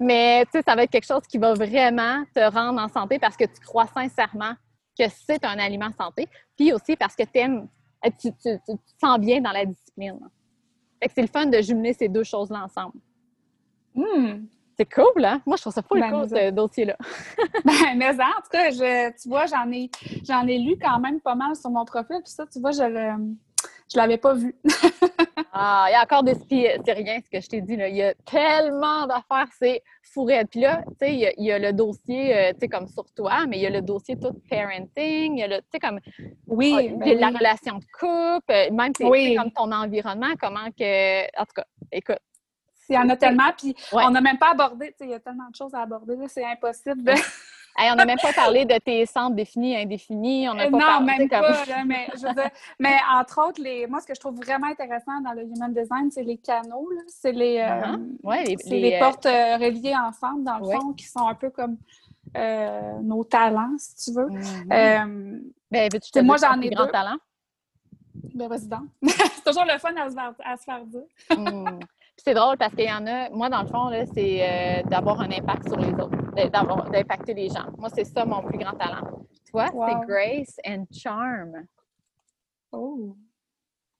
[0.00, 3.18] Mais, tu sais, ça va être quelque chose qui va vraiment te rendre en santé
[3.18, 4.54] parce que tu crois sincèrement
[4.98, 7.68] que c'est un aliment santé, puis aussi parce que tu aimes
[8.04, 8.58] euh, tu, te
[9.00, 10.18] sens bien dans la discipline.
[11.00, 12.98] Fait que c'est le fun de jumeler ces deux choses-là ensemble.
[13.94, 14.46] Hmm.
[14.76, 15.40] C'est cool, hein?
[15.46, 16.96] Moi, je trouve ça pas le ben, cool, ce dossier-là.
[17.64, 19.90] ben, mais en tout cas, tu vois, j'en ai,
[20.26, 22.20] j'en ai lu quand même pas mal sur mon profil.
[22.24, 23.34] Puis ça, tu vois, je le,
[23.92, 24.54] je l'avais pas vu.
[25.52, 26.34] ah, il y a encore des...
[26.48, 27.88] C'est rien ce que je t'ai dit, là.
[27.88, 30.44] Il y a tellement d'affaires, c'est fourré.
[30.46, 33.46] Puis là, tu sais, il, y, a le dossier, euh, tu sais, comme sur toi,
[33.46, 36.00] mais il y a le dossier tout parenting, il y a le, tu sais, comme...
[36.46, 39.36] Oui, ah, ben la relation de couple, euh, même, oui.
[39.36, 41.22] comme ton environnement, comment que...
[41.38, 42.18] En tout cas, écoute,
[42.88, 45.14] il y en a tellement, puis on n'a même pas abordé, tu sais, il y
[45.14, 47.12] a tellement de choses à aborder, c'est impossible de
[47.78, 50.48] on n'a même pas parlé de tes centres définis, indéfinis.
[50.48, 51.64] On pas non, même pas.
[51.86, 55.20] mais, je veux dire, mais entre autres, les, moi, ce que je trouve vraiment intéressant
[55.22, 56.88] dans le human design, c'est les canaux.
[57.08, 58.44] C'est les, euh, uh-huh.
[58.44, 61.76] les, les, euh, portes euh, reliées ensemble, dans le fond, qui sont un peu comme
[63.02, 64.28] nos talents, si tu veux.
[64.28, 65.40] Mm-hmm.
[65.70, 66.86] ben, veux-tu te moi, j'en ai deux.
[66.88, 67.16] talent?
[68.34, 68.68] Ben, vas-y
[69.08, 71.02] c'est toujours le fun à se faire, dire.
[71.36, 71.78] Mm
[72.16, 75.30] c'est drôle parce qu'il y en a, moi, dans le fond, c'est euh, d'avoir un
[75.30, 77.66] impact sur les autres, d'impacter les gens.
[77.78, 79.06] Moi, c'est ça mon plus grand talent.
[79.50, 81.66] Toi, c'est grace and charm.
[82.70, 83.16] Oh.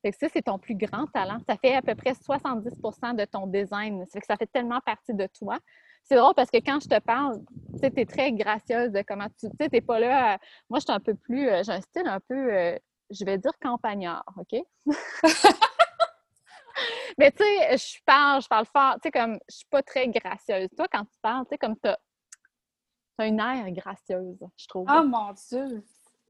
[0.03, 1.39] Fait que ça, c'est ton plus grand talent.
[1.47, 4.05] Ça fait à peu près 70% de ton design.
[4.07, 5.59] Ça fait que ça fait tellement partie de toi.
[6.05, 7.41] C'est drôle parce que quand je te parle,
[7.75, 9.49] tu sais, es très gracieuse de comment tu.
[9.49, 10.39] Tu sais, t'es pas là.
[10.69, 11.49] Moi, je suis un peu plus.
[11.49, 12.77] Euh, j'ai un style un peu, euh,
[13.11, 14.61] je vais dire campagnard, OK?
[17.19, 18.95] Mais tu sais, je parle, je parle fort.
[18.95, 20.69] Tu sais, comme, je suis pas très gracieuse.
[20.77, 21.99] Toi, quand tu parles, tu sais, comme tu as,
[23.27, 24.87] une air gracieuse, je trouve.
[24.91, 25.85] Oh mon Dieu!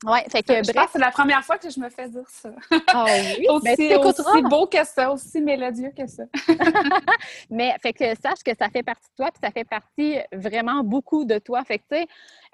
[0.05, 0.91] Oui, fait que je bref.
[0.93, 2.51] c'est la première fois que je me fais dire ça.
[2.89, 3.47] Ah oui?
[3.49, 6.25] aussi, Ben, aussi beau que ça, aussi mélodieux que ça.
[7.51, 10.83] Mais fait que sache que ça fait partie de toi, puis ça fait partie vraiment
[10.83, 11.63] beaucoup de toi.
[11.65, 12.07] Fait que tu sais,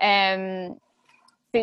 [0.02, 0.68] euh,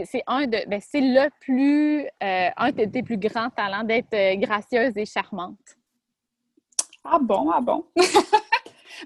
[0.05, 4.13] c'est un de, ben, c'est le plus, euh, un de tes plus grands talents d'être
[4.13, 5.77] euh, gracieuse et charmante.
[7.05, 7.85] Ah bon, ah bon?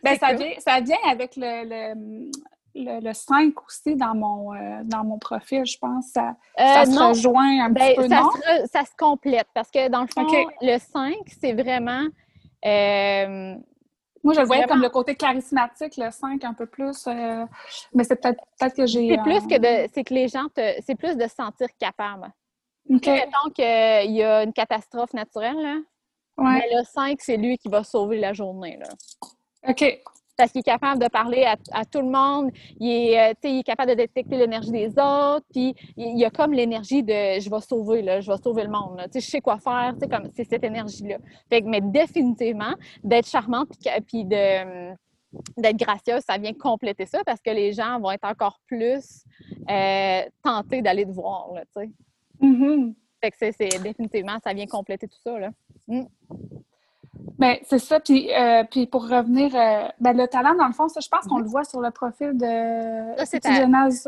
[0.03, 1.93] ben, ça vient, ça vient avec le,
[2.75, 6.07] le, le, 5 aussi dans mon, euh, dans mon profil, je pense.
[6.13, 8.31] Ça, ça se rejoint un ben, petit peu, ça non?
[8.31, 10.25] Se, ça se complète parce que dans le fond,
[10.61, 12.03] le 5, c'est vraiment...
[14.23, 17.05] moi, je le voyais comme le côté charismatique, le 5 un peu plus.
[17.07, 17.45] Euh,
[17.93, 19.09] mais c'est peut-être peut que j'ai.
[19.09, 19.89] C'est plus que de.
[19.93, 20.61] C'est que les gens te.
[20.81, 22.31] C'est plus de se sentir capable.
[22.89, 25.75] Mettons qu'il y a une catastrophe naturelle, là.
[26.39, 26.59] Ouais.
[26.59, 28.89] Mais le 5, c'est lui qui va sauver la journée, là.
[29.67, 30.01] OK.
[30.37, 32.51] Parce qu'il est capable de parler à, à tout le monde.
[32.79, 35.45] Il est, euh, il est capable de détecter l'énergie des autres.
[35.51, 38.69] Puis il y a comme l'énergie de je vais sauver, là, je vais sauver le
[38.69, 39.05] monde.
[39.13, 39.95] Je sais quoi faire.
[40.09, 41.17] comme C'est cette énergie-là.
[41.51, 42.73] Mais définitivement,
[43.03, 43.67] d'être charmante
[44.07, 44.95] puis de
[45.57, 49.23] d'être gracieuse, ça vient compléter ça parce que les gens vont être encore plus
[49.69, 51.51] euh, tentés d'aller te voir.
[51.53, 51.63] Là.
[52.41, 52.93] Mm-hmm.
[53.21, 55.37] Fait que c'est définitivement, ça vient compléter tout ça.
[55.37, 55.49] Là.
[55.89, 56.03] Mm.
[57.37, 57.99] Bien, c'est ça.
[57.99, 61.25] Puis, euh, puis pour revenir, euh, ben, le talent, dans le fond, ça, je pense
[61.25, 61.43] qu'on Mhm.
[61.43, 63.17] le voit sur le profil de.
[63.17, 64.07] Ça, c'est Genaz?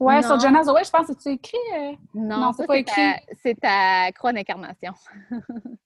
[0.00, 0.40] Ouais, sur.
[0.40, 0.68] Genaz.
[0.70, 1.56] Ouais, je pense que tu écrit.
[1.76, 2.94] euh, Non, Non, c'est pas écrit.
[3.14, 4.92] ta, c'est ta croix d'incarnation.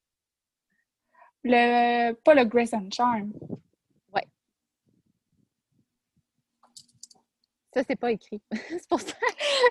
[1.45, 3.33] le, pas le Grace and Charm.
[7.75, 8.41] Ça, c'est pas écrit.
[8.53, 9.15] c'est pour ça.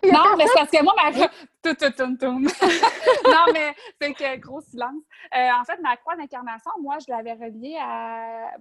[0.04, 1.12] Non, mais c'est parce que moi, ma
[1.64, 2.39] tout, tout, tout, tout.
[3.26, 5.01] Non, mais c'est que gros silence.
[5.36, 8.51] Euh, en fait, ma croix d'incarnation, moi, je l'avais reliée à,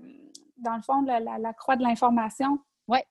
[0.58, 2.58] dans le fond, la, la, la croix de l'information.
[2.86, 3.04] Ouais.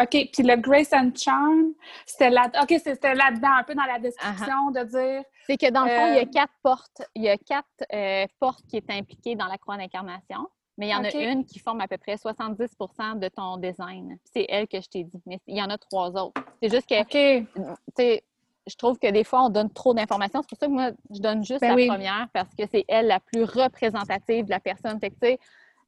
[0.00, 0.10] OK.
[0.32, 1.72] Puis le Grace and Charm,
[2.04, 2.50] c'était là.
[2.60, 5.22] OK, c'était là-dedans, un peu dans la description, de dire.
[5.46, 7.02] C'est que dans le fond, il y a Euh, quatre portes.
[7.14, 10.48] Il y a quatre euh, portes qui est impliquées dans la croix d'incarnation.
[10.76, 14.16] Mais il y en a une qui forme à peu près 70% de ton design.
[14.24, 15.20] C'est elle que je t'ai dit.
[15.26, 16.40] Mais il y en a trois autres.
[16.62, 17.68] C'est juste que, tu OK.
[17.96, 18.24] sais,
[18.66, 20.40] je trouve que des fois, on donne trop d'informations.
[20.42, 21.86] C'est pour ça que moi, je donne juste Ben la oui.
[21.86, 24.98] première parce que c'est elle la plus représentative de la personne.
[24.98, 25.38] Fait que, tu sais,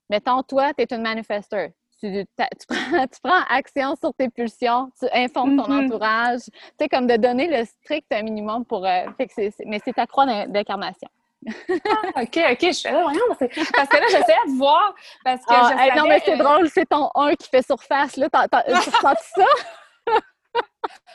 [0.08, 1.70] mettons, toi, tu es une manifesteur.
[1.98, 2.26] Tu,
[2.68, 5.86] prends, tu prends action sur tes pulsions, tu informes ton Mhm.
[5.86, 6.40] entourage.
[6.44, 8.84] Tu sais, comme de donner le strict minimum pour.
[8.86, 11.08] euh, fait que mais c'est ta croix d'in- d'incarnation.
[11.46, 12.60] Ah, OK, OK.
[12.60, 14.94] Je fais là, voyons, Parce que là, j'essayais de voir.
[15.24, 18.16] Parce que Ah, je hey, non, mais c'est drôle, c'est ton 1 qui fait surface.
[18.16, 19.44] Là, tu ressens ça?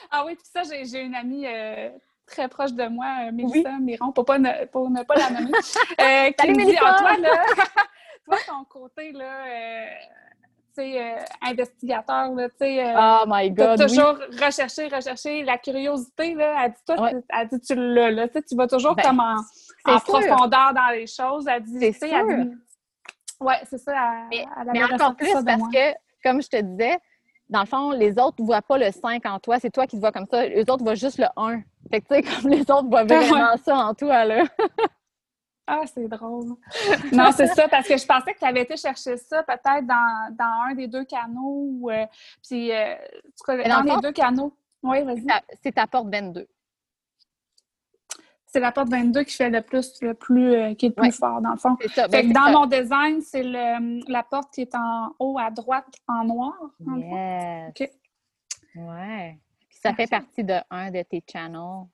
[0.10, 1.90] Ah oui, puis ça, j'ai j'ai une amie euh,
[2.28, 5.52] très proche de moi, euh, Mélissa Miron, pour, pas ne, pour ne pas la nommer,
[6.02, 6.96] euh, qui Salut, me dit, Mélissa!
[7.00, 7.46] toi, là,
[8.26, 9.86] toi, ton côté, là, euh,
[10.80, 13.78] euh, investigateur, là, tu sais, euh, Oh my oui.
[13.78, 17.12] toujours recherché, recherché, la curiosité, là, elle dit, toi, Ouais.
[17.12, 20.74] tu- elle dit, tu l'as, là, tu sais, tu vas toujours Ben, comme en, profondeur
[20.74, 22.28] dans les choses, elle dit, C'est sûr.
[22.28, 22.50] dit,
[23.40, 25.70] ouais, c'est ça, elle, Mais, elle mais encore plus parce moi.
[25.74, 25.94] que,
[26.24, 26.98] comme je te disais,
[27.50, 29.98] dans le fond, les autres ne voient pas le 5 en toi, c'est toi qui
[29.98, 30.46] te vois comme ça.
[30.48, 31.62] Les autres voient juste le 1.
[31.92, 34.44] Fait que, tu sais, comme les autres voient vraiment ça en toi, là.
[35.68, 36.56] Ah, c'est drôle.
[37.14, 40.36] non, c'est ça, parce que je pensais que tu avais été chercher ça peut-être dans,
[40.36, 41.68] dans un des deux canaux.
[41.70, 42.06] Ou, euh,
[42.46, 42.96] puis, euh,
[43.48, 44.58] en dans dans le les deux canaux.
[44.84, 45.26] Oui, vas-y.
[45.62, 46.48] C'est ta porte 22.
[48.48, 51.06] C'est la porte 22 qui fait le plus, le plus, euh, qui est le plus
[51.06, 51.12] Ouais.
[51.12, 51.78] fort, dans le fond.
[51.96, 52.10] Ça.
[52.10, 52.52] Fait ben, que dans ça.
[52.52, 56.54] mon design, c'est la porte qui est en haut à droite en noir.
[56.84, 56.98] fond.
[56.98, 57.70] Yes.
[57.70, 57.90] OK.
[58.76, 59.40] Ouais.
[59.70, 61.86] Puis ça fait partie de un de tes channels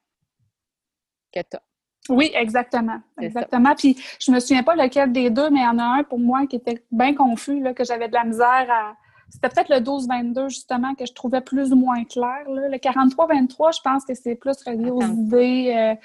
[1.31, 1.61] que tu as.
[2.09, 2.99] Oui, exactement.
[3.17, 3.25] Ça.
[3.25, 3.75] Exactement.
[3.75, 6.19] Puis je me souviens pas lequel des deux, mais il y en a un pour
[6.19, 8.95] moi qui était bien confus, là, que j'avais de la misère à.
[9.29, 12.49] C'était peut-être le 12-22, justement, que je trouvais plus ou moins clair.
[12.49, 12.69] là.
[12.69, 15.13] Le 43-23, je pense que c'est plus relié aux Attends.
[15.13, 15.95] idées, euh,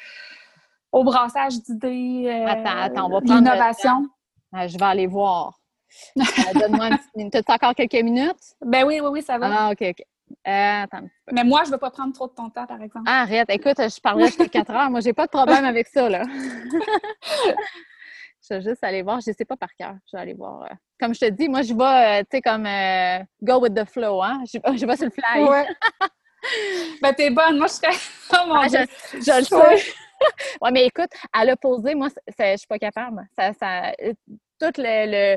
[0.91, 4.09] au brassage d'idées, euh, Attends, attends, on va prendre l'innovation.
[4.53, 5.59] Ah, je vais aller voir.
[6.19, 7.51] Euh, Donne-moi une petite minute.
[7.51, 8.57] Encore quelques minutes?
[8.65, 9.51] Ben oui, oui, oui, ça va.
[9.53, 10.03] Ah, OK, OK.
[10.47, 11.07] Euh, attends.
[11.31, 13.05] Mais moi, je ne veux pas prendre trop de ton temps, par exemple.
[13.09, 13.49] Ah, arrête.
[13.51, 14.91] Écoute, je parlerai jusqu'à 4 heures.
[14.91, 16.23] Moi, j'ai pas de problème avec ça, là.
[18.43, 19.21] je vais juste aller voir.
[19.21, 19.95] Je ne sais pas par cœur.
[20.11, 20.63] Je vais aller voir.
[20.65, 20.75] euh.
[20.99, 22.67] Comme je te dis, moi, je vais, euh, tu sais, comme
[23.43, 24.43] go with the flow, hein.
[24.47, 25.45] Je, je vais sur le fly.
[25.45, 25.67] Ouais.
[27.03, 27.59] ben, t'es bonne.
[27.59, 27.97] Moi, je serais.
[28.35, 28.81] Oh mon Ah, Dieu.
[29.13, 29.55] je, je le sais.
[29.55, 29.83] Ouais.
[30.63, 32.09] ouais, mais écoute, à l'opposé, moi,
[32.39, 33.23] je suis pas capable.
[33.39, 33.93] Ça, ça,
[34.59, 35.37] tout le, le,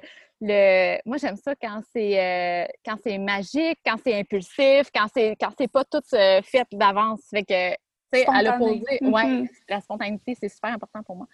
[1.06, 5.52] moi j'aime ça quand c'est euh, quand c'est magique, quand c'est impulsif, quand c'est quand
[5.58, 7.22] c'est pas tout euh, fait d'avance.
[7.30, 7.78] Fait que tu
[8.14, 9.50] sais à l'opposé, ouais, mm-hmm.
[9.70, 11.28] la spontanéité c'est super important pour moi.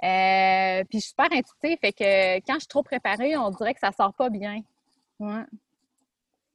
[0.00, 3.80] puis je suis super intuitive, fait que quand je suis trop préparée, on dirait que
[3.80, 4.60] ça sort pas bien.
[5.18, 5.44] Ouais.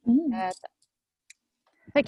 [0.06, 0.49] Mm.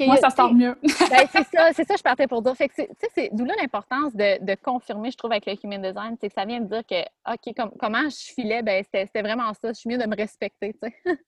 [0.05, 0.75] Moi, ça sort mieux.
[0.83, 2.55] ben, c'est ça, c'est ça je partais pour dire.
[2.55, 2.75] Fait que
[3.13, 6.33] c'est d'où là l'importance de, de, confirmer, je trouve, avec le human design, c'est que
[6.33, 7.01] ça vient de dire que,
[7.31, 9.69] OK, comment je filais, ben c'était vraiment ça.
[9.69, 10.95] Je suis mieux de me respecter, tu sais.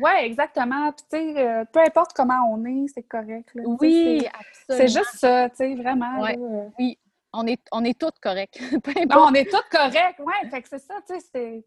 [0.00, 0.92] oui, exactement.
[0.92, 3.50] Puis, tu sais, euh, peu importe comment on est, c'est correct.
[3.54, 4.86] Là, oui, absolument.
[4.86, 6.24] C'est juste ça, tu sais, vraiment.
[6.24, 6.68] Euh.
[6.78, 6.98] Oui,
[7.32, 8.60] on est, on est toutes correctes.
[9.10, 10.50] non, on est toutes correctes, oui.
[10.50, 11.64] Fait que c'est ça, tu sais, c'est...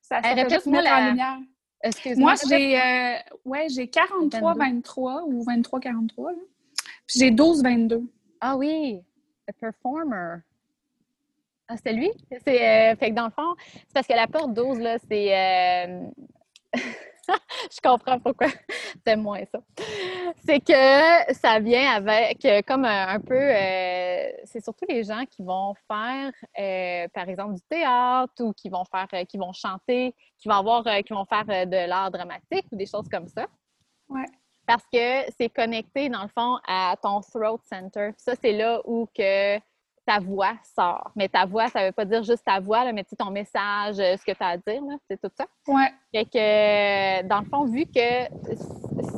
[0.00, 0.96] Ça, ça fait juste mettre la...
[0.96, 1.38] en lumière.
[2.16, 6.34] Moi, j'ai euh, ouais, j'ai 43-23 ou 23-43.
[7.06, 8.04] Puis j'ai 12-22.
[8.40, 9.00] Ah oui,
[9.48, 10.38] a performer.
[11.68, 12.10] Ah, c'est lui?
[12.44, 15.86] C'est, euh, fait que dans le fond, c'est parce que la porte 12, là, c'est.
[15.86, 16.08] Euh,
[17.70, 18.48] je comprends pourquoi
[19.06, 19.60] c'est moins ça.
[20.44, 25.74] C'est que ça vient avec, comme un, peu, euh, c'est surtout les gens qui vont
[25.86, 30.48] faire, euh, par exemple, du théâtre ou qui vont faire, euh, qui vont chanter, qui
[30.48, 33.46] vont avoir, qui vont faire de l'art dramatique ou des choses comme ça.
[34.08, 34.26] Ouais.
[34.66, 38.10] Parce que c'est connecté, dans le fond, à ton throat center.
[38.18, 39.58] Ça, c'est là où que
[40.08, 41.10] ta voix sort.
[41.14, 43.98] Mais ta voix, ça ne veut pas dire juste ta voix, là, mais ton message,
[43.98, 45.44] euh, ce que tu as à dire, c'est tout ça.
[45.66, 45.90] Ouais.
[46.14, 48.24] Fait que, dans le fond, vu que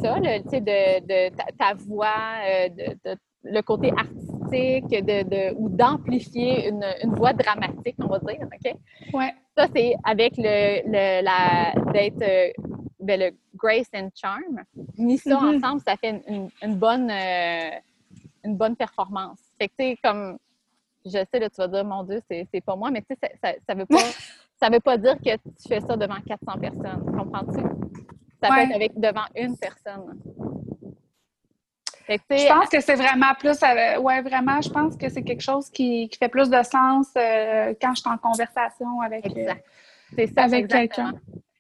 [0.03, 2.09] ça, le, de, de ta, voix,
[2.45, 2.69] euh,
[3.05, 8.75] de, le côté artistique de, ou d'amplifier une, une, voix dramatique, on va dire, OK?
[9.15, 9.33] Ouais.
[9.57, 12.51] Ça, c'est avec le, le la, d'être euh,
[12.99, 14.65] ben, le grace and charm.
[14.99, 15.57] Mis ça mm-hmm.
[15.57, 17.13] ensemble, ça fait une, une bonne,
[18.43, 19.39] une bonne performance.
[19.57, 20.37] Fait que, tu sais, comme
[21.05, 23.53] je sais, là, tu vas dire, mon Dieu, c'est pas moi, mais tu sais, ça,
[23.67, 23.97] ça, veut pas,
[24.61, 27.05] ça veut pas dire que tu fais ça devant 400 personnes.
[27.17, 27.63] Comprends-tu?
[28.43, 30.19] Ça peut être avec, devant une personne.
[32.09, 35.69] je pense que c'est vraiment plus, euh, ouais, vraiment, je pense que c'est quelque chose
[35.71, 40.69] qui, qui, fait plus de sens euh, quand je suis en conversation avec, euh, avec
[40.69, 41.13] quelqu'un.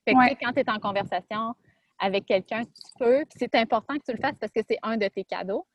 [0.06, 1.54] Quand tu es en conversation
[1.98, 5.06] avec quelqu'un, tu peux, c'est important que tu le fasses parce que c'est un de
[5.08, 5.66] tes cadeaux,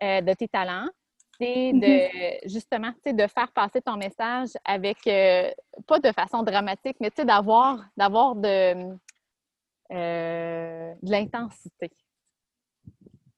[0.00, 0.88] de tes talents
[1.38, 5.50] c'est de justement de faire passer ton message avec euh,
[5.86, 8.96] pas de façon dramatique, mais d'avoir d'avoir de,
[9.92, 11.90] euh, de l'intensité.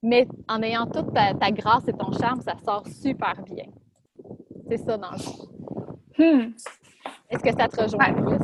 [0.02, 3.66] Mais en ayant toute ta, grâce et ton charme, ça sort super bien.
[4.68, 5.48] C'est ça dans le fond.
[6.18, 6.52] Hmm.
[7.30, 8.38] Est-ce que ça te rejoint plus?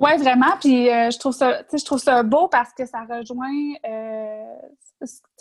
[0.00, 0.56] Oui, vraiment.
[0.58, 3.74] Puis euh, je trouve ça, je trouve ça beau parce que ça rejoint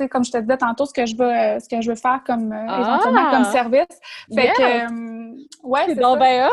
[0.09, 2.21] comme je te disais tantôt, ce que je veux, euh, ce que je veux faire
[2.25, 3.51] comme euh, éventuellement comme ah!
[3.51, 3.99] service.
[4.33, 6.49] Fait que, euh, ouais, c'est donc bien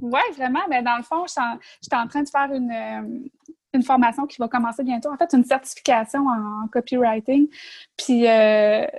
[0.00, 0.60] Ouais, vraiment.
[0.68, 3.30] Mais dans le fond, je suis en, train de faire une,
[3.72, 5.10] une formation qui va commencer bientôt.
[5.10, 7.48] En fait, une certification en, copywriting.
[7.96, 8.24] Puis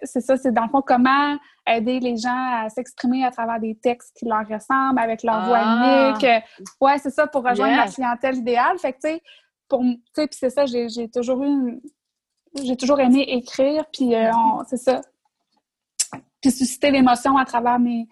[0.04, 3.76] c'est ça, c'est dans le fond comment aider les gens à s'exprimer à travers des
[3.76, 6.10] textes qui leur ressemblent, avec leur voix ah!
[6.10, 6.44] unique.
[6.82, 8.78] Ouais, c'est ça, pour rejoindre la clientèle idéale.
[8.80, 9.22] Fait que, tu sais,
[9.70, 11.82] pour, tu sais, puis c'est ça, j'ai toujours eu une,
[12.56, 14.32] j'ai toujours aimé écrire, puis euh,
[14.68, 15.02] c'est ça.
[16.42, 18.08] Puis susciter l'émotion à travers mes,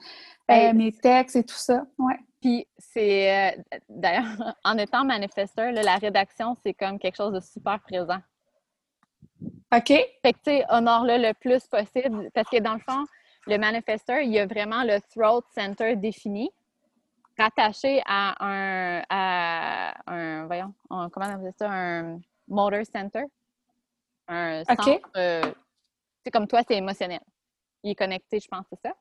[0.49, 1.85] euh, mes textes et tout ça.
[1.97, 2.18] Ouais.
[2.41, 7.80] Puis c'est euh, d'ailleurs, en étant manifesteur, la rédaction, c'est comme quelque chose de super
[7.81, 8.19] présent.
[9.73, 9.88] OK.
[9.88, 12.30] Fait que tu sais, honore-le le plus possible.
[12.34, 13.05] Parce que dans le fond,
[13.47, 16.49] le manifesteur, il y a vraiment le throat center défini,
[17.38, 23.23] rattaché à un, à un voyons, comment on appelle ça, un motor center
[24.31, 24.99] un centre.
[25.15, 25.53] Euh,
[26.23, 27.21] c'est comme toi, c'est émotionnel.
[27.83, 28.93] Il est connecté, je pense, c'est ça?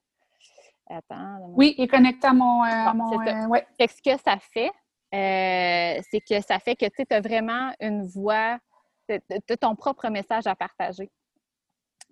[0.89, 1.39] Attends.
[1.55, 2.65] Oui, il est connecté à mon.
[2.65, 3.67] Euh, euh, ouais.
[3.79, 4.73] ce que ça fait,
[5.13, 8.59] c'est que ça fait que tu as vraiment une voix,
[9.09, 11.11] tu as ton propre message à partager.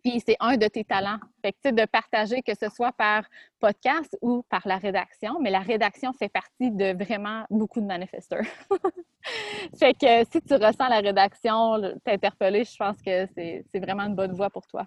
[0.08, 1.18] Puis c'est un de tes talents.
[1.42, 3.24] Fait que, de partager, que ce soit par
[3.60, 8.46] podcast ou par la rédaction, mais la rédaction fait partie de vraiment beaucoup de manifesteurs.
[9.78, 14.32] fait que si tu ressens la rédaction t'interpeller, je pense que c'est vraiment une bonne
[14.32, 14.86] voie pour toi.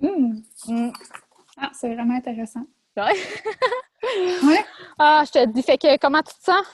[0.00, 0.40] Hmm.
[1.58, 2.64] Ah, c'est vraiment intéressant.
[2.96, 3.02] Ouais.
[4.44, 4.64] ouais.
[4.98, 6.66] Ah, je te dis, fait que comment tu te sens?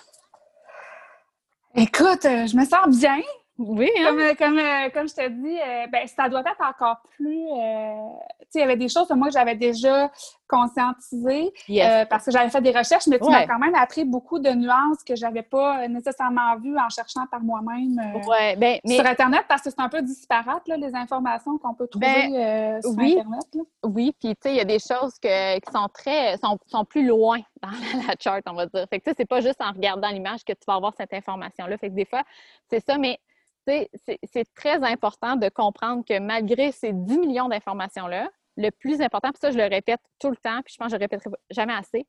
[1.75, 3.21] Écoute, euh, je me sens bien.
[3.59, 4.07] Oui, hein?
[4.09, 7.47] Comme, euh, comme, euh, comme je te dis, euh, ben, ça doit être encore plus.
[7.47, 10.11] tu sais, il y avait des choses, moi, que j'avais déjà
[10.47, 14.39] conscientiser euh, parce que j'avais fait des recherches, mais tu m'as quand même appris beaucoup
[14.39, 19.45] de nuances que j'avais pas nécessairement vues en cherchant par moi-même euh, ben, sur Internet
[19.49, 23.57] parce que c'est un peu disparate, les informations qu'on peut trouver ben, sur Internet.
[23.85, 25.29] Oui, puis tu sais, il y a des choses qui
[25.73, 27.71] sont très, sont, sont, plus loin dans
[28.07, 28.87] la chart, on va dire.
[28.91, 31.13] Fait que tu sais, c'est pas juste en regardant l'image que tu vas avoir cette
[31.13, 31.79] information-là.
[31.79, 32.23] Fait que des fois,
[32.71, 33.19] c'est ça, mais
[33.67, 39.41] c'est très important de comprendre que malgré ces 10 millions d'informations-là, le plus important, puis
[39.41, 41.73] ça, je le répète tout le temps, puis je pense que je le répéterai jamais
[41.73, 42.07] assez,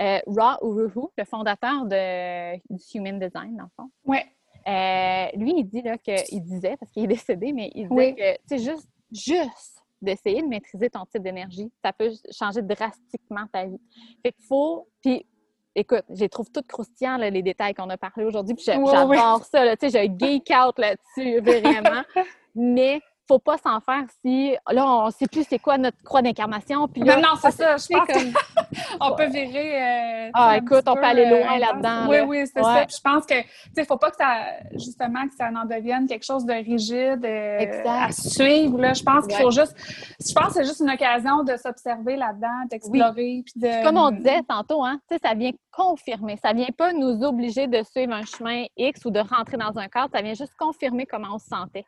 [0.00, 3.90] euh, Ra Uruhu, le fondateur de, du Human Design, dans le fond.
[4.04, 4.26] Ouais.
[4.66, 8.14] Euh, lui, il dit là, que, il disait, parce qu'il est décédé, mais il disait
[8.14, 13.66] que c'est juste, juste d'essayer de maîtriser ton type d'énergie, ça peut changer drastiquement ta
[13.66, 13.80] vie.
[14.22, 15.26] Fait qu'il faut, puis
[15.74, 19.90] écoute, j'ai trouve tout croustillant les détails qu'on a parlé aujourd'hui, puis j'adore ça, tu
[19.90, 22.02] sais, je geek out là-dessus, vraiment.
[22.54, 26.88] Mais faut pas s'en faire si là on sait plus c'est quoi notre croix d'incarnation
[26.88, 28.32] puis là, non non c'est ça je pense comme...
[29.00, 32.62] on peut virer euh, ah écoute on peut aller loin euh, là-dedans oui oui c'est
[32.62, 32.84] ça.
[32.86, 36.06] Puis je pense que tu sais faut pas que ça justement que ça en devienne
[36.06, 38.92] quelque chose de rigide euh, à suivre là.
[38.92, 39.74] Je pense qu'il faut juste
[40.20, 44.10] je pense que c'est juste une occasion de s'observer là-dedans d'explorer puis de comme on
[44.10, 48.12] disait tantôt hein tu sais ça vient confirmer ça vient pas nous obliger de suivre
[48.12, 51.38] un chemin X ou de rentrer dans un cadre ça vient juste confirmer comment on
[51.38, 51.84] se sentait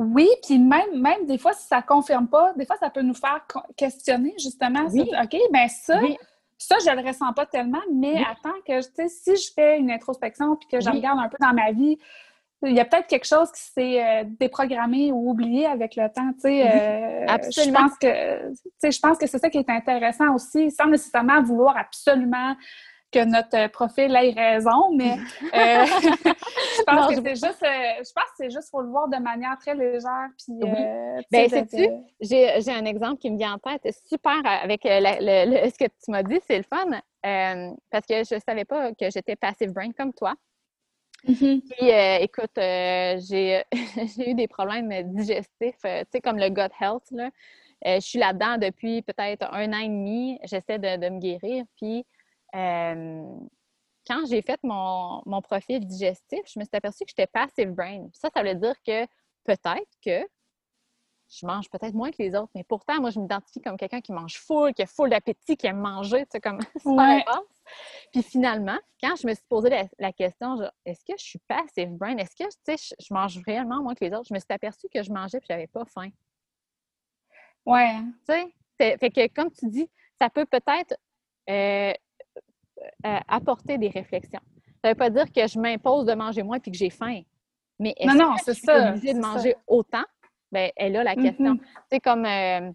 [0.00, 3.02] oui, puis même, même des fois, si ça ne confirme pas, des fois, ça peut
[3.02, 3.46] nous faire
[3.76, 4.86] questionner justement.
[4.86, 6.00] OK, bien ça,
[6.56, 9.78] ça, je ne le ressens pas tellement, mais attends que, tu sais, si je fais
[9.78, 11.98] une introspection puis que je regarde un peu dans ma vie,
[12.62, 16.32] il y a peut-être quelque chose qui s'est euh, déprogrammé ou oublié avec le temps,
[16.32, 16.66] tu sais.
[16.66, 17.78] Euh, absolument.
[17.78, 21.76] Je pense que, je pense que c'est ça qui est intéressant aussi, sans nécessairement vouloir
[21.76, 22.56] absolument
[23.10, 25.12] que notre profil ait raison, mais
[25.42, 29.08] euh, je pense que c'est juste, euh, je pense que c'est juste, faut le voir
[29.08, 30.28] de manière très légère.
[30.38, 31.88] Puis, euh, ben, sais-tu,
[32.20, 36.40] j'ai un exemple qui me vient en tête, super avec ce que tu m'as dit,
[36.46, 37.00] c'est le fun,
[37.90, 40.34] parce que je savais pas que j'étais passive brain comme toi.
[41.26, 41.60] Mm-hmm.
[41.68, 41.88] Puis,
[42.22, 42.56] écoute,
[43.28, 47.30] j'ai eu des problèmes digestifs, tu sais, comme le gut health, là.
[47.84, 50.38] je suis là-dedans depuis peut-être un an et demi.
[50.44, 51.64] J'essaie de, de, me guérir.
[51.76, 52.06] Puis,
[52.52, 58.08] quand j'ai fait mon, profil digestif, je me suis aperçue que j'étais passive brain.
[58.12, 59.06] Ça, ça veut dire que
[59.44, 60.26] peut-être que
[61.30, 64.12] je mange peut-être moins que les autres, mais pourtant, moi, je m'identifie comme quelqu'un qui
[64.12, 67.24] mange full, qui a full d'appétit, qui aime manger, tu sais, comme ça ouais.
[68.12, 72.16] Puis finalement, quand je me suis posé la, question, est-ce que je suis passive brain?
[72.16, 74.26] Est-ce que, tu sais, je, mange réellement moins que les autres?
[74.28, 76.10] Je me suis aperçue que je mangeais et j'avais pas faim.
[77.64, 78.00] Ouais.
[78.28, 78.34] Tu
[78.80, 80.96] sais, fait que comme tu dis, ça peut peut-être
[81.48, 81.92] euh,
[83.06, 84.40] euh, apporter des réflexions.
[84.82, 87.22] Ça ne veut pas dire que je m'impose de manger moins puis que j'ai fain.
[87.78, 90.04] Mais est-ce non, que je suis obligée de manger autant?
[90.52, 91.56] Bien, elle a la question.
[91.56, 91.82] C'est mm-hmm.
[91.90, 92.72] Tu sais, comme euh,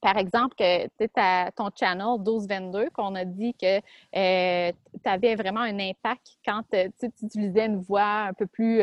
[0.00, 1.08] par exemple, que tu
[1.56, 4.72] ton channel 1222, qu'on a dit que euh,
[5.04, 8.80] tu avais vraiment un impact quand tu utilisais une voix un peu plus,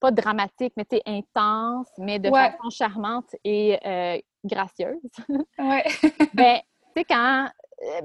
[0.00, 3.78] pas dramatique, mais intense, mais de façon charmante et
[4.46, 4.98] gracieuse.
[5.28, 5.80] Oui.
[6.34, 6.58] ben,
[6.96, 7.48] tu sais, quand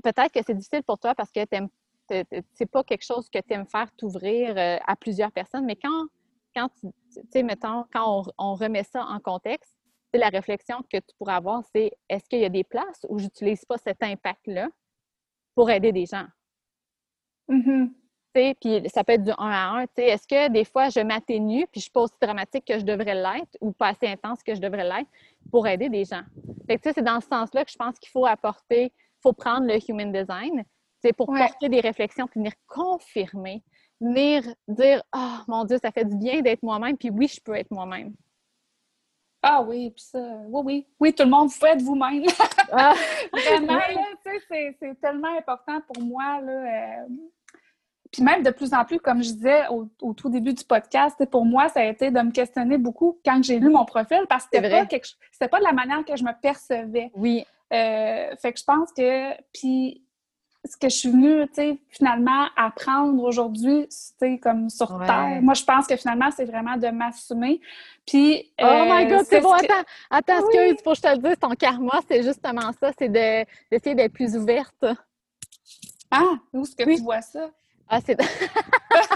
[0.03, 1.41] peut-être que c'est difficile pour toi parce que
[2.53, 6.07] c'est pas quelque chose que tu aimes faire t'ouvrir euh, à plusieurs personnes, mais quand,
[6.55, 6.89] quand tu
[7.31, 9.77] sais, mettons, quand on, remet ça en contexte,
[10.13, 13.63] la réflexion que tu pourras avoir, c'est est-ce qu'il y a des places où j'utilise
[13.63, 14.67] pas cet impact-là
[15.55, 16.27] pour aider des gens?
[17.47, 17.91] Mm-hmm.
[18.33, 19.85] Puis ça peut être du 1 à 1.
[19.97, 23.15] Est-ce que des fois, je m'atténue puis je suis pas aussi dramatique que je devrais
[23.15, 25.09] l'être ou pas assez intense que je devrais l'être
[25.49, 26.23] pour aider des gens?
[26.69, 30.63] c'est dans ce sens-là que je pense qu'il faut apporter faut prendre le human design,
[31.01, 33.63] c'est pour porter des réflexions, puis venir confirmer,
[33.99, 37.55] venir dire oh, mon Dieu, ça fait du bien d'être moi-même, puis oui, je peux
[37.55, 38.13] être moi-même.
[39.43, 40.87] Ah oui, puis ça, oui, oui.
[40.99, 42.23] Oui, tout le monde, vous être vous-même.
[42.71, 42.93] Ah.
[43.33, 46.51] Vraiment, là, tu sais, c'est tellement important pour moi, là.
[46.51, 47.07] Euh,
[48.11, 51.45] puis même de plus en plus, comme je disais au, tout début du podcast, pour
[51.45, 54.57] moi, ça a été de me questionner beaucoup quand j'ai lu mon profil parce que
[54.57, 55.07] c'était pas, quelque...
[55.49, 57.09] pas de la manière que je me percevais.
[57.15, 57.45] Oui.
[57.71, 60.03] Euh, fait que je pense que, puis
[60.65, 63.87] ce que je suis venue, tu sais, finalement apprendre aujourd'hui,
[64.21, 67.59] tu comme sur Terre, moi, je pense que finalement, c'est vraiment de m'assumer.
[68.05, 68.51] Puis...
[68.61, 70.57] oh my God, euh, c'est bon, attends, attends, oui.
[70.57, 74.13] excuse, faut que je te le dise, ton karma, c'est justement ça, c'est d'essayer d'être
[74.13, 74.85] plus ouverte.
[76.11, 77.49] Ah, où est-ce que tu vois ça?
[77.87, 78.17] Ah, c'est...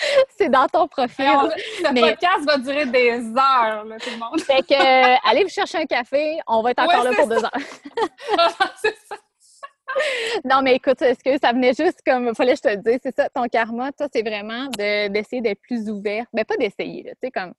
[0.36, 1.24] c'est dans ton profil.
[1.24, 4.40] le podcast va durer des heures, là, tout le monde.
[4.40, 7.44] fait que, euh, allez vous chercher un café, on va être encore là pour deux
[7.44, 7.50] heures.
[8.82, 9.16] c'est ça.
[10.44, 13.00] Non, mais écoute, est-ce que ça venait juste comme, fallait que je te le dise,
[13.02, 16.26] c'est ça, ton karma, toi, c'est vraiment d'essayer d'être plus ouvert.
[16.32, 17.54] Mais ben, pas d'essayer, tu sais, comme,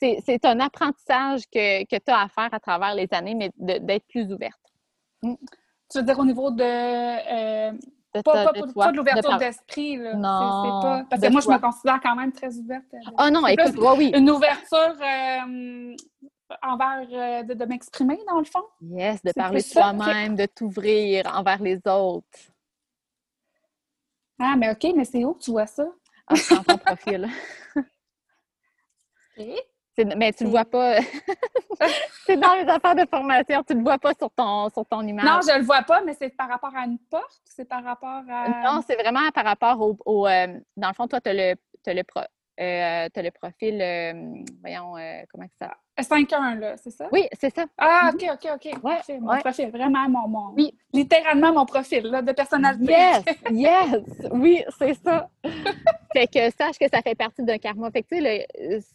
[0.00, 4.06] c'est un apprentissage que, que tu as à faire à travers les années, mais d'être
[4.08, 4.60] plus ouverte.
[5.22, 5.34] Mm.
[5.90, 6.62] Tu veux dire au niveau de.
[6.62, 7.72] Euh,
[8.22, 10.14] pas, de, l'ouverture d'esprit, là.
[10.14, 10.80] Non.
[10.82, 11.06] pas...
[11.10, 12.84] Parce que moi, je me considère quand même très ouverte.
[13.16, 14.12] Ah oh non, écoute, oui.
[14.14, 15.96] Une ouverture euh,
[16.62, 18.64] envers de, de m'exprimer, dans le fond.
[18.80, 22.38] Yes, de parler de toi-même, de t'ouvrir envers les autres.
[24.38, 25.86] Ah, mais OK, mais c'est où que tu vois ça?
[26.26, 27.28] Ah, dans ton profil.
[29.38, 29.73] OK.
[30.16, 30.96] Mais tu ne le vois pas.
[32.26, 35.02] c'est dans les affaires de formation, tu ne le vois pas sur ton, sur ton
[35.02, 35.24] image.
[35.24, 37.84] Non, je ne le vois pas, mais c'est par rapport à une porte, c'est par
[37.84, 38.48] rapport à.
[38.64, 40.26] Non, c'est vraiment par rapport au.
[40.26, 41.54] Euh, dans le fond, toi, tu as le,
[41.86, 42.20] as le, pro,
[42.60, 43.80] euh, as le profil.
[43.80, 44.94] Euh, voyons,
[45.30, 47.08] comment ça 5-1, là, c'est ça?
[47.12, 47.66] Oui, c'est ça.
[47.78, 48.82] Ah, OK, OK, OK.
[48.82, 50.54] Ouais, mon profil, vraiment mon, mon.
[50.54, 50.76] Oui.
[50.92, 52.92] Littéralement mon profil là, de personnalité.
[52.92, 54.02] Yes, yes,
[54.32, 55.28] oui, c'est ça.
[56.12, 57.90] fait que sache que ça fait partie d'un karma.
[57.92, 58.22] Fait que, tu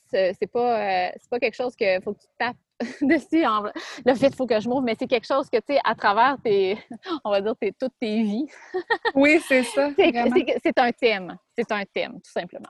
[0.09, 2.57] sais, c'est pas, euh, pas quelque chose qu'il faut que tu tapes
[3.01, 3.45] dessus.
[3.45, 3.63] En...
[4.05, 5.95] Le fait, il faut que je m'ouvre, mais c'est quelque chose que, tu sais, à
[5.95, 6.77] travers tes,
[7.23, 8.47] on va dire, tes, toutes tes vies.
[9.15, 9.89] oui, c'est ça.
[9.97, 11.37] C'est un thème.
[11.57, 12.69] C'est un thème, tout simplement.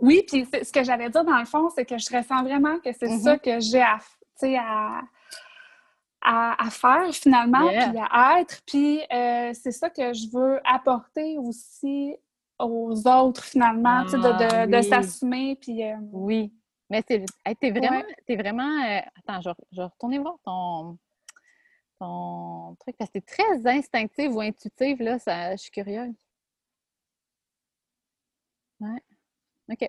[0.00, 2.92] Oui, puis ce que j'allais dire dans le fond, c'est que je ressens vraiment que
[2.92, 3.40] c'est ça mm-hmm.
[3.40, 3.82] que j'ai
[4.56, 5.02] à,
[6.22, 8.60] à, à, faire finalement, puis à être.
[8.66, 12.16] Puis euh, c'est ça que je veux apporter aussi
[12.58, 15.56] aux autres finalement, de, de, de ah, s'assumer.
[15.56, 16.52] Puis, euh, Oui,
[16.88, 18.02] mais t'es es vraiment.
[18.26, 20.98] Es vraiment euh, attends, je, je vais retourner voir ton,
[21.98, 26.14] ton truc parce que c'est très instinctif ou intuitif, là, ça, je suis curieuse.
[28.80, 29.02] Ouais.
[29.70, 29.88] OK.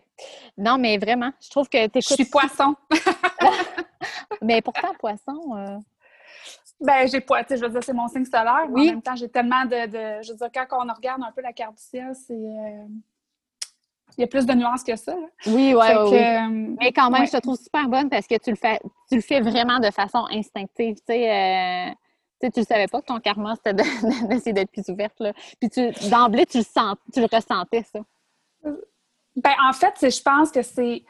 [0.58, 2.76] Non, mais vraiment, je trouve que tu Je suis poisson.
[4.42, 5.56] mais pourtant, poisson.
[5.56, 5.78] Euh...
[6.80, 8.68] Ben, j'ai poisson, je veux dire, c'est mon signe solaire.
[8.70, 11.42] Mais en même temps, j'ai tellement de, Je veux dire, quand on regarde un peu
[11.42, 12.34] la carte du ciel, c'est.
[12.34, 12.86] Euh,
[14.18, 15.16] il y a plus de nuances que ça.
[15.46, 16.18] Oui, oui, oui.
[16.18, 18.80] Euh, mais quand même, je te trouve super bonne parce que tu le fais,
[19.10, 20.96] tu le fais vraiment de façon instinctive.
[20.96, 21.96] Tu sais,
[22.42, 23.74] tu ne savais pas que ton karma, c'était
[24.28, 25.20] d'essayer d'être plus ouverte.
[25.20, 25.32] Là.
[25.60, 25.70] Puis
[26.10, 28.00] d'emblée, tu le sens, tu le ressentais, ça.
[29.36, 31.04] Ben, en fait, je pense que c'est.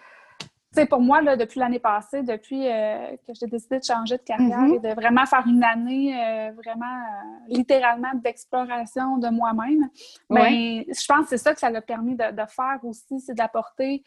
[0.90, 4.58] Pour moi, là, depuis l'année passée, depuis euh, que j'ai décidé de changer de carrière
[4.58, 4.76] mm-hmm.
[4.76, 9.90] et de vraiment faire une année euh, vraiment euh, littéralement d'exploration de moi-même,
[10.30, 14.02] ben, je pense que c'est ça que ça l'a permis de, faire aussi, c'est d'apporter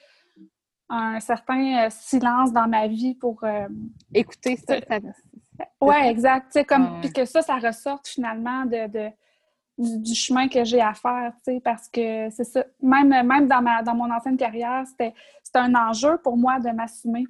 [0.88, 3.44] un certain silence dans ma vie pour
[4.14, 4.76] écouter ça.
[5.82, 6.64] oui, exact.
[6.66, 9.10] Comme, Puis que ça, ça ressorte finalement de
[9.76, 12.64] du, chemin que j'ai à faire, tu sais, parce que c'est ça.
[12.80, 15.14] Même, même dans, ma, dans mon ancienne carrière, c'était
[15.54, 17.24] un enjeu pour moi de m'assumer.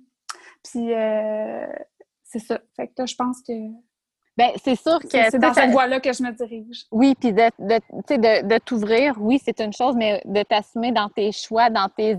[0.63, 1.67] Puis, euh,
[2.25, 2.59] c'est ça.
[2.77, 3.53] Fait que là, je pense que.
[4.37, 5.09] Bien, c'est sûr que.
[5.31, 6.85] C'est dans cette voie-là que je me dirige.
[6.91, 7.81] Oui, puis de, de,
[8.17, 12.17] de, de t'ouvrir, oui, c'est une chose, mais de t'assumer dans tes choix, dans tes.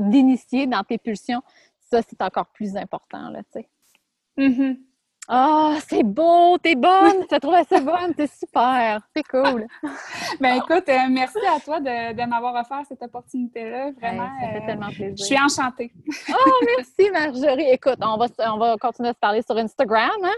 [0.00, 1.42] d'initier dans tes pulsions,
[1.90, 3.68] ça, c'est encore plus important, là, tu sais.
[4.38, 4.76] Mm-hmm.
[5.28, 9.68] Ah, c'est beau, t'es bonne, tu trouvé ça bonne, c'est super, c'est cool.
[10.40, 14.28] ben écoute, euh, merci à toi de, m'avoir offert cette opportunité-là, vraiment.
[14.40, 15.14] ça fait euh, tellement plaisir.
[15.16, 15.92] Je suis enchantée.
[16.28, 17.70] oh, merci Marjorie.
[17.70, 20.34] Écoute, on va, on va continuer à se parler sur Instagram, hein?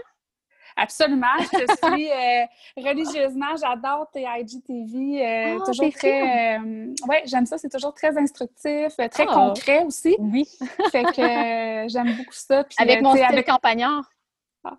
[0.77, 2.45] Absolument, je te suis euh,
[2.77, 6.59] religieusement, j'adore tes IGTV, ah, toujours très...
[6.59, 10.15] oui, j'aime ça, c'est toujours très instructif, très concret aussi.
[10.19, 10.47] Oui.
[10.91, 12.65] fait que j'aime beaucoup ça.
[12.77, 13.47] avec mon style avec...
[13.47, 14.03] campagnard.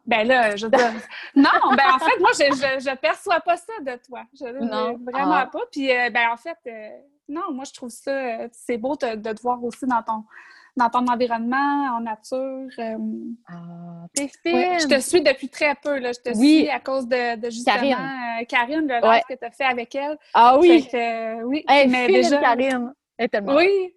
[0.07, 0.93] Ben là, je veux dire...
[1.35, 2.45] non, ben en fait, moi, je,
[2.81, 4.23] je, perçois pas ça de toi.
[4.35, 4.99] Je, non.
[5.05, 5.49] Vraiment ah.
[5.51, 5.61] pas.
[5.71, 6.89] Puis, euh, ben en fait, euh,
[7.29, 10.25] non, moi, je trouve ça, euh, c'est beau de, te voir aussi dans ton,
[10.77, 12.69] dans ton environnement, en nature.
[13.49, 14.81] ah, t'es fine!
[14.81, 16.13] je te suis depuis très peu, là.
[16.13, 19.51] Je te suis à cause de, de justement Karine, Karine le live que tu as
[19.51, 20.19] fait avec elle.
[20.35, 20.89] Ah oui!
[21.45, 22.39] oui, mais déjà...
[22.39, 22.93] Karine!
[23.19, 23.55] Elle est tellement...
[23.55, 23.93] Oui!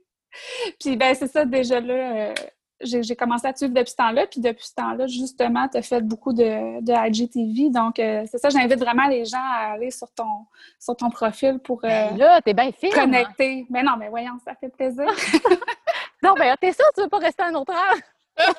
[0.80, 2.34] Puis, ben c'est ça, déjà là
[2.82, 4.28] j'ai commencé à te suivre depuis ce temps-là.
[4.28, 7.70] Puis depuis ce temps-là, justement, tu as fait beaucoup de, de IGTV.
[7.70, 10.46] Donc, euh, c'est ça, j'invite vraiment les gens à aller sur ton,
[10.80, 13.66] sur ton profil pour euh, ben là, t'es bien connecter.
[13.70, 15.06] Mais non, mais voyons, ça fait plaisir.
[16.24, 18.48] non, ben t'es sûr tu veux pas rester un autre heure?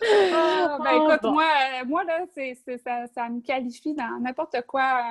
[0.00, 4.62] Ah, ben oh, écoute, moi, euh, moi là, c'est, ça, ça, me qualifie dans n'importe
[4.64, 5.02] quoi,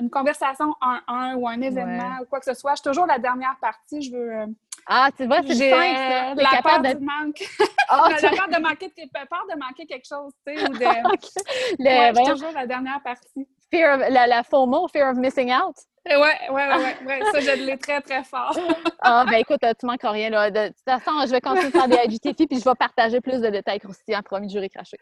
[0.00, 2.72] une conversation, un, un ou un événement ou quoi que ce soit.
[2.72, 4.02] Je suis toujours la dernière partie.
[4.02, 4.52] Je veux,
[4.86, 6.34] ah, tu vois, c'est ça.
[6.34, 6.98] La peur de...
[6.98, 7.42] du manque.
[7.60, 10.78] Oh, la peur de manquer, peur de manquer quelque chose, tu sais, ou de...
[11.84, 13.48] ouais, toujours la dernière partie.
[13.70, 15.76] Fear of, la, la FOMO, Fear of Missing Out?
[16.04, 16.14] Oui,
[16.50, 17.20] oui, oui, ouais.
[17.32, 18.56] ça, je l'ai très, très fort.
[19.00, 20.50] ah, ben écoute, tu manques rien, là.
[20.50, 23.40] De, toute façon, je vais continuer à faire des IGTV puis je vais partager plus
[23.40, 24.96] de détails croustillants, promis, jury craché.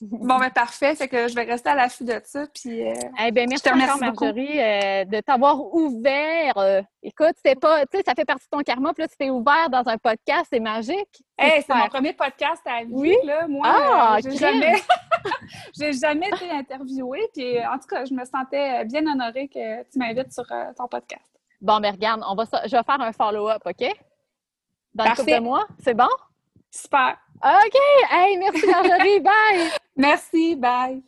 [0.00, 0.94] Bon, ben parfait.
[0.96, 2.46] Fait que je vais rester à l'affût de ça.
[2.52, 2.94] Puis, euh,
[3.24, 6.56] eh ben, merci encore, Marjorie, euh, de t'avoir ouvert.
[6.56, 8.92] Euh, écoute, c'est pas, tu sais, ça fait partie de ton karma.
[8.92, 11.22] Puis là, tu t'es ouvert dans un podcast, c'est magique.
[11.38, 12.90] C'est mon premier podcast à vie.
[12.90, 13.16] Oui?
[13.24, 13.46] Là.
[13.46, 14.74] Moi, ah, j'ai jamais...
[15.78, 17.28] j'ai jamais été interviewée.
[17.32, 20.44] Puis, en tout cas, je me sentais bien honorée que tu m'invites sur
[20.76, 21.24] ton podcast.
[21.60, 23.88] Bon, mais regarde, on va, je vais faire un follow-up, OK?
[24.92, 25.24] Dans Parfait.
[25.26, 25.66] le de mois.
[25.82, 26.08] C'est bon?
[26.74, 27.16] Super.
[27.40, 27.78] OK.
[28.10, 29.20] Hey, merci Marjorie.
[29.20, 29.70] bye.
[29.96, 30.54] Merci.
[30.56, 31.02] Bye.